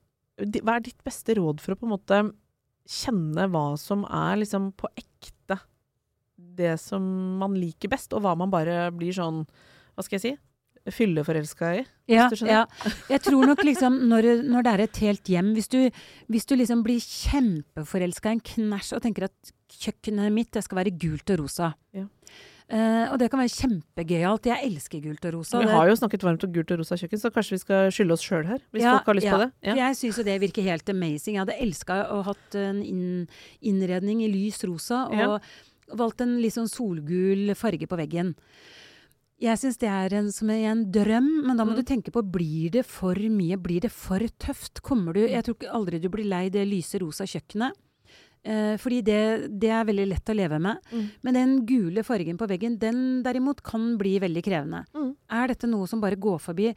Hva 0.65 0.73
er 0.75 0.84
ditt 0.84 0.99
beste 1.06 1.38
råd 1.38 1.62
for 1.63 1.75
å 1.75 1.80
på 1.80 1.86
en 1.88 1.93
måte 1.93 2.17
kjenne 2.86 3.48
hva 3.52 3.67
som 3.82 4.06
er 4.06 4.41
liksom 4.41 4.71
på 4.78 4.89
ekte 4.95 5.60
det 6.36 6.76
som 6.80 7.04
man 7.39 7.56
liker 7.58 7.91
best, 7.91 8.13
og 8.15 8.24
hva 8.24 8.36
man 8.38 8.52
bare 8.52 8.89
blir 8.95 9.15
sånn 9.15 9.45
Hva 9.95 10.04
skal 10.04 10.17
jeg 10.17 10.24
si? 10.26 10.34
Fylleforelska 10.91 11.69
i? 11.80 11.84
Ja, 12.12 12.28
ja. 12.45 12.62
Jeg 13.10 13.24
tror 13.26 13.48
nok 13.50 13.63
liksom 13.65 13.95
når, 14.12 14.28
når 14.45 14.65
det 14.67 14.74
er 14.74 14.84
et 14.84 15.00
helt 15.02 15.32
hjem 15.32 15.54
Hvis 15.58 15.71
du, 15.71 15.80
hvis 16.30 16.45
du 16.45 16.54
liksom 16.60 16.84
blir 16.86 17.02
kjempeforelska 17.02 18.30
i 18.30 18.38
en 18.38 18.43
knæsj 18.52 18.91
og 18.98 19.06
tenker 19.08 19.26
at 19.30 19.54
kjøkkenet 19.82 20.36
mitt 20.36 20.52
det 20.54 20.65
skal 20.67 20.84
være 20.84 20.93
gult 21.00 21.34
og 21.34 21.41
rosa 21.45 21.71
Ja. 21.95 22.06
Eh, 22.67 23.12
Og 23.13 23.19
det 23.19 23.30
kan 23.30 23.39
være 23.39 23.54
kjempegøyalt. 23.54 24.45
Jeg 24.49 24.65
elsker 24.65 25.01
gult 25.04 25.25
og 25.25 25.34
rosa. 25.36 25.60
Vi 25.62 25.67
har 25.69 25.88
jo 25.88 25.95
snakket 25.99 26.23
varmt 26.25 26.43
om 26.43 26.51
gult 26.51 26.71
og 26.71 26.80
rosa 26.80 26.95
kjøkken, 26.97 27.19
så 27.21 27.30
kanskje 27.32 27.51
vi 27.51 27.60
skal 27.62 27.91
skylde 27.93 28.13
oss 28.17 28.23
sjøl 28.25 28.45
her? 28.49 28.60
Hvis 28.73 28.82
Ja, 28.82 28.95
folk 28.97 29.06
har 29.06 29.15
lyst 29.19 29.25
ja. 29.30 29.34
på 29.38 29.41
det? 29.43 29.51
Ja. 29.62 29.75
Jeg 29.75 29.95
syns 29.99 30.17
jo 30.17 30.23
det 30.23 30.39
virker 30.41 30.63
helt 30.63 30.89
amazing. 30.89 31.36
Jeg 31.38 31.45
hadde 31.45 31.60
elska 31.62 31.99
å 32.10 32.23
hatt 32.25 32.56
en 32.56 33.28
innredning 33.62 34.23
i 34.25 34.32
lys 34.32 34.63
rosa, 34.65 35.06
og 35.13 35.41
valgt 35.95 36.21
en 36.25 36.39
litt 36.41 36.54
sånn 36.58 36.67
solgul 36.71 37.54
farge 37.56 37.86
på 37.88 37.95
veggen. 38.01 38.34
Jeg 39.38 39.60
syns 39.60 39.78
det 39.78 39.89
er 39.91 40.13
en, 40.15 40.32
som 40.32 40.49
en 40.49 40.86
drøm, 40.91 41.45
men 41.45 41.58
da 41.58 41.65
må 41.65 41.73
Mm. 41.73 41.75
du 41.75 41.84
tenke 41.84 42.10
på 42.12 42.23
blir 42.23 42.71
det 42.71 42.86
for 42.86 43.13
mye, 43.13 43.58
blir 43.62 43.82
det 43.82 43.91
for 43.91 44.17
tøft? 44.39 44.82
Kommer 44.82 45.13
du 45.13 45.28
Jeg 45.28 45.43
tror 45.43 45.58
aldri 45.69 45.99
du 46.01 46.08
blir 46.10 46.23
lei 46.25 46.49
det 46.49 46.65
lyse 46.67 46.97
rosa 46.99 47.25
kjøkkenet. 47.25 47.73
Eh, 48.45 48.75
fordi 48.77 48.99
det, 49.01 49.19
det 49.60 49.71
er 49.73 49.86
veldig 49.88 50.03
lett 50.12 50.29
å 50.29 50.36
leve 50.38 50.60
med. 50.62 50.77
Mm. 50.93 51.05
Men 51.25 51.34
den 51.34 51.53
gule 51.65 52.03
fargen 52.05 52.38
på 52.38 52.45
veggen, 52.47 52.75
den 52.77 53.23
derimot 53.25 53.63
kan 53.65 53.95
bli 53.97 54.19
veldig 54.21 54.43
krevende. 54.45 54.84
Mm. 54.93 55.15
Er 55.34 55.47
dette 55.49 55.65
noe 55.71 55.88
som 55.89 55.99
bare 56.03 56.15
går 56.21 56.38
forbi? 56.43 56.67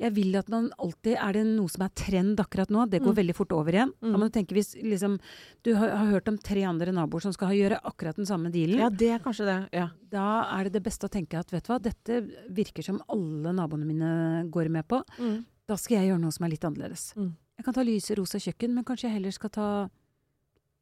Jeg 0.00 0.14
vil 0.16 0.38
at 0.40 0.48
man 0.48 0.70
alltid 0.80 1.18
Er 1.20 1.32
det 1.36 1.42
noe 1.50 1.68
som 1.68 1.84
er 1.84 1.92
trend 1.94 2.40
akkurat 2.40 2.70
nå? 2.72 2.86
Det 2.88 3.02
går 3.02 3.12
Mm. 3.12 3.18
veldig 3.20 3.34
fort 3.36 3.52
over 3.52 3.72
igjen. 3.76 3.92
Da 4.00 4.06
Mm. 4.08 4.16
må 4.16 4.30
du 4.30 4.30
tenke 4.38 4.54
hvis 4.56 4.74
liksom 4.82 5.18
Du 5.62 5.74
har, 5.74 5.90
har 5.90 6.06
hørt 6.14 6.28
om 6.28 6.38
tre 6.38 6.62
andre 6.64 6.92
naboer 6.92 7.20
som 7.20 7.32
skal 7.32 7.48
gjøre 7.52 7.78
akkurat 7.84 8.16
den 8.16 8.24
samme 8.24 8.50
dealen. 8.50 8.78
Ja, 8.78 8.88
det 8.88 9.10
er 9.10 9.18
kanskje 9.18 9.44
det. 9.44 9.68
Ja. 9.74 9.90
Da 10.08 10.46
er 10.58 10.64
det 10.64 10.72
det 10.72 10.82
beste 10.84 11.04
å 11.06 11.10
tenke 11.12 11.38
at 11.38 11.50
vet 11.52 11.64
du 11.64 11.72
hva, 11.74 11.78
dette 11.82 12.22
virker 12.48 12.82
som 12.82 13.02
alle 13.08 13.52
naboene 13.52 13.84
mine 13.84 14.48
går 14.50 14.70
med 14.70 14.88
på. 14.88 15.02
Mm. 15.18 15.44
Da 15.68 15.76
skal 15.76 15.98
jeg 15.98 16.08
gjøre 16.12 16.20
noe 16.22 16.32
som 16.32 16.44
er 16.46 16.50
litt 16.56 16.64
annerledes. 16.64 17.12
Mm. 17.16 17.34
Jeg 17.58 17.64
kan 17.66 17.74
ta 17.74 17.82
lyse 17.82 18.16
rosa 18.16 18.38
kjøkken, 18.38 18.70
men 18.72 18.84
kanskje 18.84 19.10
jeg 19.10 19.12
heller 19.18 19.30
skal 19.32 19.50
ta 19.50 19.90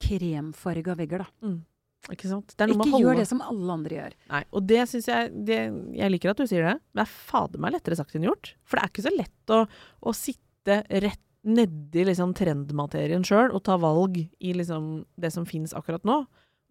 kremfarga 0.02 0.96
vegger, 0.98 1.24
da. 1.24 1.46
Mm. 1.46 1.58
Ikke 2.12 2.30
sant? 2.30 2.54
Er 2.62 2.70
Ikke 2.70 3.00
gjør 3.02 3.18
det 3.18 3.26
som 3.26 3.42
alle 3.42 3.72
andre 3.72 3.96
gjør. 3.96 4.16
Nei, 4.30 4.42
og 4.54 4.66
det 4.70 4.82
syns 4.90 5.08
jeg 5.10 5.30
det, 5.48 5.60
Jeg 5.98 6.12
liker 6.12 6.30
at 6.30 6.38
du 6.38 6.46
sier 6.46 6.62
det, 6.68 6.74
men 6.78 7.00
det 7.00 7.06
er 7.06 7.14
fader 7.30 7.62
meg 7.62 7.74
lettere 7.74 7.98
sagt 7.98 8.14
enn 8.14 8.26
gjort. 8.28 8.52
For 8.62 8.78
det 8.78 8.84
er 8.84 8.92
ikke 8.92 9.06
så 9.08 9.14
lett 9.14 9.54
å, 9.54 9.62
å 10.06 10.14
sitte 10.14 10.82
rett 11.02 11.22
nedi 11.46 12.02
liksom 12.06 12.32
trendmaterien 12.34 13.22
sjøl 13.26 13.52
og 13.54 13.62
ta 13.66 13.76
valg 13.78 14.18
i 14.18 14.54
liksom 14.58 15.04
det 15.18 15.30
som 15.34 15.46
fins 15.46 15.74
akkurat 15.78 16.06
nå. 16.06 16.24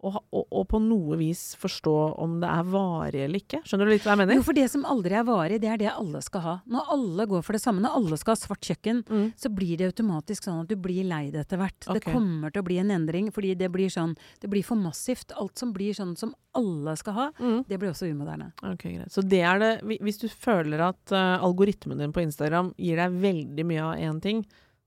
Og, 0.04 0.12
og, 0.30 0.42
og 0.52 0.66
på 0.68 0.76
noe 0.84 1.16
vis 1.16 1.54
forstå 1.56 1.92
om 2.20 2.34
det 2.42 2.48
er 2.52 2.66
varig 2.68 3.22
eller 3.24 3.40
ikke. 3.40 3.62
Skjønner 3.64 3.88
du 3.88 3.92
litt 3.94 4.04
hva 4.04 4.12
jeg 4.12 4.20
mener? 4.20 4.36
Jo, 4.36 4.42
for 4.44 4.52
det 4.58 4.66
som 4.68 4.82
aldri 4.84 5.14
er 5.16 5.24
varig, 5.24 5.56
det 5.62 5.70
er 5.72 5.78
det 5.80 5.88
alle 5.88 6.20
skal 6.22 6.42
ha. 6.44 6.52
Når 6.68 6.90
alle 6.92 7.26
går 7.30 7.42
for 7.46 7.56
det 7.56 7.62
samme, 7.62 7.80
når 7.80 7.94
alle 7.96 8.18
skal 8.20 8.34
ha 8.36 8.40
svart 8.42 8.60
kjøkken, 8.68 9.00
Mm. 9.08 9.32
så 9.40 9.48
blir 9.56 9.78
det 9.80 9.88
automatisk 9.88 10.44
sånn 10.44 10.60
at 10.60 10.68
du 10.68 10.76
blir 10.76 11.02
lei 11.08 11.30
det 11.32 11.40
etter 11.46 11.56
hvert. 11.62 11.88
Det 11.96 12.04
kommer 12.04 12.52
til 12.52 12.60
å 12.62 12.66
bli 12.68 12.76
en 12.82 12.90
endring, 12.92 13.30
fordi 13.32 13.54
det 13.56 13.70
blir 13.72 13.88
sånn 13.88 14.12
Det 14.40 14.50
blir 14.52 14.62
for 14.62 14.76
massivt. 14.76 15.32
Alt 15.40 15.56
som 15.58 15.72
blir 15.72 15.94
sånn 15.96 16.12
som 16.16 16.34
alle 16.54 16.94
skal 16.96 17.12
ha, 17.14 17.26
Mm. 17.40 17.64
det 17.66 17.78
blir 17.80 17.90
også 17.90 18.06
umoderne. 18.12 18.52
Ok, 18.62 18.84
greit. 18.92 19.08
Så 19.10 19.26
det 19.26 19.40
er 19.40 19.58
det 19.58 19.80
Hvis 20.00 20.18
du 20.20 20.28
føler 20.28 20.78
at 20.90 21.10
uh, 21.12 21.40
algoritmen 21.42 21.96
din 21.98 22.12
på 22.12 22.20
Instagram 22.22 22.74
gir 22.76 22.96
deg 22.96 23.10
veldig 23.12 23.64
mye 23.64 23.80
av 23.82 23.96
én 23.96 24.20
ting, 24.20 24.44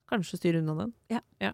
kanskje 0.10 0.38
styr 0.38 0.62
unna 0.62 0.78
den. 0.86 0.94
Ja. 1.10 1.52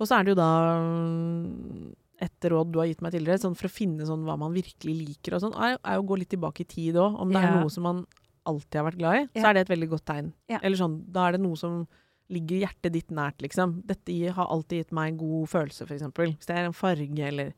Og 0.00 0.06
så 0.08 0.16
er 0.20 0.24
det 0.24 0.30
jo 0.32 0.40
da 0.40 0.50
mm, 0.80 1.94
et 2.20 2.48
råd 2.52 2.72
du 2.72 2.78
har 2.82 2.88
gitt 2.90 3.00
meg 3.04 3.14
tidligere, 3.14 3.40
sånn 3.42 3.56
for 3.56 3.70
å 3.70 3.72
finne 3.72 4.06
sånn 4.08 4.26
hva 4.26 4.36
man 4.40 4.52
virkelig 4.52 4.92
liker 4.96 5.36
og 5.36 5.44
sånn, 5.46 5.56
er, 5.56 5.78
er 5.78 6.00
å 6.00 6.04
gå 6.06 6.18
litt 6.20 6.30
tilbake 6.34 6.66
i 6.66 6.68
tid 6.68 6.98
òg. 7.00 7.16
Om 7.24 7.32
det 7.32 7.40
er 7.40 7.56
noe 7.56 7.72
som 7.72 7.86
man 7.88 8.04
alltid 8.48 8.80
har 8.80 8.86
vært 8.90 9.00
glad 9.00 9.18
i, 9.18 9.24
så 9.38 9.48
er 9.48 9.56
det 9.56 9.64
et 9.64 9.72
veldig 9.72 9.90
godt 9.94 10.06
tegn. 10.10 10.30
Ja. 10.52 10.60
Eller 10.60 10.80
sånn, 10.80 11.00
da 11.12 11.26
er 11.26 11.36
det 11.36 11.42
noe 11.44 11.58
som 11.60 11.82
ligger 12.30 12.62
hjertet 12.62 12.94
ditt 12.94 13.10
nært, 13.14 13.40
liksom. 13.42 13.80
Dette 13.88 14.14
har 14.36 14.52
alltid 14.54 14.84
gitt 14.84 14.94
meg 14.96 15.12
en 15.12 15.20
god 15.20 15.50
følelse, 15.50 15.88
eksempel. 15.90 16.36
Hvis 16.36 16.50
det 16.50 16.56
er 16.56 16.68
en 16.68 16.76
farge, 16.76 17.24
eller 17.26 17.52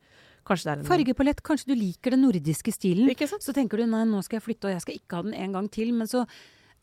kanskje 0.47 0.67
det 0.67 0.73
er 0.73 0.81
en 0.81 0.89
Fargepalett, 0.89 1.43
kanskje 1.45 1.71
du 1.71 1.77
liker 1.77 2.15
den 2.15 2.23
nordiske 2.25 2.73
stilen. 2.73 3.11
Ikke 3.13 3.29
sant? 3.29 3.45
Så 3.45 3.55
tenker 3.55 3.79
du 3.79 3.85
nei, 3.87 4.03
nå 4.09 4.23
skal 4.25 4.39
jeg 4.39 4.47
flytte, 4.47 4.69
og 4.69 4.75
jeg 4.75 4.85
skal 4.85 4.97
ikke 4.97 5.19
ha 5.19 5.27
den 5.27 5.37
en 5.37 5.55
gang 5.59 5.69
til. 5.71 5.93
Men 5.95 6.09
så 6.09 6.25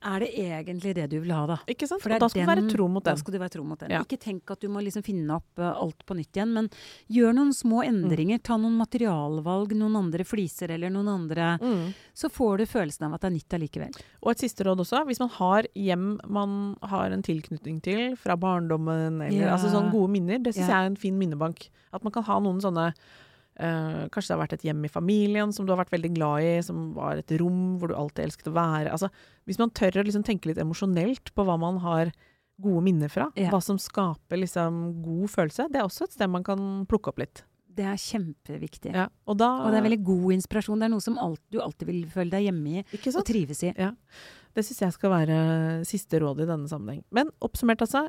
er 0.03 0.21
det 0.25 0.29
egentlig 0.41 0.95
det 0.97 1.07
du 1.13 1.19
vil 1.21 1.33
ha, 1.35 1.43
da. 1.47 1.57
Ikke 1.69 1.87
sant? 1.89 2.01
For 2.01 2.09
da 2.09 2.29
skal 2.29 2.47
du 2.47 2.49
være 2.49 2.71
tro 2.73 2.87
mot 2.89 3.05
den. 3.05 3.13
Da 3.13 3.21
skal 3.21 3.35
du 3.35 3.39
være 3.43 3.53
tro 3.53 3.65
mot 3.69 3.79
den. 3.83 3.91
Ja. 3.93 4.01
Ikke 4.01 4.17
tenk 4.21 4.49
at 4.51 4.61
du 4.63 4.69
må 4.73 4.81
liksom 4.81 5.05
finne 5.05 5.37
opp 5.37 5.59
uh, 5.61 5.75
alt 5.77 6.07
på 6.09 6.17
nytt 6.17 6.33
igjen, 6.39 6.55
men 6.57 6.71
gjør 7.13 7.35
noen 7.37 7.53
små 7.53 7.83
endringer. 7.85 8.41
Ta 8.43 8.57
noen 8.57 8.79
materialvalg, 8.81 9.75
noen 9.77 9.99
andre 10.01 10.25
fliser 10.25 10.73
eller 10.77 10.93
noen 10.95 11.09
andre 11.09 11.51
Mm. 11.61 11.93
Så 12.15 12.29
får 12.33 12.59
du 12.59 12.65
følelsen 12.67 13.07
av 13.07 13.15
at 13.15 13.23
det 13.23 13.29
er 13.29 13.35
nytt 13.35 13.55
allikevel. 13.57 13.97
Og 14.23 14.31
et 14.33 14.43
siste 14.43 14.65
råd 14.65 14.81
også. 14.83 15.05
Hvis 15.09 15.21
man 15.21 15.29
har 15.35 15.67
hjem 15.75 16.07
man 16.29 16.77
har 16.83 17.11
en 17.13 17.23
tilknytning 17.23 17.81
til 17.85 18.17
fra 18.17 18.37
barndommen, 18.37 19.21
eller 19.23 19.47
Ja. 19.47 19.55
altså 19.57 19.71
sånne 19.73 19.93
gode 19.93 20.11
minner, 20.11 20.39
det 20.39 20.55
syns 20.55 20.69
Ja. 20.69 20.81
jeg 20.81 20.85
er 20.85 20.91
en 20.91 20.97
fin 20.97 21.19
minnebank. 21.19 21.69
At 21.93 22.05
man 22.05 22.13
kan 22.13 22.23
ha 22.25 22.39
noen 22.41 22.61
sånne 22.61 22.95
eh, 23.61 24.09
Kanskje 24.13 24.31
det 24.33 24.37
har 24.37 24.43
vært 24.47 24.57
et 24.57 24.65
hjem 24.69 24.85
i 24.89 24.91
familien 24.93 25.53
som 25.55 25.67
du 25.67 25.73
har 25.75 25.81
vært 25.85 25.93
veldig 25.95 26.11
glad 26.17 26.47
i, 26.47 26.55
som 26.65 26.91
var 26.97 27.21
et 27.21 27.35
rom 27.41 27.77
hvor 27.79 27.93
du 27.93 27.95
alltid 27.99 28.25
elsket 28.27 28.51
å 28.51 28.57
være. 28.57 28.91
Altså, 28.95 29.11
hvis 29.47 29.61
man 29.61 29.71
tør 29.77 30.01
å 30.01 30.07
liksom 30.09 30.25
tenke 30.27 30.51
litt 30.51 30.61
emosjonelt 30.63 31.33
på 31.37 31.47
hva 31.47 31.59
man 31.61 31.79
har 31.85 32.13
gode 32.61 32.83
minner 32.85 33.09
fra, 33.09 33.31
Ja. 33.37 33.51
hva 33.51 33.63
som 33.65 33.79
skaper 33.81 34.37
liksom 34.43 35.03
god 35.05 35.31
følelse, 35.33 35.69
det 35.73 35.81
er 35.81 35.87
også 35.89 36.05
et 36.05 36.13
sted 36.13 36.29
man 36.29 36.45
kan 36.45 36.85
plukke 36.87 37.09
opp 37.09 37.19
litt. 37.23 37.45
Det 37.71 37.85
er 37.87 37.97
kjempeviktig. 37.97 38.93
Ja, 38.93 39.07
og 39.27 39.39
da 39.39 39.65
Og 39.65 39.71
det 39.73 39.79
er 39.79 39.87
veldig 39.89 40.05
god 40.05 40.33
inspirasjon. 40.35 40.81
Det 40.81 40.89
er 40.89 40.93
noe 40.93 41.01
som 41.05 41.17
alt, 41.19 41.41
du 41.51 41.61
alltid 41.61 41.87
vil 41.87 42.03
føle 42.11 42.31
deg 42.31 42.49
hjemme 42.49 42.81
i 42.81 42.85
og 43.15 43.25
trives 43.25 43.63
i. 43.65 43.73
Det 44.53 44.65
syns 44.67 44.81
jeg 44.81 44.93
skal 44.93 45.11
være 45.15 45.37
siste 45.87 46.19
råd 46.21 46.43
i 46.43 46.47
denne 46.51 46.69
sammenheng. 46.69 47.05
Men 47.15 47.31
oppsummert, 47.41 47.81
altså. 47.81 48.09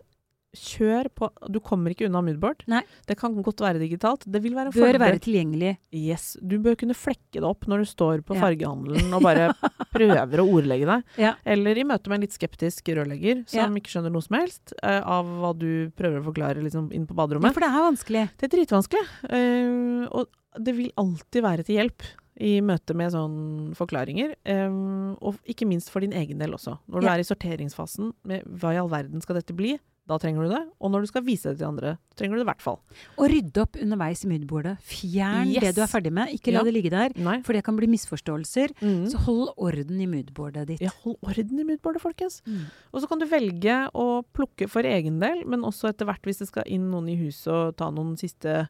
Kjør 0.51 1.07
på. 1.15 1.29
Du 1.47 1.61
kommer 1.63 1.93
ikke 1.93 2.09
unna 2.09 2.19
moodboard. 2.25 2.65
Nei. 2.67 2.81
Det 3.07 3.15
kan 3.19 3.37
godt 3.43 3.61
være 3.63 3.79
digitalt. 3.79 4.25
Det 4.27 4.41
vil 4.43 4.51
være 4.57 4.67
en 4.71 4.75
Bør 4.75 4.83
fordel. 4.89 4.99
være 4.99 5.21
tilgjengelig. 5.23 5.77
Yes. 5.95 6.25
Du 6.43 6.57
bør 6.59 6.75
kunne 6.75 6.95
flekke 6.97 7.39
det 7.39 7.47
opp 7.47 7.63
når 7.71 7.85
du 7.85 7.85
står 7.87 8.23
på 8.27 8.35
Ja. 8.35 8.41
fargehandelen 8.43 9.13
og 9.15 9.23
bare 9.23 9.53
prøver 9.95 10.43
å 10.43 10.47
ordlegge 10.51 10.89
deg. 10.89 11.03
Ja. 11.23 11.33
Eller 11.45 11.79
i 11.79 11.85
møte 11.87 12.11
med 12.11 12.19
en 12.19 12.25
litt 12.27 12.35
skeptisk 12.35 12.91
rørlegger 12.91 13.45
som 13.47 13.59
Ja. 13.61 13.67
ikke 13.79 13.93
skjønner 13.95 14.11
noe 14.11 14.21
som 14.27 14.35
helst 14.41 14.73
uh, 14.83 14.99
av 15.07 15.25
hva 15.39 15.53
du 15.57 15.89
prøver 15.95 16.19
å 16.19 16.27
forklare 16.27 16.61
liksom, 16.61 16.91
inn 16.91 17.07
på 17.07 17.15
Ja, 17.15 17.51
for 17.55 17.61
det 17.63 17.69
er 17.71 17.87
vanskelig. 17.87 18.29
Det 18.37 18.49
er 18.49 18.57
dritvanskelig. 18.57 19.05
Uh, 19.31 20.07
og 20.11 20.27
det 20.59 20.75
vil 20.75 20.91
alltid 20.99 21.43
være 21.47 21.63
til 21.63 21.77
hjelp 21.79 22.03
i 22.41 22.57
møte 22.65 22.95
med 22.97 23.11
sånne 23.13 23.75
forklaringer. 23.77 24.33
Um, 24.49 25.15
og 25.21 25.37
ikke 25.47 25.67
minst 25.69 25.91
for 25.93 26.01
din 26.03 26.11
egen 26.17 26.39
del 26.41 26.51
også. 26.57 26.77
Når 26.89 26.99
du 26.99 27.07
Ja. 27.07 27.13
er 27.15 27.19
i 27.19 27.27
sorteringsfasen 27.27 28.11
med 28.25 28.43
hva 28.59 28.73
i 28.73 28.79
all 28.81 28.89
verden 28.89 29.21
skal 29.21 29.35
dette 29.39 29.53
bli, 29.55 29.77
da 30.12 30.17
trenger 30.19 30.43
du 30.43 30.52
det. 30.52 30.60
Og 30.84 30.91
når 30.91 31.06
du 31.06 31.10
skal 31.10 31.24
vise 31.24 31.50
det 31.54 31.62
til 31.62 31.69
andre, 31.69 31.93
trenger 32.19 32.36
du 32.36 32.41
det 32.41 32.45
i 32.45 32.50
hvert 32.52 32.63
fall. 32.65 32.78
Og 33.15 33.30
rydde 33.32 33.63
opp 33.63 33.80
underveis 33.80 34.26
i 34.28 34.30
moodboardet. 34.34 34.76
Fjern 34.91 35.47
Yes. 35.54 35.63
det 35.63 35.71
du 35.78 35.82
er 35.86 35.89
ferdig 35.91 36.12
med. 36.13 36.34
Ikke 36.36 36.52
la 36.52 36.60
Ja. 36.60 36.63
det 36.67 36.74
ligge 36.76 36.91
der, 36.91 37.15
Nei. 37.15 37.38
for 37.47 37.54
det 37.56 37.63
kan 37.63 37.78
bli 37.80 37.88
misforståelser. 37.88 38.76
Mm. 38.82 39.08
Så 39.10 39.17
hold 39.26 39.54
orden 39.58 40.02
i 40.04 40.10
moodboardet 40.12 40.67
ditt. 40.74 40.82
Ja, 40.84 40.91
hold 41.06 41.17
orden 41.24 41.60
i 41.63 41.63
moodboardet, 41.71 42.04
folkens. 42.04 42.41
Mm. 42.45 42.65
Og 42.93 43.02
så 43.02 43.08
kan 43.08 43.19
du 43.24 43.26
velge 43.26 43.80
å 43.95 44.24
plukke 44.36 44.67
for 44.69 44.84
egen 44.84 45.19
del, 45.24 45.45
men 45.47 45.62
også 45.63 45.89
etter 45.93 46.06
hvert 46.06 46.21
hvis 46.28 46.43
det 46.43 46.47
skal 46.52 46.63
inn 46.67 46.91
noen 46.91 47.08
i 47.10 47.15
huset 47.24 47.47
og 47.54 47.78
ta 47.78 47.89
noen 47.89 48.17
siste 48.19 48.67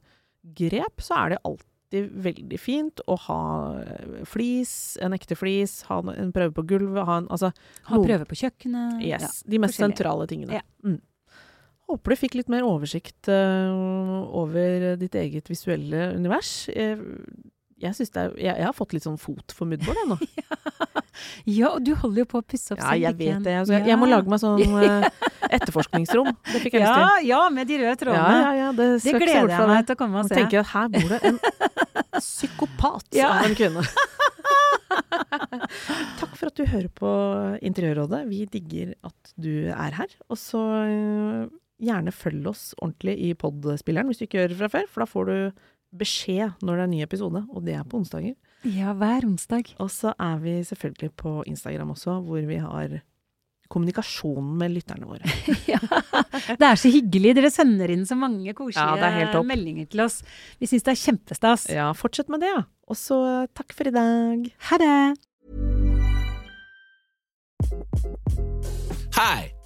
grep, 0.55 1.01
så 1.03 1.17
er 1.25 1.29
det 1.35 1.41
alltid 1.45 1.67
veldig 2.23 2.57
fint 2.59 3.01
å 3.11 3.17
ha 3.27 3.39
eh, 3.83 4.21
flis, 4.25 4.97
en 5.03 5.11
ekte 5.11 5.35
flis, 5.35 5.81
ha 5.89 5.97
en 6.15 6.31
prøve 6.31 6.53
på 6.55 6.63
gulvet, 6.69 7.03
ha 7.05 7.17
en 7.19 7.27
Altså 7.27 7.49
Ha 7.89 7.97
prøve 7.99 8.23
på 8.29 8.37
kjøkkenet. 8.39 9.01
Yes, 9.03 9.41
de 9.43 9.59
mest 9.59 9.75
sentrale 9.75 10.25
tingene. 10.31 10.53
Ja. 10.61 10.61
Mm. 10.85 11.01
Håper 11.91 12.15
du 12.15 12.19
fikk 12.23 12.37
litt 12.39 12.51
mer 12.51 12.63
oversikt 12.67 13.27
uh, 13.31 14.21
over 14.41 14.93
ditt 15.01 15.15
eget 15.19 15.49
visuelle 15.51 16.11
univers. 16.15 16.51
Jeg, 16.71 16.99
jeg, 17.81 17.95
det 17.97 18.21
er, 18.21 18.29
jeg, 18.37 18.55
jeg 18.61 18.67
har 18.69 18.75
fått 18.77 18.93
litt 18.95 19.05
sånn 19.07 19.17
fot 19.19 19.51
for 19.57 19.67
moodboard, 19.69 19.97
jeg 20.03 20.09
nå. 20.13 20.17
Ja, 21.45 21.73
og 21.75 21.83
du 21.85 21.91
holder 21.99 22.23
jo 22.23 22.27
på 22.31 22.39
å 22.39 22.43
pusse 22.47 22.71
opp 22.73 22.79
Ja, 22.79 22.93
jeg 22.97 23.17
vet 23.19 23.43
det. 23.45 23.53
Altså, 23.59 23.73
jeg, 23.75 23.83
jeg 23.91 23.97
må 23.99 24.07
lage 24.07 24.31
meg 24.31 24.39
sånn 24.41 24.61
uh, 24.79 25.03
etterforskningsrom. 25.51 26.29
Det 26.47 26.61
fikk 26.63 26.77
jeg 26.77 26.85
lyst 26.85 26.95
til. 26.95 27.03
Ja, 27.03 27.17
ja, 27.27 27.41
med 27.53 27.67
de 27.69 27.75
røde 27.81 27.97
trådene. 27.99 28.37
ja, 28.39 28.51
ja, 28.61 28.69
det, 28.77 28.85
Det 29.03 29.13
gleder 29.19 29.51
jeg 29.51 29.67
meg 29.73 29.83
til 29.89 29.95
å 29.97 29.99
komme 29.99 30.15
og 30.23 30.29
se. 30.29 30.33
se. 30.33 30.37
tenker 30.39 30.57
at 30.63 30.69
her 30.71 30.87
bor 30.95 31.07
det 31.11 31.19
en 31.29 31.37
psykopat 32.23 33.19
Ja. 33.19 33.27
av 33.35 33.43
en 33.51 33.57
kvinne. 33.59 33.83
Takk 36.21 36.33
for 36.37 36.49
at 36.49 36.57
du 36.57 36.65
hører 36.67 36.89
på 36.95 37.09
Interiørrådet. 37.65 38.21
Vi 38.31 38.43
digger 38.55 38.93
at 39.07 39.33
du 39.39 39.51
er 39.71 39.95
her. 39.99 40.11
Og 40.31 40.37
så 40.39 40.61
eh, 40.85 41.45
gjerne 41.81 42.13
følg 42.15 42.47
oss 42.51 42.71
ordentlig 42.79 43.17
i 43.29 43.33
podspilleren 43.37 44.09
hvis 44.09 44.21
du 44.21 44.25
ikke 44.27 44.41
gjør 44.41 44.53
det 44.53 44.59
fra 44.61 44.71
før, 44.71 44.89
for 44.89 45.03
da 45.03 45.09
får 45.09 45.29
du 45.29 45.69
beskjed 46.01 46.63
når 46.63 46.77
det 46.77 46.83
er 46.83 46.91
ny 46.93 46.99
episode, 47.03 47.43
og 47.51 47.65
det 47.67 47.75
er 47.75 47.87
på 47.87 47.99
onsdager. 47.99 48.35
Ja, 48.63 48.93
hver 48.95 49.25
onsdag. 49.27 49.73
Og 49.81 49.89
så 49.91 50.13
er 50.21 50.37
vi 50.43 50.59
selvfølgelig 50.67 51.11
på 51.19 51.41
Instagram 51.49 51.95
også, 51.95 52.19
hvor 52.25 52.45
vi 52.47 52.59
har 52.61 53.01
kommunikasjon 53.71 54.51
med 54.59 54.73
lytterne 54.75 55.07
våre. 55.07 55.31
ja, 55.71 55.79
Det 56.59 56.67
er 56.67 56.79
så 56.79 56.91
hyggelig. 56.91 57.35
Dere 57.37 57.51
sender 57.53 57.93
inn 57.93 58.05
så 58.07 58.17
mange 58.19 58.53
koselige 58.57 58.99
Ja, 58.99 59.31
er 59.31 59.47
meldinger 59.47 59.87
til 59.91 60.03
oss. 60.05 60.21
Vi 60.59 60.69
syns 60.69 60.87
det 60.87 60.95
er 60.95 61.01
kjempestas. 61.05 61.67
Ja, 61.71 61.89
fortsett 61.97 62.31
med 62.31 62.43
det, 62.43 62.51
ja. 62.51 62.65
Og 62.91 62.99
så 62.99 63.21
eh, 63.29 63.49
takk 63.55 63.75
for 63.75 63.87
i 63.87 63.95
dag. 63.95 64.51
Ha 64.69 64.81
det! 64.81 64.97
Hi, 69.15 69.51